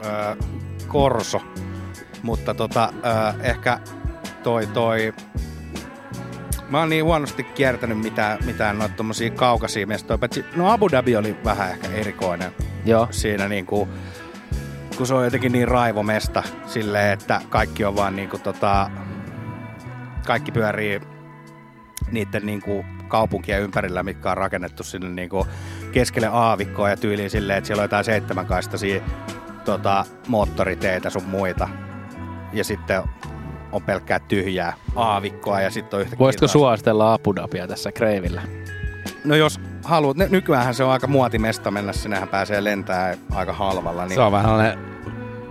[0.07, 0.35] Öö,
[0.89, 1.41] Korso.
[2.23, 3.79] Mutta tota, öö, ehkä
[4.43, 5.15] toi toi...
[6.71, 10.19] Mä oon niin huonosti kiertänyt mitään, mitään noita tommosia kaukaisia mestoja.
[10.19, 12.53] Paitsi, no Abu Dhabi oli vähän ehkä erikoinen.
[12.85, 13.09] Joo.
[13.11, 13.89] Siinä niinku,
[14.97, 18.91] kun se on jotenkin niin raivomesta silleen, että kaikki on vaan niinku tota,
[20.27, 21.01] kaikki pyörii
[22.11, 25.47] niiden niinku kaupunkien ympärillä, mitkä on rakennettu sinne niinku
[25.93, 29.01] keskelle aavikkoa ja tyyliin silleen, että siellä on jotain seitsemänkaistaisia
[29.65, 31.69] tota, moottoriteitä sun muita.
[32.53, 33.03] Ja sitten
[33.73, 38.43] on pelkkää tyhjää aavikkoa ja sitten on yhtäkkiä Voisitko taas- suositella Abu Dhabia tässä Kreivillä?
[39.25, 44.05] No jos haluat, ne- nykyäänhän se on aika muotimesta mennä, sinnehän pääsee lentää aika halvalla.
[44.07, 44.79] Niin Se on vähän sellainen,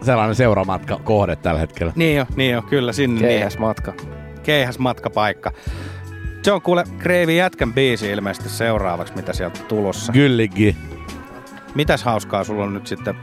[0.02, 1.94] sellainen seuramatka kohde tällä hetkellä.
[1.96, 3.22] Niin jo, niin jo, kyllä sinne.
[3.22, 3.94] Keihäs matka.
[4.44, 5.52] Keihäs matkapaikka.
[6.44, 10.14] Se on kuule Kreivi jätkän biisi ilmeisesti seuraavaksi, mitä sieltä tulossa.
[10.14, 10.76] Kyllikin.
[11.76, 13.16] Mitäs hauskaa sulla on nyt sitten?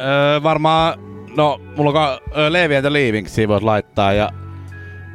[0.00, 0.94] Öö, varmaan,
[1.36, 4.30] no, mulla on ka- Levi and the Leavingsia voisi laittaa ja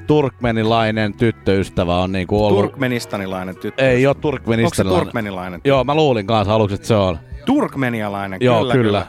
[0.08, 2.60] turkmenilainen tyttöystävä on niinku ollut...
[2.66, 3.86] Turkmenistanilainen tyttö.
[3.90, 5.06] Ei oo Onko se turkmenistanilainen.
[5.06, 5.62] turkmenilainen?
[5.64, 7.20] Joo, mä luulin kanssa aluksi, että se on.
[7.46, 9.08] Turkmenialainen, Joo, kyllä, kyllä.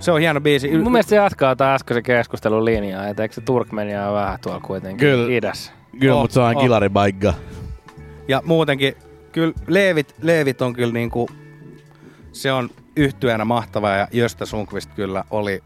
[0.00, 0.78] Se on hieno biisi.
[0.78, 4.60] Mun mielestä se jatkaa tämä äskeisen keskustelun linjaa, että eikö se Turkmenia ole vähän tuolla
[4.60, 5.34] kuitenkin Kyllä.
[5.36, 5.72] idässä?
[6.00, 6.62] Kyllä, Oh, mutta se on oh.
[6.62, 7.34] kilaribaigga.
[8.28, 8.94] Ja muutenkin,
[9.32, 11.28] kyllä Leevit, Leevit on kyllä niinku,
[12.32, 15.60] se on yhtyeenä mahtava ja Jöstä Sunkvist kyllä oli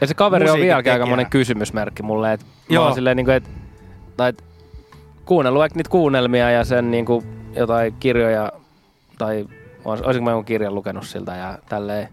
[0.00, 2.84] Ja se kaveri on vieläkin aika monen kysymysmerkki mulle, että mä Joo.
[2.84, 3.50] oon silleen niinku, että
[4.16, 4.44] tai et,
[5.24, 7.24] kuunnellut vaikka niitä kuunnelmia ja sen niinku
[7.56, 8.52] jotain kirjoja,
[9.18, 9.46] tai
[9.84, 12.08] olis- olisinko mä jonkun kirjan lukenut siltä ja tälleen.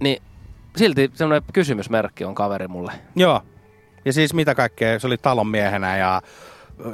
[0.00, 0.22] Niin
[0.76, 2.92] silti semmoinen kysymysmerkki on kaveri mulle.
[3.16, 3.42] Joo.
[4.04, 6.22] Ja siis mitä kaikkea, se oli talonmiehenä ja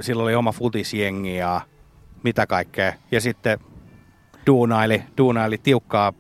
[0.01, 1.61] sillä oli oma futisjengi ja
[2.23, 2.93] mitä kaikkea.
[3.11, 3.59] Ja sitten
[4.47, 6.13] duunaili, duunaili tiukkaa,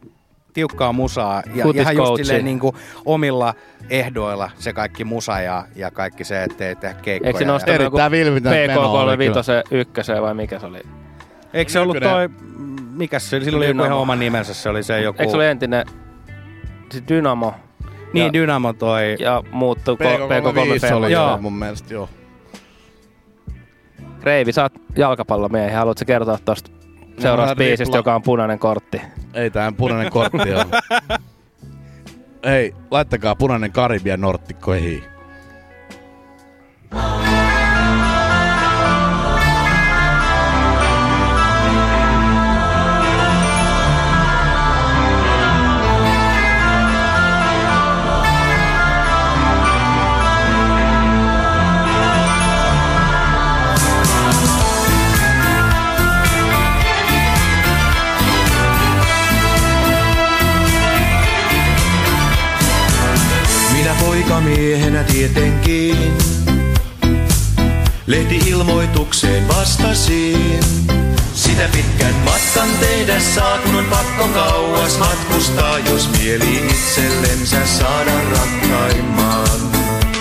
[0.52, 3.54] tiukkaa musaa ja ihan just silleen niin kuin omilla
[3.90, 7.28] ehdoilla se kaikki musa ja, ja kaikki se, ettei tehdä keikkoja.
[7.28, 10.80] Eikö se ja- nostanut joku PK35 ykkösen vai mikä se oli?
[11.54, 12.28] Eikö se ollut toi,
[12.92, 13.44] mikä se oli?
[13.44, 15.22] Sillä oli joku ihan oma nimensä, se oli se joku...
[15.22, 15.86] Eikö se oli entinen
[16.90, 17.54] siis Dynamo?
[18.12, 19.16] Niin, ja, Dynamo toi...
[19.18, 21.36] Ja muuttui PK35 oli Joo.
[21.36, 22.08] se mun mielestä, joo.
[24.22, 25.74] Reivi, sä oot jalkapallomiehi.
[25.74, 26.70] Haluatko kertoa tosta
[27.18, 29.00] seuraavasta biisistä, ripla- joka on punainen kortti?
[29.34, 30.66] Ei tää punainen kortti on.
[32.46, 35.11] Hei, laittakaa punainen Karibian norttikko ei.
[64.22, 66.12] Minä poikamiehenä tietenkin
[68.06, 70.60] Lehti-ilmoitukseen vastasin
[71.34, 79.60] Sitä pitkän matkan tehdä saa, kun on pakko kauas matkustaa Jos mieli itsellensä saada rakkaimman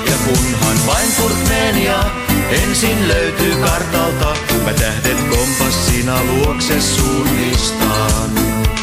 [0.05, 2.03] Ja kunhan vain Turkmenia
[2.51, 8.29] ensin löytyy kartalta Mä tähdet kompassina luokse suunnistaan.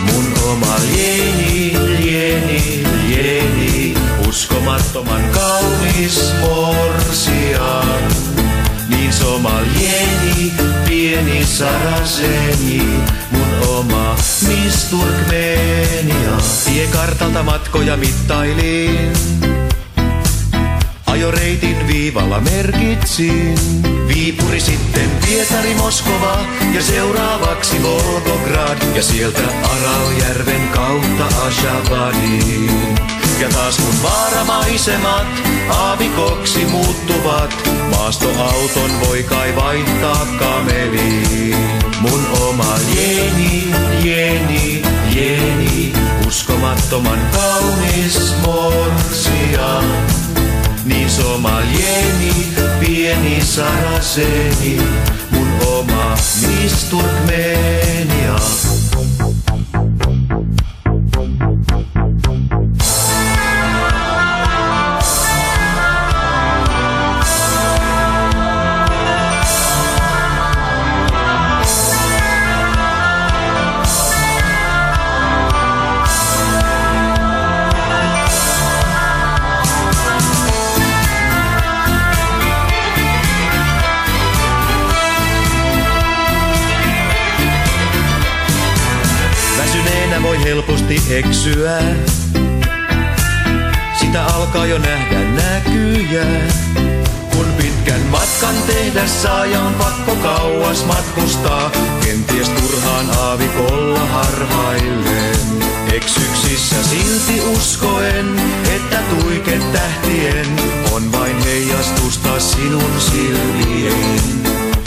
[0.00, 3.97] Mun oma lieni, lieni, lieni
[4.28, 8.02] Uskomattoman kaunis morsian
[8.88, 10.52] Niin somalieni,
[10.88, 12.82] pieni saraseni
[13.30, 14.16] Mun oma
[14.48, 19.12] Miss Turkmenia Tiekartalta matkoja mittailin
[21.18, 23.54] Ajoreitin viivalla merkitsin.
[24.08, 26.38] Viipuri sitten Pietari Moskova
[26.74, 32.94] ja seuraavaksi Volgograd ja sieltä Araljärven kautta Ashabadiin.
[33.40, 35.26] Ja taas kun vaaramaisemat
[35.70, 41.56] aavikoksi muuttuvat, maastoauton voi kai vaihtaa kameliin.
[42.00, 43.70] Mun oma Jeni,
[44.04, 44.82] Jeni,
[45.14, 45.92] Jeni,
[46.26, 49.84] uskomattoman kaunis morsian.
[50.88, 52.32] Niin somalieni,
[52.80, 54.80] pieni saraseni,
[55.30, 56.16] mun oma
[56.46, 58.36] Miss Turkmenia.
[90.78, 91.80] Helposti eksyä.
[94.00, 96.24] Sitä alkaa jo nähdä näkyjä.
[97.32, 101.70] Kun pitkän matkan tehdä saa ja on pakko kauas matkustaa.
[102.04, 105.38] Kenties turhaan aavikolla harhaillen.
[105.92, 108.40] Eksyksissä silti uskoen,
[108.76, 110.46] että tuike tähtien
[110.92, 114.20] on vain heijastusta sinun silmien.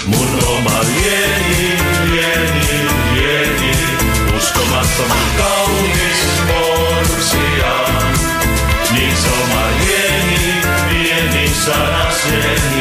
[0.06, 2.71] Mun oma lieni, lieni,
[4.62, 8.14] uskomattoman kaunis morsian.
[8.92, 12.81] Niin sama lieni, pieni sanaseni,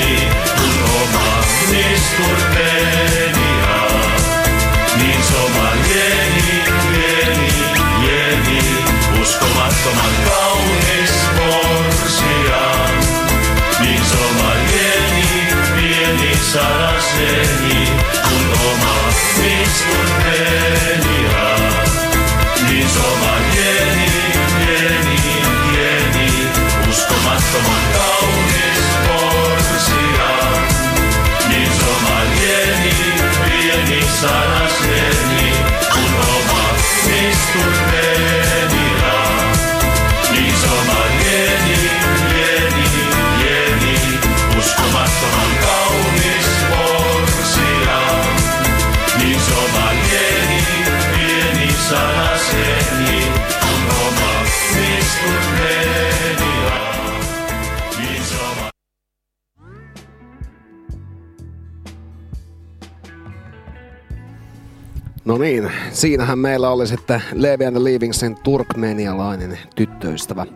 [65.31, 70.47] No niin, siinähän meillä oli sitten Levi and the Leavingsin turkmenialainen tyttöystävä.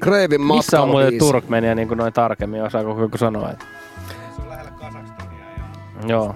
[0.00, 3.50] Kreivin Missä on muuten Turkmenia niin kuin noin tarkemmin, osaako joku sanoa?
[3.50, 3.64] Että...
[6.06, 6.34] Joo.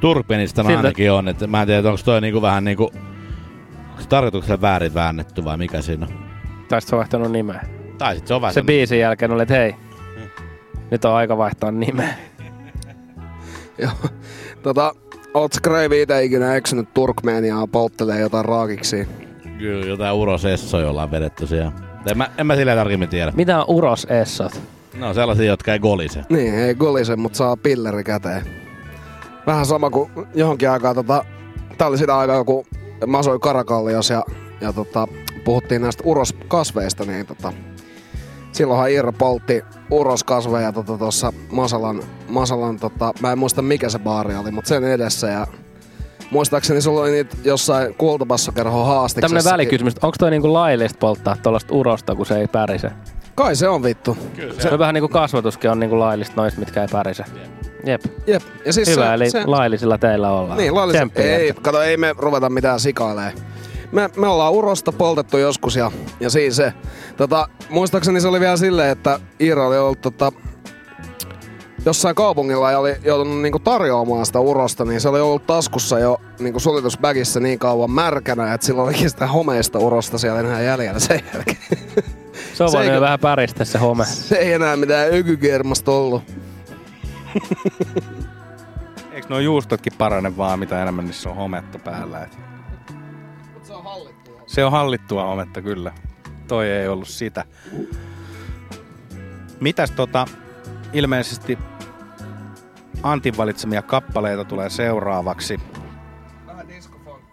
[0.00, 2.84] Turkmenistan Siltä- ainakin on, että mä en tiedä, onko toi niinku vähän niinku...
[3.90, 6.12] Onko se tarkoituksella väärin väännetty vai mikä siinä on?
[6.68, 7.60] Tai sit se on vaihtanut nimeä.
[7.98, 8.66] Tai sit se on Se vaihtanut.
[8.66, 9.74] biisin jälkeen oli, että hei,
[10.90, 12.14] nyt on aika vaihtaa nimeä.
[13.78, 13.92] Joo.
[14.62, 14.94] Tota,
[15.40, 19.08] ootko Kreivi itse ikinä eksynyt Turkmeniaa polttelee jotain raakiksi?
[19.58, 21.72] Kyllä, jotain urosessoja ollaan vedetty siellä.
[22.10, 23.32] En mä, en mä sillä tarkemmin tiedä.
[23.36, 24.60] Mitä on uros essot?
[24.94, 26.24] No sellaisia, jotka ei golise.
[26.28, 28.42] Niin, ei golise, mutta saa pilleri käteen.
[29.46, 31.24] Vähän sama kuin johonkin aikaan, tota,
[31.78, 32.64] tää oli sitä aikaa, kun
[33.06, 34.24] mä asuin Karakallios ja,
[34.60, 35.08] ja tota,
[35.44, 37.52] puhuttiin näistä uroskasveista, niin tota,
[38.58, 44.36] silloinhan Iira poltti uroskasveja tuossa tota, Masalan, Masalan tota, mä en muista mikä se baari
[44.36, 45.46] oli, mutta sen edessä ja
[46.30, 49.34] muistaakseni sulla oli niitä jossain kultabassokerhon haastiksessa.
[49.34, 52.90] Tämmönen välikysymys, onko toi niinku laillista polttaa tuollaista urosta, kun se ei pärise?
[53.34, 54.16] Kai se on vittu.
[54.36, 57.24] Se, se on vähän niinku kasvatuskin on niinku laillista noista, mitkä ei pärise.
[57.86, 58.00] Jep.
[58.26, 58.42] Jep.
[58.66, 60.58] Ja siis Hyvä, se- eli se- laillisilla teillä ollaan.
[60.58, 60.72] Niin.
[60.92, 61.36] Tsemppiä.
[61.36, 63.32] Ei, kato, ei me ruveta mitään sikailee.
[63.92, 65.90] Me, me ollaan urosta poltettu joskus ja,
[66.20, 66.72] ja siinä se.
[67.16, 70.32] Tota, muistaakseni se oli vielä silleen, että Iira oli ollut tota,
[71.86, 76.20] jossain kaupungilla ja oli joutunut niinku tarjoamaan sitä urosta, niin se oli ollut taskussa jo
[76.38, 81.20] niinku suljetusbägissä niin kauan märkänä, että sillä olikin sitä homeista urosta siellä enää jäljellä sen
[81.34, 81.58] jälkeen.
[82.54, 84.04] Se on Se voinut vähän päristä se home.
[84.04, 86.22] Se ei enää mitään ökykermasta ollut.
[89.12, 92.22] Eikö nuo juustotkin parane vaan, mitä enemmän niissä on hometta päällä?
[92.22, 92.47] Et...
[94.58, 95.24] Se on hallittua.
[95.24, 95.92] Hometta, kyllä.
[96.48, 97.44] Toi ei ollut sitä.
[99.60, 100.26] Mitäs tota,
[100.92, 101.58] ilmeisesti
[103.02, 105.60] Antin valitsemia kappaleita tulee seuraavaksi.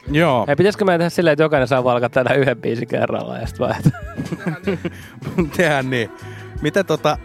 [0.07, 0.45] Joo.
[0.47, 3.67] Hei, pitäisikö meidän tehdä silleen, että jokainen saa valkata tänään yhden biisin kerrallaan ja sitten
[3.67, 4.01] vaihtaa?
[5.57, 6.11] Tehdään niin.
[6.61, 7.17] Mitä tota,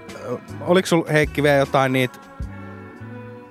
[0.61, 2.19] oliko sul Heikki vielä jotain niitä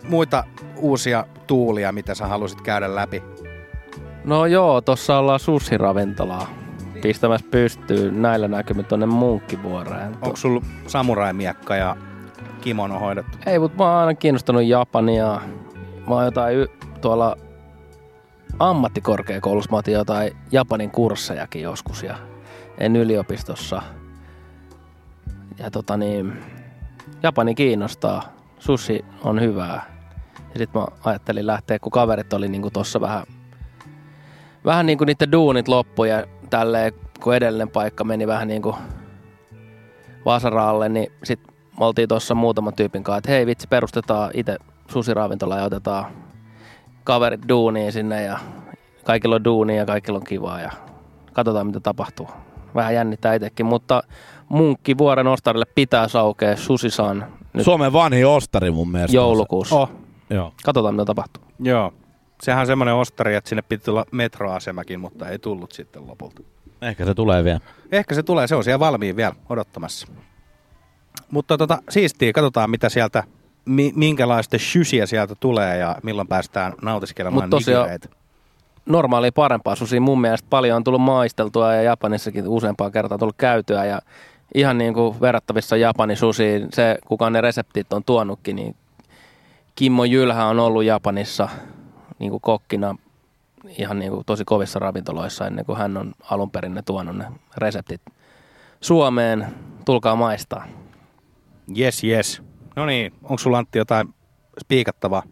[0.08, 0.44] muita
[0.76, 3.24] uusia tuulia, mitä sä halusit käydä läpi?
[4.30, 6.48] No joo, tossa ollaan sushi-ravintolaa
[7.02, 10.18] pistämässä pystyyn näillä näkymin tonne Munkkivuoreen.
[10.22, 11.96] Onko sul samurai-miekka ja
[12.62, 13.38] kimono hoidettu?
[13.46, 15.42] Ei, mutta mä oon aina kiinnostunut Japania.
[16.08, 16.68] Mä oon jotain y-
[17.02, 17.36] tuolla
[18.60, 22.16] ammattikorkeakoulussa, mä otin jotain Japanin kurssejakin joskus ja
[22.78, 23.82] en yliopistossa.
[25.58, 26.44] Ja tota niin,
[27.24, 28.24] Japani kiinnostaa,
[28.60, 30.00] sushi on hyvää.
[30.54, 33.24] Ja sit mä ajattelin lähteä, kun kaverit oli niinku tossa vähän,
[34.66, 38.76] vähän niinku niiden duunit loppu ja tälleen, kun edellinen paikka meni vähän niinku
[40.26, 41.40] vasaraalle, niin sit
[41.80, 44.58] me oltiin tuossa muutaman tyypin kanssa, että hei vitsi, perustetaan itse
[44.92, 46.06] susiravintola ja otetaan
[47.04, 48.40] kaverit duuniin sinne ja
[49.04, 50.72] kaikilla on duunia ja kaikilla on kivaa ja
[51.34, 52.28] katsotaan mitä tapahtuu.
[52.76, 54.04] Vähän jännittää itsekin, mutta
[54.50, 59.16] munkki vuoren ostarille pitää saukea Susisan nyt Suomen vanhin ostari mun mielestä.
[59.16, 59.76] joulukuussa.
[59.76, 59.90] Oh.
[60.30, 60.54] Joo.
[60.66, 61.44] Katsotaan mitä tapahtuu.
[61.60, 61.94] Joo.
[62.44, 66.42] Sehän on semmoinen ostari, että sinne piti tulla metroasemakin, mutta ei tullut sitten lopulta.
[66.82, 67.60] Ehkä se tulee vielä.
[67.92, 70.08] Ehkä se tulee, se on siellä valmiin vielä odottamassa.
[71.32, 73.24] Mutta tota, siistiä, katsotaan mitä sieltä,
[73.66, 78.10] mi, minkälaista shysiä sieltä tulee ja milloin päästään nautiskelemaan Mut tosiaan- nigireitä.
[78.86, 83.86] normaali parempaa susia mun mielestä paljon on tullut maisteltua ja Japanissakin useampaa kertaa tullut käytyä
[83.86, 84.02] ja
[84.56, 88.76] ihan niin kuin verrattavissa Japanin susiin, se kuka ne reseptit on tuonutkin, niin
[89.76, 91.50] Kimmo Jylhä on ollut Japanissa
[92.20, 92.96] niin kuin kokkina
[93.78, 97.26] ihan niin kuin tosi kovissa ravintoloissa ennen kuin hän on alun perin ne tuonut ne
[97.58, 98.02] reseptit
[98.82, 99.48] Suomeen.
[99.86, 100.68] Tulkaa maistaa.
[101.78, 102.42] Yes, yes.
[102.76, 104.14] No niin, onko sulla Antti jotain
[104.60, 105.24] spiikattavaa?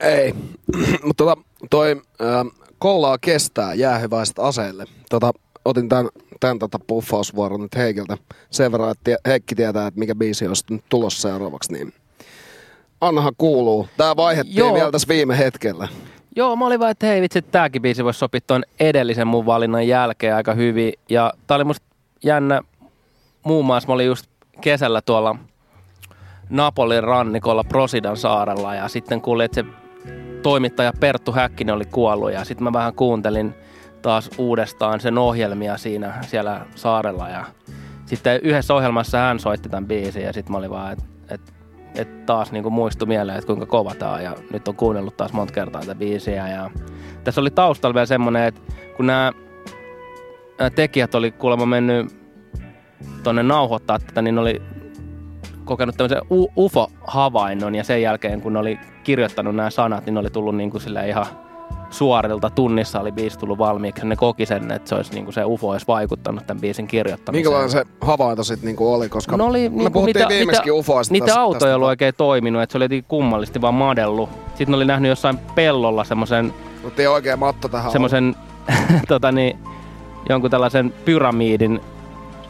[0.00, 0.34] Ei,
[1.04, 4.84] mutta tota, toi äh, kollaa kestää jäähyväiset aseille.
[5.10, 5.32] Tota,
[5.64, 6.08] otin tämän,
[6.40, 8.18] tämän tota puffausvuoron nyt Heikiltä
[8.50, 11.72] sen verran, että Heikki tietää, että mikä biisi olisi nyt tulossa seuraavaksi.
[11.72, 11.92] Niin.
[13.00, 13.88] Annahan kuuluu.
[13.96, 14.74] Tää vaihettiin Joo.
[14.74, 15.88] vielä tässä viime hetkellä.
[16.36, 19.88] Joo, mä olin vaan, että hei vitsi, tääkin biisi voisi sopia tuon edellisen mun valinnan
[19.88, 20.92] jälkeen aika hyvin.
[21.08, 21.86] Ja tää oli musta
[22.24, 22.60] jännä.
[23.44, 24.26] Muun muassa mä olin just
[24.60, 25.36] kesällä tuolla
[26.50, 29.64] Napolin rannikolla Prosidan saarella ja sitten kuulin, että se
[30.42, 33.54] toimittaja Perttu Häkkinen oli kuollut ja sitten mä vähän kuuntelin
[34.02, 37.44] taas uudestaan sen ohjelmia siinä siellä saarella ja
[38.06, 41.40] sitten yhdessä ohjelmassa hän soitti tämän biisin ja sitten mä olin vaan, että et,
[41.94, 44.22] et taas niinku muistui mieleen, että kuinka kova tää on.
[44.22, 46.48] Ja nyt on kuunnellut taas monta kertaa tätä biisiä.
[46.48, 46.70] Ja
[47.24, 48.60] tässä oli taustalla vielä semmonen, että
[48.96, 49.32] kun nämä
[50.74, 52.06] tekijät oli kuulemma mennyt
[53.22, 54.62] tonne nauhoittaa tätä, niin oli
[55.64, 56.22] kokenut tämmöisen
[56.56, 61.08] UFO-havainnon ja sen jälkeen kun oli kirjoittanut nämä sanat, niin oli tullut niin kuin sille
[61.08, 61.26] ihan
[61.90, 64.06] suorilta tunnissa oli biisi tullut valmiiksi.
[64.06, 67.40] Ne koki sen, että se olisi niin kuin se UFO olisi vaikuttanut tämän biisin kirjoittamiseen.
[67.44, 69.08] Minkälainen se havainto sitten niinku oli?
[69.08, 71.88] Koska No oli, me niinku puhuttiin niitä, viimeiskin niitä, ufoista niitä tästä- autoja ei ollut
[71.88, 74.28] oikein toiminut, että se oli jotenkin kummallisesti vaan madellu.
[74.54, 76.54] Sitten oli nähnyt jossain pellolla semmoisen
[76.84, 77.92] Otettiin oikein matto tähän.
[77.92, 78.36] semmoisen
[79.08, 79.58] tota niin,
[80.28, 81.80] jonkun tällaisen pyramidin,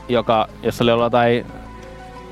[0.09, 1.47] joka, jossa oli ollut jotain,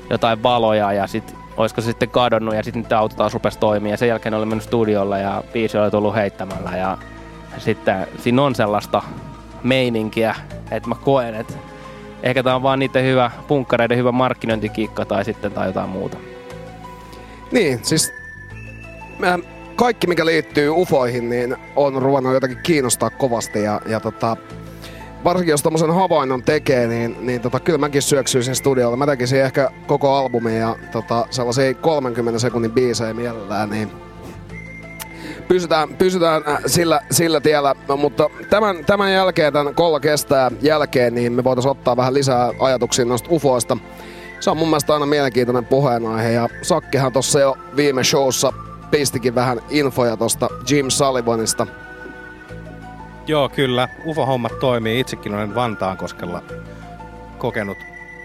[0.09, 3.97] jotain valoja ja sit olisiko se sitten kadonnut ja sitten auto taas rupesi toimia ja
[3.97, 6.97] sen jälkeen oli mennyt studiolle ja biisi oli tullut heittämällä ja
[7.57, 9.03] sitten siinä on sellaista
[9.63, 10.35] meininkiä,
[10.71, 11.53] että mä koen, että
[12.23, 16.17] ehkä tää on vaan niiden hyvä, punkkareiden hyvä markkinointikiikka tai sitten tai jotain muuta.
[17.51, 18.13] Niin, siis
[19.19, 19.39] mä,
[19.75, 24.37] kaikki mikä liittyy ufoihin, niin on ruvennut jotenkin kiinnostaa kovasti ja, ja tota,
[25.27, 28.97] varsinkin jos tommosen havainnon tekee, niin, niin tota, kyllä mäkin syöksyisin studiolle.
[28.97, 33.91] Mä tekisin ehkä koko albumin ja tota, sellaisia 30 sekunnin biisejä mielellään, niin
[35.47, 41.15] pysytään, pysytään äh, sillä, sillä tiellä, no, mutta tämän, tämän jälkeen, tämän kolla kestää jälkeen,
[41.15, 43.77] niin me voitaisiin ottaa vähän lisää ajatuksia noista ufoista.
[44.39, 48.53] Se on mun mielestä aina mielenkiintoinen puheenaihe ja Sakkihan tuossa jo viime showssa
[48.91, 51.67] pistikin vähän infoja tosta Jim Sullivanista.
[53.27, 53.89] Joo, kyllä.
[54.05, 54.99] UFO-hommat toimii.
[54.99, 56.43] Itsekin olen Vantaankoskella
[57.37, 57.77] kokenut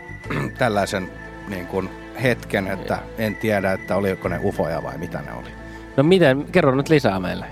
[0.58, 1.10] tällaisen
[1.48, 1.90] niin kuin,
[2.22, 5.48] hetken, että en tiedä, että oliko ne UFOja vai mitä ne oli.
[5.96, 7.46] No miten, kerro nyt lisää meille.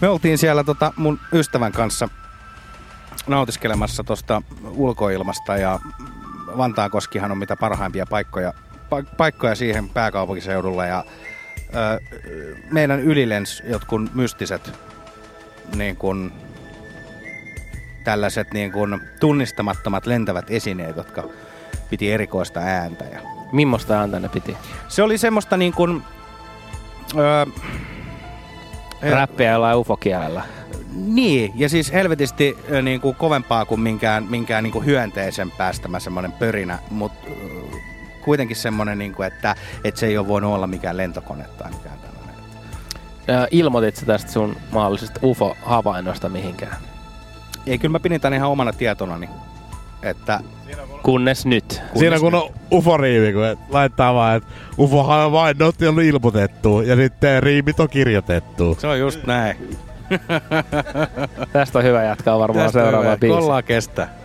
[0.00, 2.08] Me oltiin siellä tota, mun ystävän kanssa
[3.26, 5.80] nautiskelemassa tuosta ulkoilmasta ja
[6.56, 11.04] Vantaankoskihan on mitä parhaimpia paikkoja, pa- paikkoja siihen pääkaupunkiseudulla ja
[11.74, 12.00] ö,
[12.70, 14.72] meidän ylilens jotkun mystiset
[15.76, 16.32] niin kun,
[18.04, 21.24] tällaiset niin kun, tunnistamattomat lentävät esineet, jotka
[21.90, 23.04] piti erikoista ääntä.
[23.04, 23.20] Ja
[23.52, 24.56] Mimmosta ääntä ne piti?
[24.88, 26.02] se oli semmoista niin kuin...
[27.16, 27.46] Öö,
[29.10, 30.42] Räppiä jollain ufokielellä.
[30.94, 36.32] Niin, ja siis helvetisti niin kuin kovempaa kuin minkään, minkään niin kuin hyönteisen päästämä semmoinen
[36.32, 37.28] pörinä, mutta
[38.24, 41.98] kuitenkin semmoinen, niin kuin, että, että se ei ole voinut olla mikään lentokone tai mikään
[41.98, 42.34] tällainen.
[43.28, 46.76] Ö, Ilmoitit sä tästä sun mahdollisesta UFO-havainnosta mihinkään?
[47.66, 49.28] Ei, kyllä mä pidin tämän ihan omana tietonani.
[50.02, 50.40] Että
[51.02, 51.82] Kunnes nyt.
[51.98, 54.48] Siinä kun on ufo-riimi, kun et laittaa vaan, että
[54.78, 58.76] ufohan on vain not on ilmoitettu ja sitten riimit on kirjoitettu.
[58.80, 59.56] Se on just näin.
[61.52, 63.16] Tästä on hyvä jatkaa varmaan Tästä on seuraava hyvä.
[63.16, 63.36] biisi.
[63.38, 64.21] Kollaa kestää.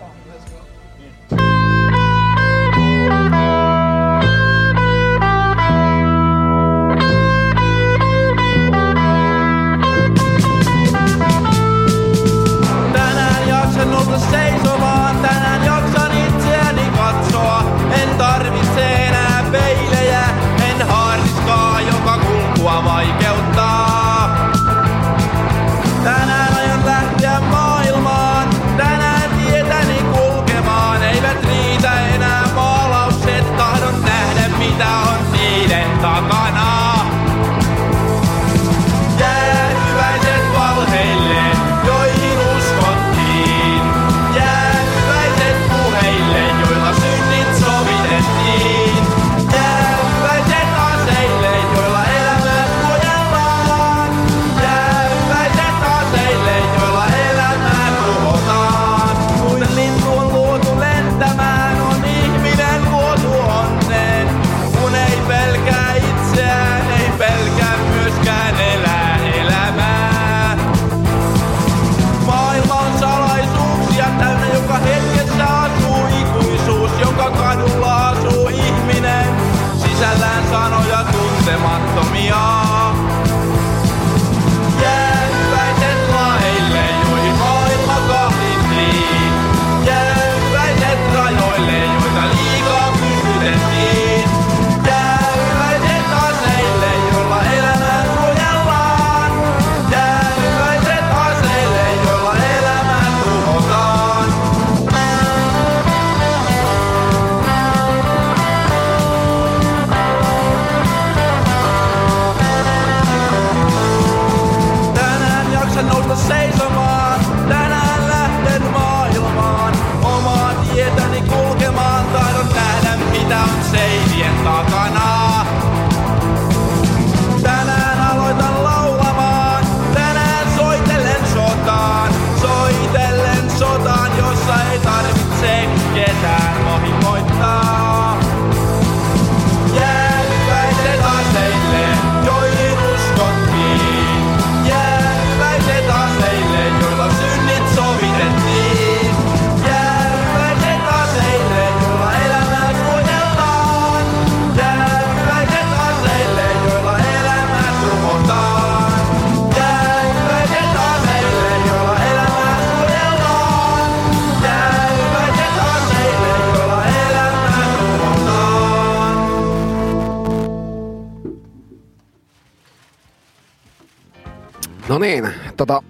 [174.97, 175.83] No niin, tota,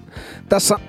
[0.50, 0.80] tässä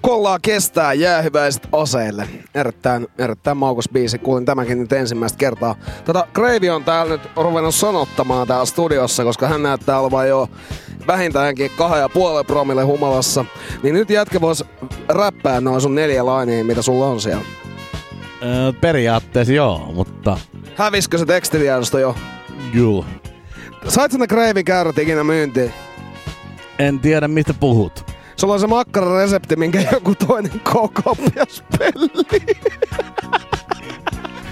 [0.00, 2.28] kollaa kestää jäähyväiset aseille.
[2.54, 4.18] Erittäin, erittäin maukas biisi.
[4.18, 5.74] Kuulin tämänkin nyt ensimmäistä kertaa.
[6.04, 10.48] Tota, Kreivi on täällä nyt ruvennut sanottamaan täällä studiossa, koska hän näyttää olevan jo
[11.06, 13.44] vähintäänkin kahden ja puolen promille humalassa.
[13.82, 14.64] Niin nyt jätkä vois
[15.08, 17.44] räppää noin sun neljä lainia, mitä sulla on siellä.
[18.42, 20.38] Öö, periaatteessa joo, mutta
[20.76, 22.14] Häviskö se tekstitiedosto jo?
[22.74, 23.04] juu.
[23.88, 25.72] Sait ne Kreivin käyrät ikinä myyntiin?
[26.78, 28.12] En tiedä, mistä puhut.
[28.36, 32.42] Sulla on se makkararesepti, minkä joku toinen kokopias pelli.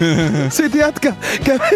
[0.48, 1.14] Sitten jätkä,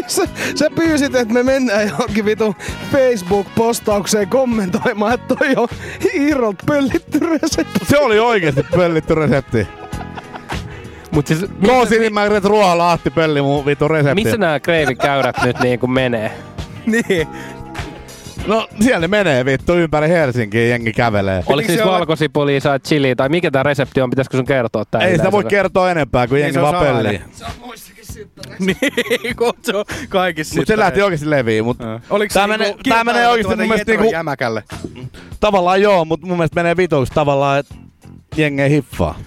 [0.07, 0.23] sä,
[0.55, 2.57] sä pyysit, että me mennään johonkin vitu
[2.93, 5.69] Facebook-postaukseen kommentoimaan, että toi on
[6.15, 7.85] Iirolta pöllitty resepti.
[7.89, 9.69] Se oli oikeesti pöllitty resepti.
[11.11, 14.25] Mut siis, Koosinimmäiset ruoalahti pölli mun vitu resepti.
[14.25, 16.33] missä nämä Kreivin käyrät nyt niin kuin menee?
[16.87, 17.29] Niin.
[18.47, 21.43] No siellä ne menee vittu ympäri Helsinkiä jengi kävelee.
[21.47, 24.11] Oliko siis valkosipulia, saa chili tai mikä tämä resepti on?
[24.11, 25.01] Pitäisikö sun kertoa tää?
[25.01, 27.23] Ei sitä voi kertoa enempää, kuin Niin, jengi se on vaan salainen.
[27.23, 27.35] pöllii.
[29.23, 31.79] niin, kun se on kaikissa Mut se lähti oikeesti leviin, mut
[32.11, 34.65] Oliko tää se menee, niinku tää menee oikeesti mun mielestä niinku, jämäkälle?
[35.41, 37.75] tavallaan joo, mut mun mielestä menee vituksi tavallaan, että
[38.37, 39.19] jengi ei hiffaa.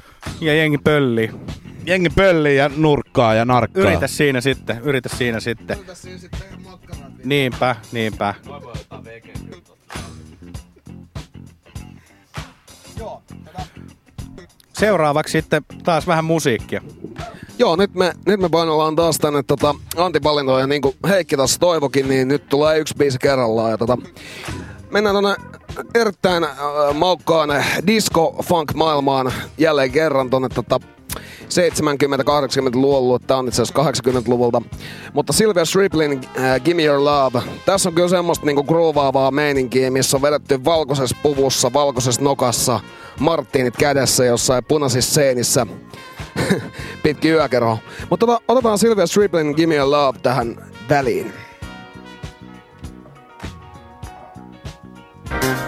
[0.41, 1.31] Ja jengi pöllii.
[1.85, 3.83] Jengi pöllii ja nurkkaa ja narkkaa.
[3.83, 5.77] Yritä siinä sitten, yritä siinä sitten.
[7.23, 8.33] Niinpä, niinpä.
[14.73, 16.81] Seuraavaksi sitten taas vähän musiikkia.
[17.59, 21.59] Joo, nyt me, nyt me painoillaan taas tänne tota, antivalintoja, ja niin kuin Heikki tässä
[21.59, 23.71] toivokin, niin nyt tulee yksi biisi kerrallaan.
[23.71, 23.97] Ja tota,
[24.91, 25.35] mennään tonne
[25.95, 26.49] erittäin äh,
[26.93, 27.49] maukkaan
[27.87, 30.79] disco-funk-maailmaan jälleen kerran tonne tota,
[31.49, 34.61] 70-80-luvun, tämä on itse asiassa 80-luvulta.
[35.13, 37.41] Mutta Sylvia Striplin äh, Gimme Your Love.
[37.65, 42.79] Tässä on kyllä semmoista niinku groovaavaa meininkiä, missä on vedetty valkoisessa puvussa, valkoisessa nokassa,
[43.19, 45.67] Martinit kädessä jossain punaisissa seinissä
[47.03, 47.79] pitkin yökerho.
[48.09, 51.33] Mutta tota, otetaan Sylvia Striplin Gimme Your Love tähän väliin.
[55.29, 55.66] Give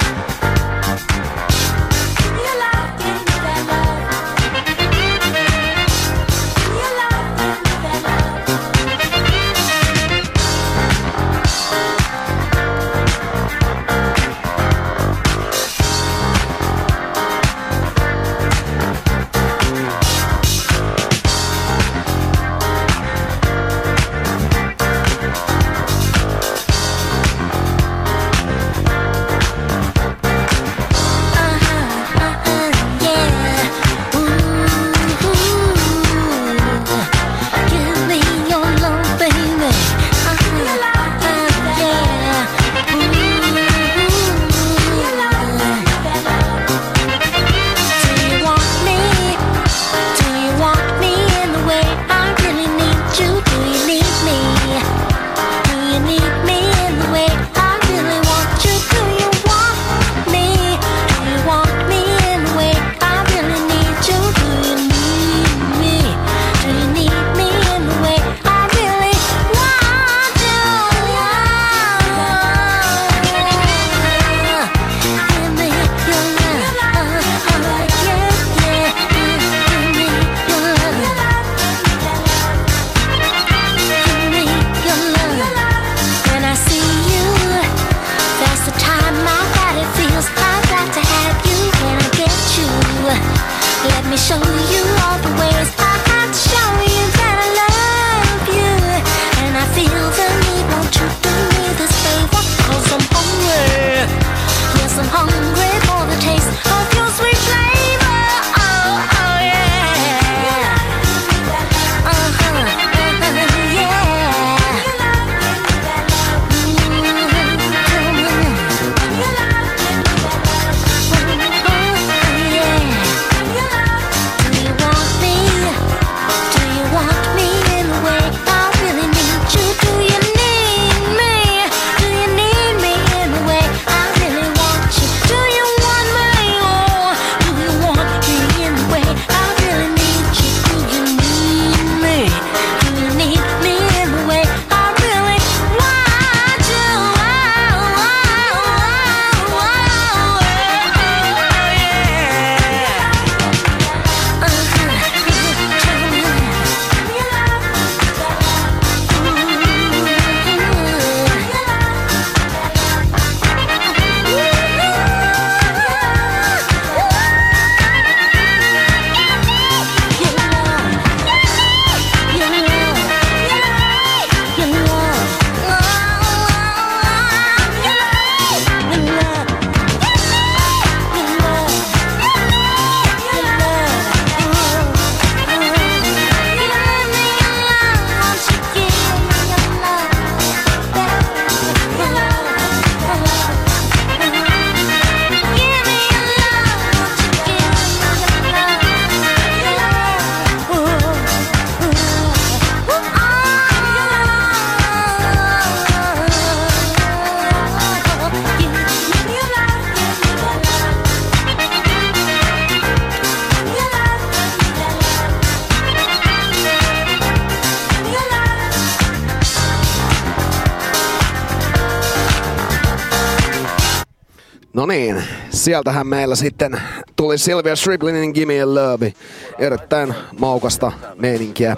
[225.70, 226.82] sieltähän meillä sitten
[227.16, 229.14] tuli Sylvia Striplinin Gimme a Love.
[229.60, 231.78] Erittäin maukasta meininkiä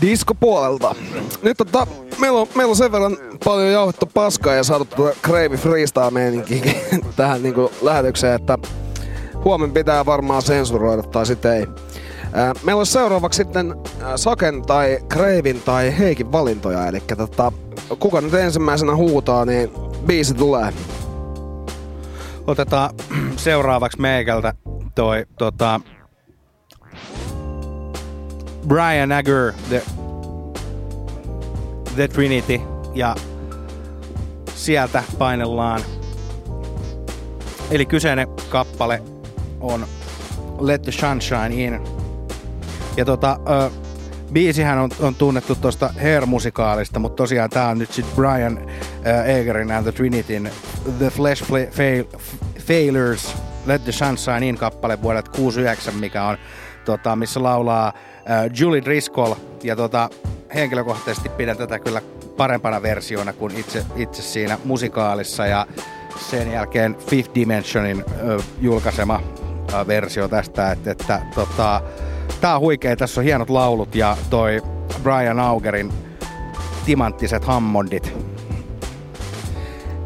[0.00, 0.94] diskopuolelta.
[1.42, 1.86] Nyt tota,
[2.18, 6.72] meillä on, meillä on sen verran paljon jauhettu paskaa ja saatu tuota Crave Freestyle meininkiä
[7.16, 8.58] tähän niinku lähetykseen, että
[9.44, 11.66] huomenna pitää varmaan sensuroida tai sitten ei.
[12.64, 13.74] Meillä on seuraavaksi sitten
[14.16, 17.52] Saken tai Kreivin tai Heikin valintoja, eli tota,
[17.98, 19.70] kuka nyt ensimmäisenä huutaa, niin
[20.06, 20.72] biisi tulee.
[22.46, 22.90] Otetaan
[23.36, 24.54] seuraavaksi meikältä
[24.94, 25.80] toi tota,
[28.68, 29.82] Brian Agger, The,
[31.94, 32.60] The Trinity,
[32.94, 33.14] ja
[34.54, 35.80] sieltä painellaan.
[37.70, 39.02] Eli kyseinen kappale
[39.60, 39.86] on
[40.60, 41.80] Let the Sunshine In.
[42.96, 43.70] Ja tota, ö,
[44.32, 48.58] biisihän on, on tunnettu tuosta Hair-musikaalista, mutta tosiaan tää on nyt sit Brian
[49.26, 50.50] Egerin and the Trinityn
[50.98, 52.04] The Flesh Fla- Fail,
[52.58, 53.34] Failures
[53.66, 56.38] Let the Sunshine In kappale vuodelta 69, mikä on
[56.84, 59.34] tota, missä laulaa äh, Julie Driscoll.
[59.62, 60.10] Ja tota,
[60.54, 62.02] henkilökohtaisesti pidän tätä kyllä
[62.36, 65.46] parempana versiona kuin itse, itse siinä musikaalissa.
[65.46, 65.66] Ja
[66.30, 69.20] sen jälkeen Fifth Dimensionin ö, julkaisema
[69.72, 71.80] ö, versio tästä, että, että tota,
[72.40, 74.62] tää on huikea, tässä on hienot laulut ja toi
[75.02, 75.92] Brian Augerin
[76.86, 78.14] timanttiset Hammondit.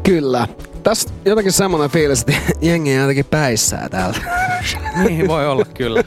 [0.03, 0.47] Kyllä.
[0.83, 4.17] Tässä jotenkin semmoinen fiilis, että jengi on jotenkin päissää täällä.
[5.07, 6.03] niin voi olla kyllä.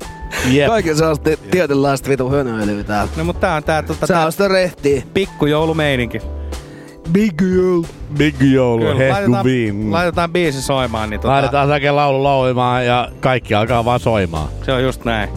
[0.50, 0.68] Jep.
[0.68, 3.12] Kaikki sellaista tietynlaista vitu hönöilyä täällä.
[3.16, 5.02] No mutta tää on tää, tota, Se on sitä rehtiä.
[5.14, 6.20] pikkujoulumeininki.
[7.12, 7.86] Big joulu.
[8.18, 9.92] Big joulu, laitetaan, viin.
[9.92, 14.48] laitetaan biisi soimaan, niin tota, Laitetaan säkin laulu laulimaan ja kaikki alkaa vaan soimaan.
[14.62, 15.28] se on just näin.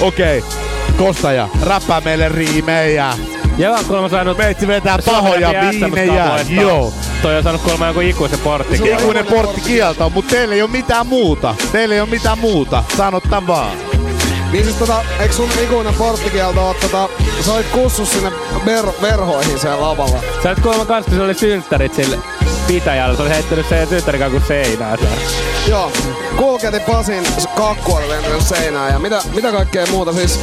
[0.00, 0.38] Okei.
[0.38, 0.50] Okay.
[0.98, 3.12] Kostaja, räppää meille riimejä.
[3.58, 4.38] Joo, kuulemma saanut...
[4.38, 6.38] Meitsi vetää pahoja viinejä.
[6.48, 6.92] Joo.
[7.22, 8.74] Toi on saanut kuulemma joku ikuisen portti.
[8.74, 11.54] Ikuinen portti kieltä, mutta teillä ei ole mitään muuta.
[11.72, 12.84] Teillä ei ole mitään muuta.
[12.96, 13.76] Sanotaan vaan.
[14.52, 17.08] Niin siis tota, eikö sun ikuinen porttikielto oo tota,
[17.40, 18.32] sä olit kussus sinne
[18.64, 20.20] ver- verhoihin siellä lavalla?
[20.42, 22.18] Sä olet kuulemma kans, kun se oli synttärit sille
[22.66, 23.16] pitäjällä.
[23.16, 25.16] Se oli heittänyt sen synttärikakun seinään siellä.
[25.68, 25.92] Joo,
[26.36, 27.24] kulketi Pasin
[27.54, 30.40] kakku oli lentänyt seinään ja mitä, mitä kaikkea muuta siis.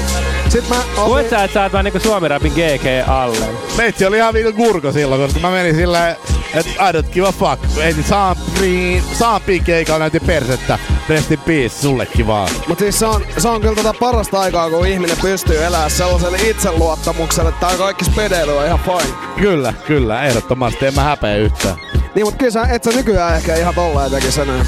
[0.50, 3.46] Sit mä Voit sä, että sä oot vaan niinku Suomi-rapin GG alle?
[3.78, 6.16] Meitsi oli ihan vitu kurko silloin, koska mä menin silleen,
[6.54, 7.76] että I don't give a fuck.
[7.76, 10.80] Heitin Saampiin, Saampiin keikalla näytin persettä.
[11.10, 12.50] Rest in peace, sullekin vaan.
[12.68, 16.38] Mut siis se on, se on kyllä tota parasta aikaa, kun ihminen pystyy elämään sellaiselle
[16.38, 19.16] itseluottamukselle, että tää kaikki spedeily on ihan fine.
[19.40, 20.86] Kyllä, kyllä, ehdottomasti.
[20.86, 21.76] En mä häpeä yhtään.
[22.16, 24.66] Niin mut kyllä sä, et sä nykyään ehkä ihan tolleen tekis enää.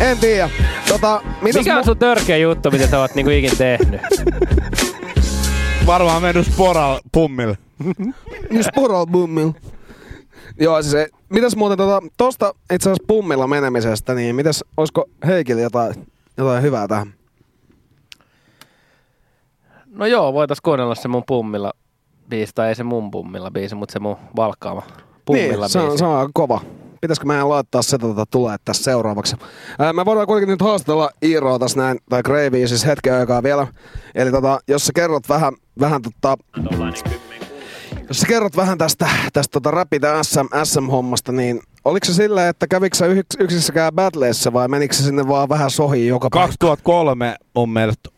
[0.00, 0.50] En tiedä.
[0.88, 4.00] Tota, Mikä on sun törkeä juttu, mitä sä oot niinku ikin tehnyt?
[5.86, 7.58] Varmaan mennyt sporal pummille.
[8.50, 9.52] Niin sporal pummilla.
[10.60, 15.62] Joo, siis ei, mitäs muuten tota, tosta itse asiassa pummilla menemisestä, niin mitäs, olisiko Heikillä
[15.62, 15.94] jotain,
[16.36, 17.14] jotain hyvää tähän?
[19.86, 21.72] No joo, voitais kuunnella se mun pummilla
[22.28, 24.82] biisi, tai ei se mun pummilla biisi, mutta se mun valkkaama
[25.26, 26.60] pummilla niin, se on, se on kova.
[27.00, 29.36] Pitäisikö meidän laittaa se tota tulee tässä seuraavaksi?
[29.78, 33.66] Ää, me voidaan kuitenkin nyt haastatella Iiroa tässä näin, tai Gravea siis hetken aikaa vielä.
[34.14, 36.36] Eli tota, jos sä kerrot vähän, vähän tota,
[38.08, 42.66] jos sä kerrot vähän tästä, tästä tota räpitä SM, SM-hommasta, niin oliko se silleen, että
[42.66, 46.46] kävikö sä yks, yksissäkään battleissa vai menikö se sinne vaan vähän sohiin joka paikka?
[46.46, 48.10] 2003 mun mielestä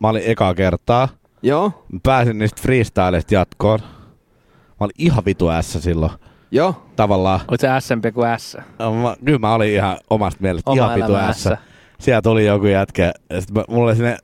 [0.00, 1.08] mä olin eka kertaa.
[1.42, 1.84] Joo.
[1.92, 3.80] Mä pääsin niistä freestyleista jatkoon.
[3.80, 6.12] Mä olin ihan vitu ässä silloin.
[6.54, 6.74] Joo.
[6.96, 7.40] Tavallaan.
[7.48, 8.56] Olit se SMP kuin S?
[9.02, 11.50] Mä, kyllä mä olin ihan omasta mielestä Oma ihan elämä ässä.
[11.50, 11.58] ässä.
[12.00, 13.12] Sieltä tuli joku jätkä.
[13.30, 14.16] Ja sit mä, mulla oli sinne,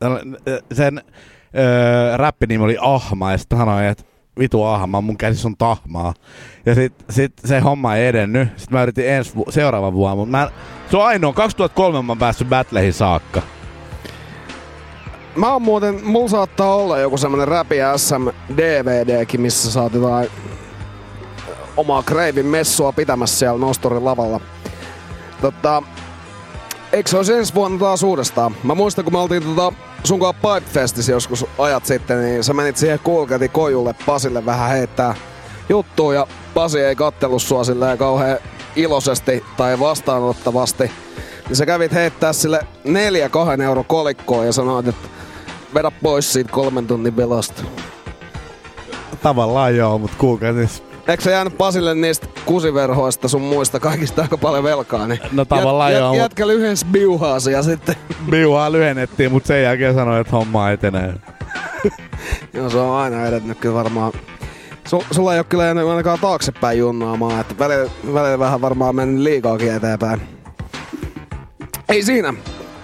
[0.73, 1.03] sen
[1.59, 3.33] öö, räppinimi oli Ahma.
[3.33, 4.05] Ja sitten sanoin, että
[4.39, 6.15] vitu Ahma, mun käsissä on tahmaa.
[6.67, 8.49] Ja sit, sit se homma ei edennyt.
[8.57, 10.17] Sitten mä yritin ensi vu- seuraavan vuonna.
[10.17, 10.51] Mutta mä,
[10.91, 13.43] se on ainoa, 2003 mä oon päässyt battleihin saakka.
[15.37, 20.29] Mä oon muuten, mulla saattaa olla joku semmonen Räpi SM DVDkin, missä saat jotain
[21.81, 24.41] omaa Kreivin messua pitämässä siellä Nostorin lavalla.
[25.41, 25.83] Tota,
[26.93, 28.55] eikö se olisi ensi vuonna taas uudestaan?
[28.65, 29.73] Mä muistan, kun me oltiin tota
[30.05, 35.15] sun kanssa Pipefestissä joskus ajat sitten, niin sä menit siihen Kulketi kojulle Pasille vähän heittää
[35.69, 38.39] juttua ja Pasi ei kattellut sua silleen kauhean
[38.77, 40.91] iloisesti tai vastaanottavasti.
[41.49, 45.09] Niin sä kävit heittää sille neljä kahden euro kolikkoa ja sanoit, että
[45.75, 47.63] vedä pois siitä kolmen tunnin velosta.
[49.23, 54.39] Tavallaan joo, mutta kuulkaa siis Eikö se jäänyt Pasille niistä kusiverhoista sun muista kaikista aika
[54.39, 55.07] paljon velkaa?
[55.07, 57.95] Niin No tavallaan joo, mut- Jätkä lyhens biuhaasi ja sitten...
[58.31, 61.15] Biuhaa lyhennettiin, mutta sen jälkeen sanoi, että homma etenee.
[62.55, 64.13] Joo, se on aina edennyt kyllä varmaan.
[64.89, 69.23] Su, sulla ei ole kyllä jäänyt ainakaan taaksepäin junnaamaan, että välillä, välillä vähän varmaan mennyt
[69.23, 70.21] liikaakin eteenpäin.
[71.89, 72.35] Ei siinä.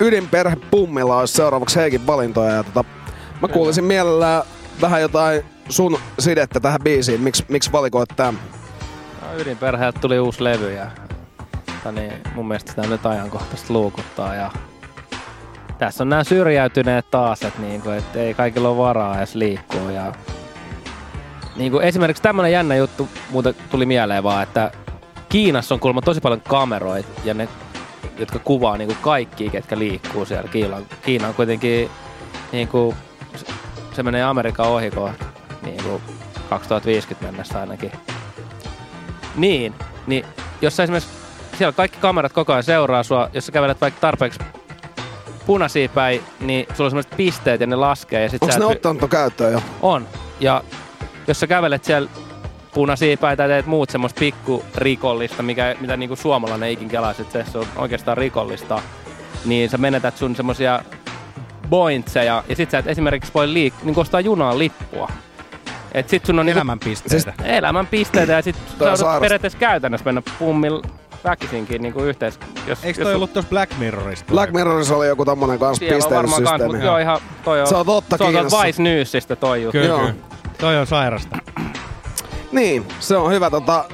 [0.00, 2.50] Ydinperhe Pummilla olisi seuraavaksi Heikin valintoja.
[2.54, 2.84] Ja tota,
[3.42, 4.42] mä kuulisin mielellään
[4.80, 7.20] vähän jotain sun sidettä tähän biisiin.
[7.20, 8.40] Miks, miksi valikoit tämän?
[9.22, 10.90] No, ydinperheeltä tuli uusi levy ja
[11.92, 14.34] niin, mun mielestä sitä nyt ajankohtaisesti luukuttaa.
[14.34, 14.50] Ja
[15.78, 19.90] tässä on nämä syrjäytyneet taas, että niinku, et ei kaikilla ole varaa edes liikkua.
[19.92, 20.12] Ja
[21.56, 24.70] niinku, esimerkiksi tämmönen jännä juttu muuten tuli mieleen vaan, että
[25.28, 27.48] Kiinassa on kuulemma tosi paljon kameroita ja ne,
[28.18, 30.48] jotka kuvaa niinku kaikki, ketkä liikkuu siellä.
[30.48, 31.90] Kiina, Kiina on kuitenkin
[32.52, 32.94] niinku,
[33.92, 35.24] se menee Amerikan ohi kohta,
[35.62, 36.00] niinku
[36.50, 37.92] 2050 mennessä ainakin.
[39.36, 39.74] Niin,
[40.06, 40.24] niin
[40.62, 41.10] jos sä esimerkiksi
[41.58, 44.40] siellä kaikki kamerat koko ajan seuraa sua, jos sä kävelet vaikka tarpeeksi
[45.46, 48.22] punaisia päin, niin sulla on semmoiset pisteet ja ne laskee.
[48.22, 49.62] Ja sit Onko sä ne et ottanut ton käyttöön jo?
[49.82, 50.08] On.
[50.40, 50.64] Ja
[51.26, 52.10] jos sä kävelet siellä
[52.74, 57.44] punaisia päin tai teet muut semmoista pikku rikollista, mikä, mitä niinku suomalainen ikin kelaisi, että
[57.52, 58.82] se on oikeastaan rikollista,
[59.44, 60.80] niin sä menetät sun semmosia
[61.70, 65.10] pointseja, ja sit sä et esimerkiksi voi liik- niin ostaa junaan lippua.
[65.96, 67.32] Et sit sun on niinku- Elämänpisteitä.
[67.32, 70.82] Siis elämänpisteitä, ja sit sä periaatteessa käytännössä mennä pummilla
[71.24, 72.38] väkisinkin niinku yhteis...
[72.66, 74.32] Jos, Eikö jos toi ollut tuossa Black Mirrorista?
[74.32, 75.80] Black Mirrorissa oli joku tommonen kans
[76.66, 78.62] mutta joo ihan, toi on, Se on totta se on Kiinassa.
[78.62, 79.72] Vice Newsistä toi juttu.
[79.72, 79.98] Kyllä, Joo.
[79.98, 80.14] kyllä.
[80.58, 81.38] Toi on sairasta.
[82.52, 83.84] Niin, se on hyvä tota,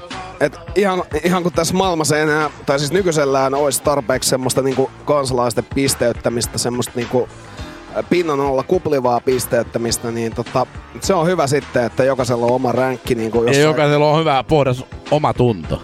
[0.40, 4.90] et ihan, ihan kun tässä maailmassa ei enää, tai siis nykyisellään olisi tarpeeksi semmoista niinku
[5.04, 7.28] kansalaisten pisteyttämistä, semmoista niinku
[8.10, 10.66] pinnan alla kuplivaa pisteyttämistä, niin tota,
[11.00, 13.64] se on hyvä sitten, että jokaisella on oma ränkki niinku Ja jossain.
[13.64, 15.82] jokaisella on hyvä puhdas oma tunto.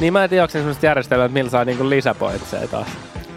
[0.00, 2.86] Niin mä en tiedä, onko se semmoista järjestelmää, että millä saa niinku lisäpointseja taas.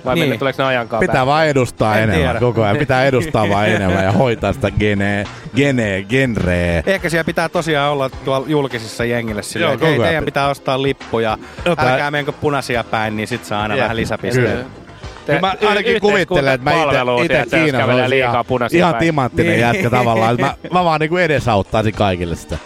[0.06, 0.30] Vai Niin.
[0.30, 0.40] niin.
[0.40, 2.40] tuleeko ne ajan kanssa Pitää vaan edustaa En enemmän tiedä.
[2.40, 2.78] koko ajan.
[2.78, 5.24] Pitää edustaa vaan enemmän ja hoitaa sitä gene,
[5.56, 6.84] gene, genreä.
[6.86, 10.26] Ehkä siellä pitää tosiaan olla tuolla julkisissa jengille silleen, Joo, että hei, koko ajan teidän
[10.26, 10.42] pitää.
[10.44, 11.38] pitää ostaa lippuja.
[11.66, 13.84] Jotain- Älkää menkö punaisia päin, niin sit saa aina Jep.
[13.84, 14.50] vähän lisäpisteitä.
[14.52, 14.83] Kyllä.
[15.26, 19.60] Kyllä mä ainakin kuvittelen, että mä ite, ite Kiinassa olisin ihan, ihan timanttinen Niin.
[19.62, 20.32] jätkä tavallaan.
[20.34, 22.58] Että Mä, mä vaan niinku edesauttaisin kaikille sitä.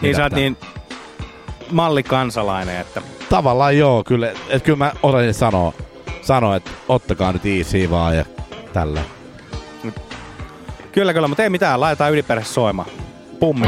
[0.00, 0.56] Niin sä oot niin
[1.70, 4.32] mallikansalainen, että Tavallaan joo, kyllä.
[4.48, 5.72] Et kyllä mä osasin sanoa,
[6.22, 8.24] sanoa että ottakaa nyt easy vaan ja
[8.72, 9.00] tällä.
[10.92, 12.88] kyllä kyllä, mutta ei mitään, laitetaan yliperhe soimaan.
[13.40, 13.66] Pummi.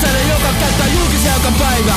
[0.00, 1.94] Jokaiselle joka käyttää julkisia joka päivä.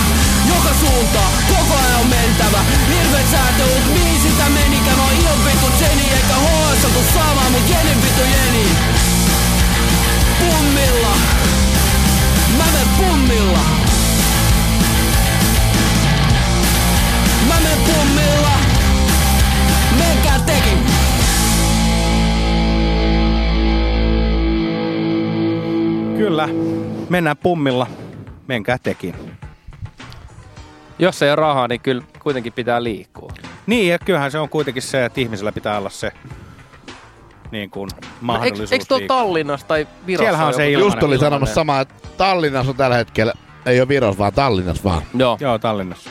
[0.48, 2.60] Joka suuntaan, koko ajan on mentävä.
[2.90, 4.98] Hirveet säätelut, mihin sitä menikään.
[4.98, 8.68] Mä oon ihan vittu Jenny eikä HS oltu saamaan mut Jenin vittu Jeni
[10.40, 11.16] Pummilla.
[12.58, 13.60] Mä menen pummilla.
[17.48, 18.73] Mä menen pummilla
[26.24, 26.50] Kyllä,
[27.10, 27.88] mennään pummilla.
[28.48, 29.16] Menkää tekin.
[31.00, 33.32] Jos ei ole rahaa, niin kyllä kuitenkin pitää liikkua.
[33.68, 36.12] Niin, ja kyllähän se on kuitenkin se, että ihmisellä pitää olla se
[37.52, 37.90] niin kuin,
[38.22, 39.18] mahdollisuus Eikö, eikö tuo.
[39.18, 40.86] Tallinnassa tai Virossa Siellähän on se ilmanen.
[40.86, 43.34] Just oli sanomassa samaa, että Tallinnassa on tällä hetkellä,
[43.66, 45.02] ei ole Viros, vaan Tallinnassa vaan.
[45.18, 45.38] Joo.
[45.40, 46.10] Joo, Tallinnassa.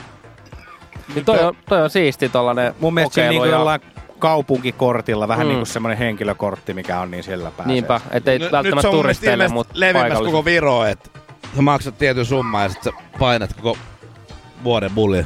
[1.14, 3.80] Niin toi, on, toi on siisti tollanen Mun mielestä siinä niin jollain
[4.22, 5.48] kaupunkikortilla, vähän Mm.
[5.48, 7.72] niin kuin semmoinen henkilökortti, mikä on, niin sillä pääsee.
[7.74, 10.28] Niinpä, ettei Nyt- välttämättä turisteille, mutta paikallisille.
[10.30, 11.10] koko Viro, että
[11.56, 13.78] sä maksat tietyn summan ja sit sä painat koko
[14.64, 15.24] vuoden bullia.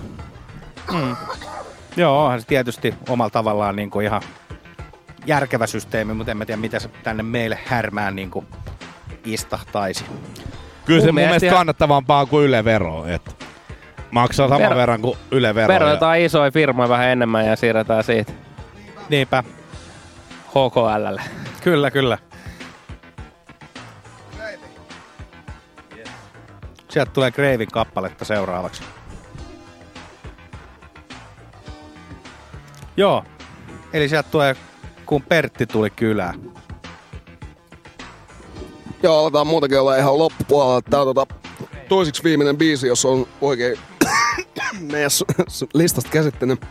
[0.92, 1.16] Mm.
[1.96, 4.22] Joo, onhan se tietysti omalla tavallaan niin kuin ihan
[5.26, 8.46] järkevä systeemi, mutta en mä tiedä, mitä se tänne meille härmään niin kuin
[9.24, 10.04] istahtaisi.
[10.84, 13.30] Kyllä se Mun mielestä mielestä ihan- kannattavampaa kuin Yle Vero, että
[14.10, 15.72] maksaa saman Ver- verran kuin Yle Vero.
[15.74, 18.32] ja- Verotetaan isoja firmoja vähän enemmän ja siirretään siitä
[19.08, 19.44] Niinpä.
[20.48, 21.22] HKLlle.
[21.62, 22.18] Kyllä, kyllä.
[26.88, 28.82] Sieltä tulee Greivin kappaletta seuraavaksi.
[32.96, 33.24] Joo.
[33.92, 34.56] Eli sieltä tulee,
[35.06, 36.52] kun Pertti tuli kylään.
[39.02, 40.82] Joo, aletaan muutenkin olla ihan loppupuolella.
[40.82, 41.34] Tää on tota,
[41.88, 43.78] toisiksi viimeinen biisi, jos on oikein
[44.92, 45.10] meidän
[45.74, 46.66] listasta käsittänyt.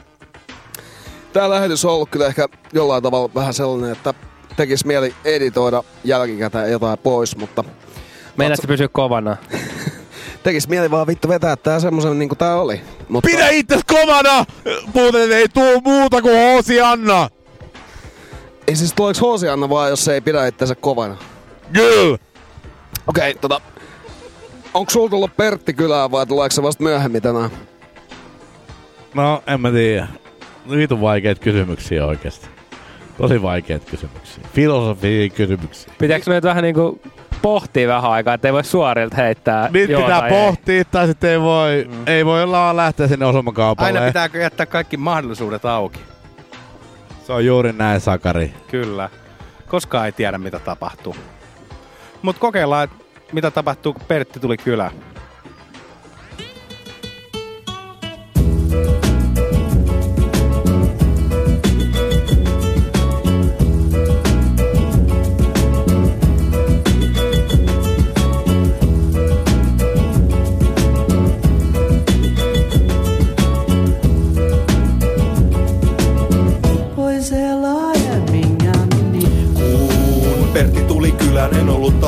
[1.35, 4.14] Tää lähetys on ollut kyllä ehkä jollain tavalla vähän sellainen, että
[4.55, 7.64] tekis mieli editoida jälkikäteen jotain pois, mutta
[8.38, 9.38] Meinaat se pysyä kovana.
[10.43, 12.81] tekis mieli vaan vittu vetää tää semmosen niinku tää oli.
[13.09, 14.45] Mutta Pidä itses kovana!
[14.93, 17.30] Muuten ei tuu muuta kuin Hoosi Anna!
[18.67, 21.17] ei siis tuleeks Hosianna vaan, jos se ei pidä itseensä kovana?
[21.73, 22.17] Kyllä!
[23.07, 23.61] Okei, okay, tota...
[24.73, 27.49] Onko sulla tullut Pertti kylään vai tuleeko se vasta myöhemmin tänään?
[29.14, 30.07] No, en mä tiedä.
[30.69, 32.47] Vitun vaikeita kysymyksiä oikeesti.
[33.17, 34.43] Tosi vaikeita kysymyksiä.
[34.53, 35.93] Filosofia kysymyksiä.
[35.97, 37.01] Pitääkö me nyt vähän niinku
[37.41, 40.45] pohtia vähän aikaa, ettei voi suorilta heittää Niitä joo pitää tai ei?
[40.45, 42.03] pohtia, tai sitten ei voi, mm.
[42.07, 43.99] ei voi olla lähteä sinne osumakaupalle.
[43.99, 45.99] Aina pitääkö jättää kaikki mahdollisuudet auki?
[47.27, 48.53] Se on juuri näin, Sakari.
[48.71, 49.09] Kyllä.
[49.67, 51.15] Koskaan ei tiedä, mitä tapahtuu.
[52.21, 52.89] Mutta kokeillaan,
[53.31, 54.91] mitä tapahtuu, kun Pertti tuli kylään.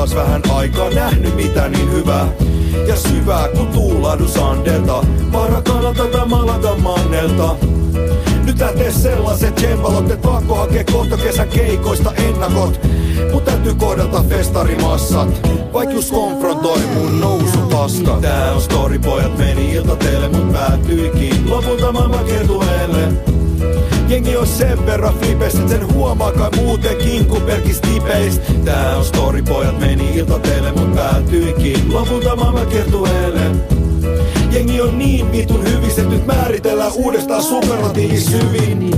[0.08, 2.28] Taas vähän aikaa nähnyt mitä niin hyvää.
[2.86, 7.56] Ja syvää kun tuulahdus Anderta, Parakanalta tai Malaga Mannelta.
[8.44, 12.80] Nyt lähtee sellaiset tsembalot, et pakko hakee kohta kesän keikoista ennakot.
[13.32, 15.28] Mut täytyy kohdata festarimassat,
[15.72, 18.18] vaik just konfrontoi mun nousupaska.
[18.20, 23.08] Tää on story, pojat meni iltateelle, mut päätyikin lopulta maailman kertueelle.
[24.08, 28.40] Jengi on sen verran flipes, et sen huomaa kai muutenkin kuin pelkis tipeis.
[28.64, 33.40] Tää on story, pojat meni iltateille, mut päätyikin lopulta maailman kertueelle.
[34.52, 38.97] Jengi on niin vitun hyvis, et nyt määritellään uudestaan superlatiivis hyvin.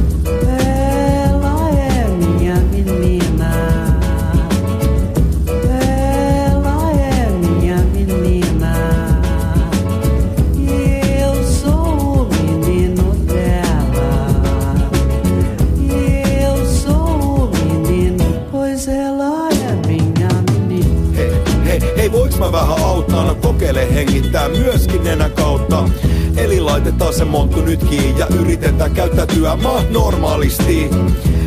[24.31, 25.89] Hengittää myöskin nenän kautta.
[26.37, 30.91] Eli laitetaan se monttu nyt kiinni ja yritetään käyttäytyä maa normaalisti.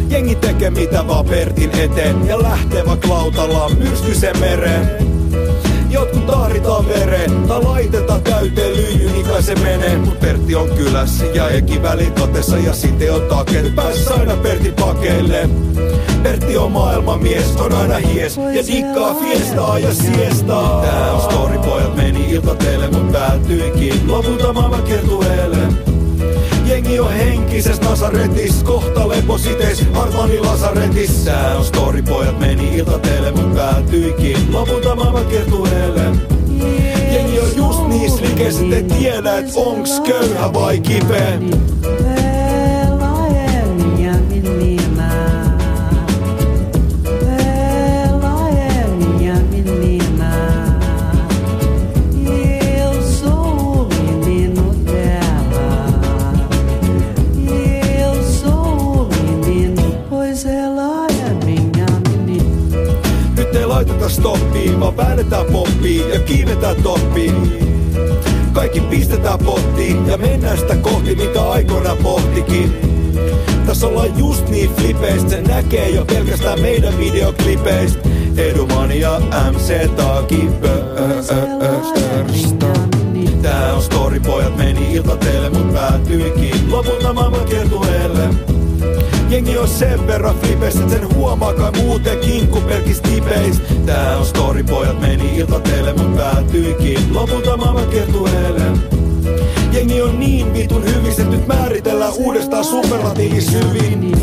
[0.10, 4.90] Jengi tekee mitä vaan Pertin eteen ja lähtee vaikka lautallaan myrskyisen mereen.
[5.90, 9.98] Jotkut tahritaan vereen tai laitetaan täyteen lyijy, niin kai se menee.
[9.98, 13.76] Mut Pertti on kylässä ja Eki välikatessa ja sitten on takeet.
[13.76, 15.50] Pääs aina Pertin pakeille.
[16.24, 20.82] Pertti on maailmanmies, on aina hies ja dikkaa fiestaa ja siestaa.
[20.82, 21.96] Tää on story, pojat
[22.34, 25.58] meni iltateille, mut päätyikin lopulta maailman kertueelle.
[26.66, 31.26] Jengi on henkises Nasaretis, kohta lepositeis, Armani Lasaretis.
[31.26, 36.04] Tää on story, pojat meni iltateille, mut päätyikin lopulta maailman kertueelle.
[37.14, 41.40] Jengi on just niin slikes, et ei tiedä, et onks köyhä vai kipeä.
[64.24, 67.60] Stoppia, vaan väännetään poppiin ja kiivetään toppiin.
[68.54, 72.74] Kaikki pistetään pottiin ja mennään sitä kohti, mitä aikoina pohtikin.
[73.66, 78.10] Tässä ollaan just niin flipeistä, se näkee jo pelkästään meidän videoklipeistä.
[78.38, 79.20] Edumania
[79.52, 80.50] MC Taaki
[83.42, 88.53] Tää on story, pojat meni iltateille, mut päätyikin lopulta maailman kertueelle.
[89.34, 93.62] Jengi on sen verran flipes, et sen huomaa kai muutenkin kuin pelkis tipeis.
[93.86, 98.62] Tää on story, pojat meni iltateille, mut päätyikin lopulta maailman kertueelle.
[99.72, 104.23] Jengi on niin vitun hyvis, et nyt määritellään uudestaan superlatiivis hyvin.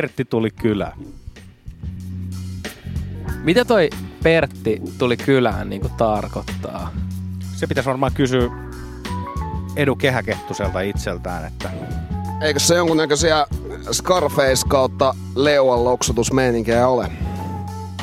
[0.00, 0.98] Pertti tuli kylään.
[3.42, 3.90] Mitä toi
[4.22, 6.90] Pertti tuli kylään niin kuin tarkoittaa?
[7.56, 8.50] Se pitäisi varmaan kysyä
[9.76, 11.70] Edu Kehäkehtuselta itseltään, että
[12.40, 13.46] Eikö se jonkunnäköisiä
[13.92, 17.10] Scarface kautta Leuan loksutusmeininkiä ole?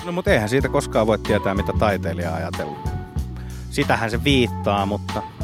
[0.06, 2.90] No mutta eihän siitä koskaan voi tietää, mitä taiteilija ajatellut.
[3.70, 5.37] Sitähän se viittaa, mutta...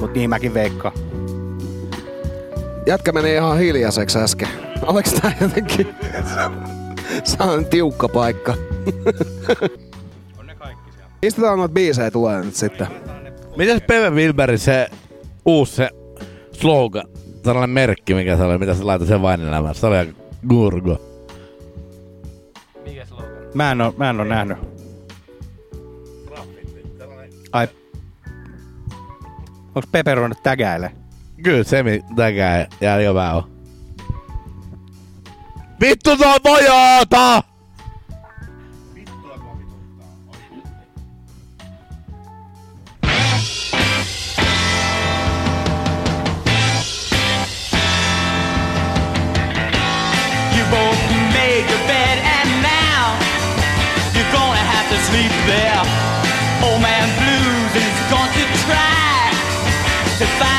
[0.00, 0.94] Mut niin mäkin veikkaan.
[2.86, 4.48] Jätkä meni ihan hiljaiseksi äsken.
[4.82, 5.94] Oleks tää jotenkin...
[7.24, 8.54] Se on tiukka paikka.
[11.22, 12.86] Mistä tää noita biisejä tulee nyt sitten?
[13.56, 14.88] Mitäs Peve Wilberin se
[15.44, 15.90] uusi se
[16.52, 17.04] slogan,
[17.42, 19.74] tällainen merkki, mikä se oli, mitä se laittoi sen vain elämään.
[19.74, 20.14] Se oli
[20.48, 21.00] gurgo.
[23.54, 24.58] Mä en oo, mä en oo nähnyt.
[27.52, 27.68] Ai.
[29.78, 30.92] Onks Pepe ruvennut tägäile?
[31.42, 33.50] Kyllä Semi täkää ja vähän on.
[35.80, 37.42] Vittu se on vajaata!
[60.18, 60.57] To find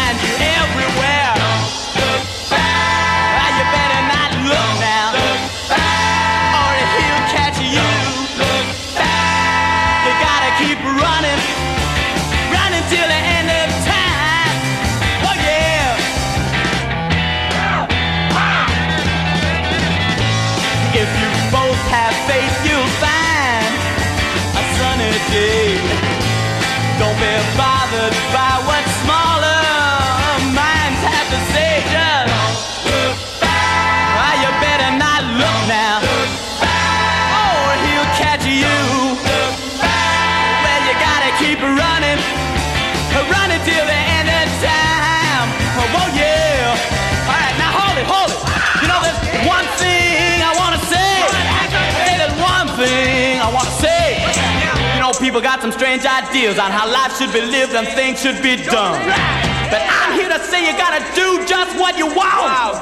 [55.40, 58.58] people got some strange ideas on how life should be lived and things should be
[58.58, 59.00] done.
[59.72, 62.76] But I'm here to say you gotta do just what you want.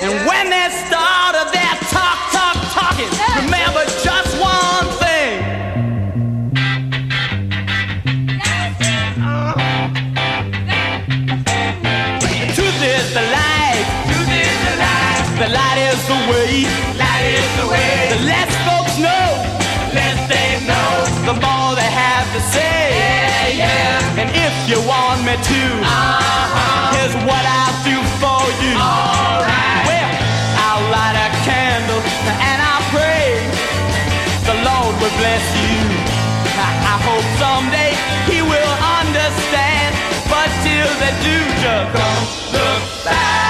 [0.00, 3.10] And when they start of their talk, talk, talking,
[3.44, 5.36] remember just one thing.
[12.24, 12.52] The.
[12.56, 13.84] Truth is the light.
[15.36, 16.64] The light is the way.
[16.96, 18.08] Light is the way.
[18.16, 18.55] The less
[24.26, 26.98] And if you want me to, uh-huh.
[26.98, 28.74] here's what I'll do for you.
[28.74, 29.86] Alright.
[29.86, 30.10] Well,
[30.66, 33.38] I'll light a candle and I'll pray
[34.50, 35.78] the Lord will bless you.
[36.58, 37.94] I, I hope someday
[38.26, 39.94] He will understand.
[40.26, 43.45] But till they do, just don't look back.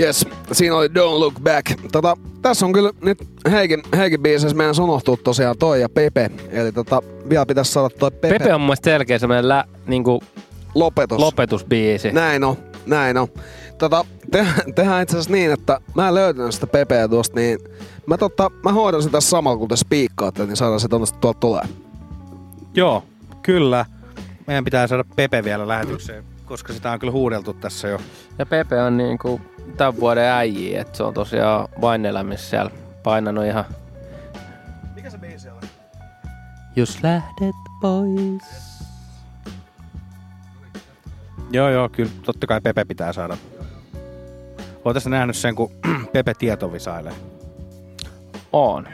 [0.00, 1.66] Yes, siinä oli Don't Look Back.
[1.92, 3.18] Tota, tässä on kyllä nyt
[3.50, 6.30] Heikin, Heikin biisissä meidän unohtuu tosiaan toi ja Pepe.
[6.50, 8.38] Eli tota, vielä pitäisi saada toi Pepe.
[8.38, 10.22] Pepe on mun mielestä selkeä semmoinen lä, niinku
[10.74, 11.18] Lopetus.
[11.18, 12.12] lopetusbiisi.
[12.12, 12.56] Näin on,
[12.86, 13.28] näin on.
[13.78, 17.58] Tota, te, tehdään itse asiassa niin, että mä en löytänyt sitä Pepeä tuosta, niin
[18.06, 21.64] mä, tota, mä hoidan sitä samalla kun te spiikkaatte, niin saadaan se tuolta tulee.
[22.74, 23.04] Joo,
[23.42, 23.86] kyllä.
[24.46, 27.98] Meidän pitää saada Pepe vielä lähetykseen, koska sitä on kyllä huudeltu tässä jo.
[28.38, 29.40] Ja Pepe on niinku
[29.76, 32.70] tämän vuoden äijii, että se on tosiaan vain elämissä siellä
[33.02, 33.64] painanut ihan...
[34.94, 35.60] Mikä se biisi on?
[36.76, 38.42] Jos lähdet pois.
[41.50, 43.36] Joo, joo, kyllä totta kai Pepe pitää saada.
[44.84, 45.70] Oletko nähnyt sen, kun
[46.12, 47.12] Pepe tietovisailee?
[48.52, 48.88] On.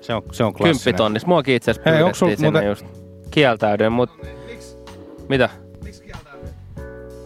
[0.00, 0.74] Se on, se on klassinen.
[0.74, 1.26] Kymppitonnis.
[1.26, 2.86] Muakin itse asiassa pyydettiin sinne muuten- just.
[3.30, 4.10] Kieltäydyin, mut...
[5.28, 5.48] Mitä?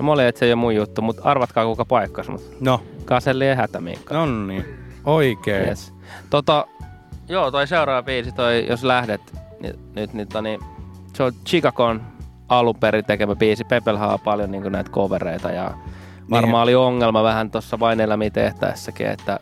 [0.01, 2.43] No mä olin, että se ei ole mun juttu, mutta arvatkaa kuka paikkas mut.
[2.61, 2.83] No.
[3.05, 4.15] Kaselli ja Hätämiikka.
[4.15, 4.65] No niin.
[5.05, 5.69] Oikein.
[5.69, 5.95] Yes.
[6.31, 6.67] Tota,
[7.29, 9.20] joo, toi seuraava biisi, toi Jos lähdet,
[9.61, 10.61] niin, nyt, nyt niin,
[11.15, 12.03] se on Chicagon
[12.49, 13.65] alun perin tekemä biisi.
[13.65, 15.75] Pepelhän on paljon niin näitä covereita ja
[16.31, 19.41] varmaan oli ongelma vähän tuossa vain elämiä tehtäessäkin, että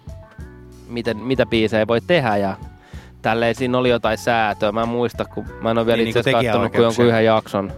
[0.88, 2.56] miten, mitä biisejä voi tehdä ja
[3.22, 4.72] tälleen siinä oli jotain säätöä.
[4.72, 7.04] Mä en muista, kun mä en ole vielä Niin, itse niinku asiassa kattonut kuin jonkun
[7.04, 7.72] yhden jakson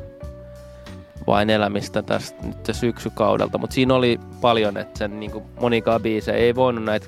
[1.27, 6.37] vain elämistä tästä nyt se syksykaudelta, mutta siinä oli paljon, että sen niin monikaan biisejä
[6.37, 7.07] ei voinut näitä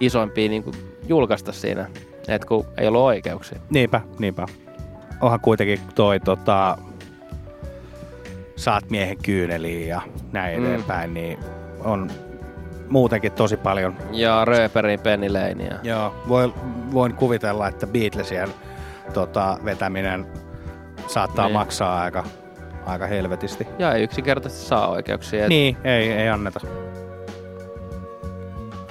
[0.00, 0.64] isoimpia niin
[1.08, 1.86] julkaista siinä,
[2.28, 3.58] että kun ei ollut oikeuksia.
[3.70, 4.46] Niinpä, niinpä.
[5.20, 6.78] Onhan kuitenkin toi tota,
[8.56, 10.00] saat miehen kyyneliin ja
[10.32, 10.66] näin Mm.
[10.74, 11.38] edespäin, niin
[11.84, 12.10] on
[12.88, 13.96] muutenkin tosi paljon.
[14.12, 16.54] Ja Rööperin Penny Lane ja Joo, voi,
[16.92, 18.48] voin kuvitella, että Beatlesien
[19.14, 20.26] tota, vetäminen
[21.06, 21.52] saattaa niin.
[21.52, 22.24] maksaa aika,
[22.86, 23.66] aika helvetisti.
[23.78, 25.42] Ja ei yksinkertaisesti saa oikeuksia.
[25.42, 26.60] Et Niin, ei, ei anneta.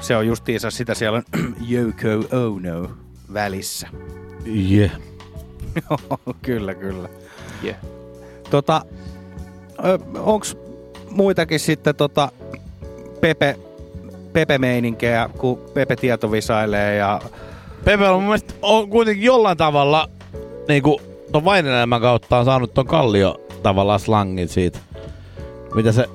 [0.02, 1.24] Se on justiinsa sitä siellä on
[1.72, 2.90] Yoko Ono
[3.34, 3.88] välissä.
[4.72, 4.92] Yeah.
[5.90, 7.10] Joo, kyllä, kyllä.
[7.64, 7.78] Yeah.
[8.50, 8.82] Tota,
[10.20, 10.58] onks
[11.12, 12.32] muitakin sitten tota
[13.22, 13.56] Pepe,
[14.34, 17.22] Pepe-meininkejä, kun Pepe tietovisailee ja...
[17.84, 20.10] Pepe on mun mielestä on kuitenkin jollain tavalla
[20.68, 21.02] niinku
[21.32, 24.80] ton vain elämän kautta on saanut ton kallio tavallaan slangin siitä.
[25.76, 26.06] Mitä se...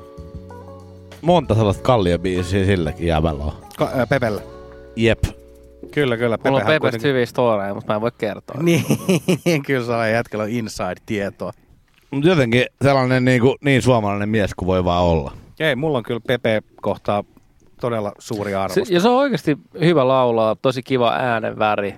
[1.23, 3.53] Monta sellaista kalliobiisiä silläkin jäämällä on.
[3.79, 4.43] Ka- ää, Pepellä.
[4.97, 5.25] Jep.
[5.95, 6.39] Kyllä, kyllä.
[6.45, 8.57] Mulla on Pepehän Pepestä kuitenkin- hyviä storeja, mutta mä en voi kertoa.
[9.45, 11.53] Niin, kyllä se on jätkällä inside-tietoa.
[12.11, 15.33] Mut jotenkin sellainen niin, kuin, niin suomalainen mies kuin voi vaan olla.
[15.61, 17.25] Ei, mulla on kyllä Pepe kohtaa
[17.81, 18.89] todella suuri arvostus.
[18.89, 21.95] Se, ja se on oikeasti hyvä laulaa, tosi kiva äänenväri.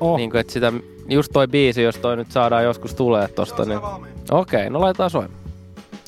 [0.00, 0.16] Oh.
[0.16, 0.72] Niin kuin, että sitä,
[1.08, 3.80] just toi biisi, jos toi nyt saadaan joskus tulee tosta, niin...
[4.30, 5.40] Okei, no laitetaan soimaan.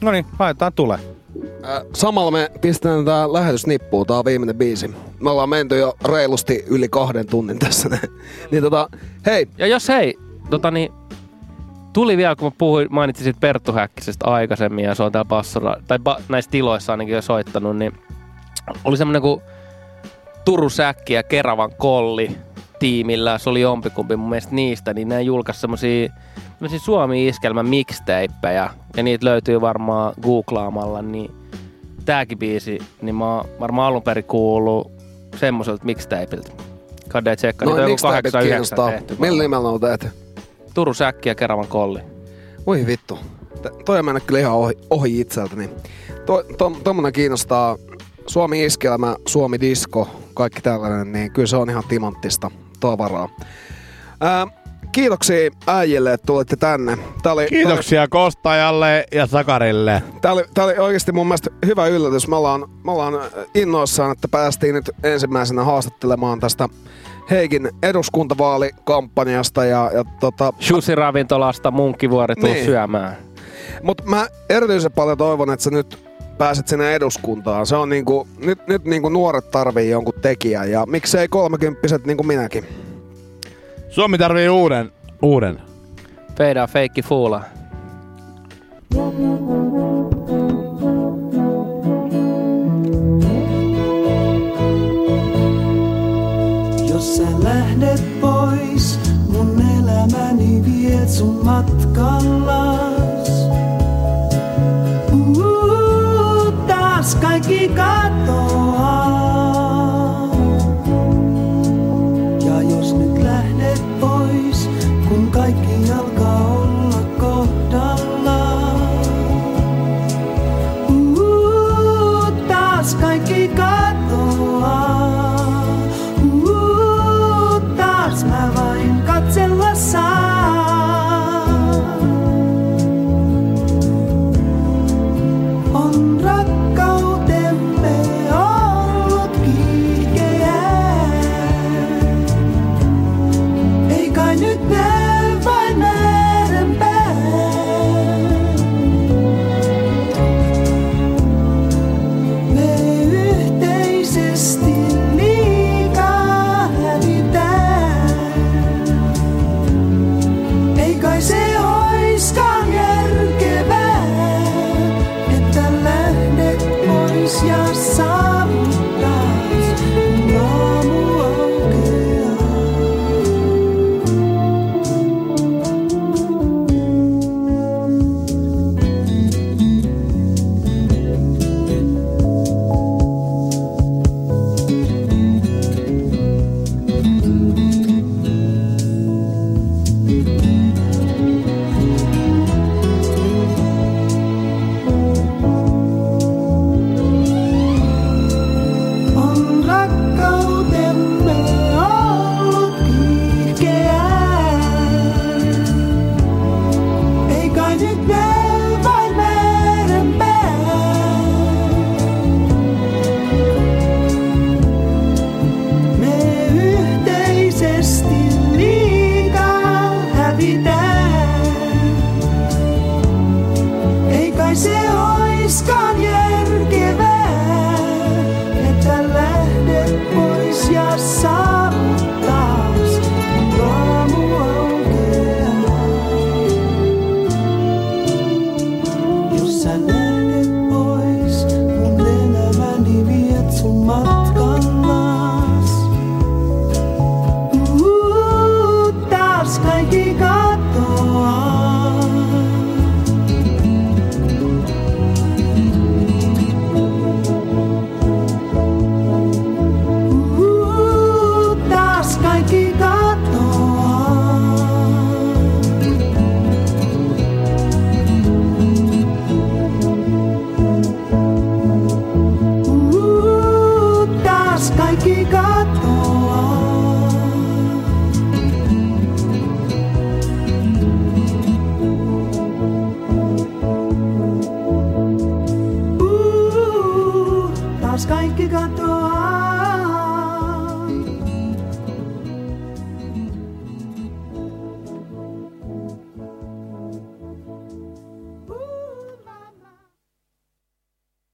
[0.02, 0.98] No niin, laitetaan tulee.
[1.64, 4.94] Äh, samalla me pistetään tää lähetys nippuun, tää on viimeinen biisi.
[5.20, 7.88] Me ollaan menty jo reilusti yli kahden tunnin tässä.
[8.50, 8.88] niin tota,
[9.26, 9.46] hei.
[9.58, 10.14] Ja jos hei,
[10.50, 10.92] tota niin,
[11.92, 15.76] tuli vielä, kun mä puhuin, mainitsin siitä Perttu Häkkisestä aikaisemmin, ja se on täällä bassora,
[15.88, 17.92] tai ba, näissä tiloissa ainakin jo soittanut, niin
[18.84, 19.40] oli semmonen kuin
[20.44, 22.36] Turun Säkki ja Keravan Kolli
[22.78, 26.08] tiimillä, se oli jompikumpi mun mielestä niistä, niin ne julkaisi semmosia,
[26.58, 31.30] semmosia Suomi-iskelmän mixtapeja, ja niitä löytyy varmaan googlaamalla, niin
[32.04, 34.92] tääkin biisi, niin mä oon varmaan alun perin kuullut
[35.36, 36.52] semmoiselta mixtapeilta.
[37.08, 38.90] Kadde tsekka, niitä on Noin joku miksi tapit 8 9 kiinnostaa?
[38.90, 39.16] tehty.
[39.18, 40.08] Millä nimellä on tehty?
[40.74, 42.00] Turun Säkki ja Keravan Kolli.
[42.66, 43.18] Voi vittu.
[43.62, 45.70] T- toi on mennyt kyllä ihan ohi, ohi itseltäni.
[46.26, 47.76] To, to, tommonen kiinnostaa
[48.26, 53.28] Suomi iskelmä, Suomi disko, kaikki tällainen, niin kyllä se on ihan timanttista tavaraa.
[54.20, 54.46] Ää,
[54.92, 56.98] kiitoksia äijille, että tulitte tänne.
[57.22, 60.02] Tää oli, Kiitoksia Kostajalle ja Sakarille.
[60.20, 62.28] Tää oli, tää oli oikeasti mun mielestä hyvä yllätys.
[62.28, 63.14] Me ollaan, me ollaan
[63.54, 66.68] innoissaan, että päästiin nyt ensimmäisenä haastattelemaan tästä
[67.30, 70.52] Heikin eduskuntavaalikampanjasta ja, ja tota...
[70.60, 72.64] Sushi-ravintolasta Munkkivuori tuu Niin.
[72.64, 73.16] syömään.
[73.82, 76.08] Mutta mä erityisen paljon toivon, että sä nyt
[76.38, 77.66] pääset sinne eduskuntaan.
[77.66, 82.87] Se on niinku, nyt, nyt niinku nuoret tarvii jonkun tekijän ja miksei kolmekymppiset niinku minäkin.
[83.98, 84.92] Suomi tarvii uuden.
[85.22, 85.62] Uuden.
[86.36, 87.44] Feidaa feikki fuula.
[96.90, 103.37] Jos sä lähdet pois, mun elämäni viet sun matkallas.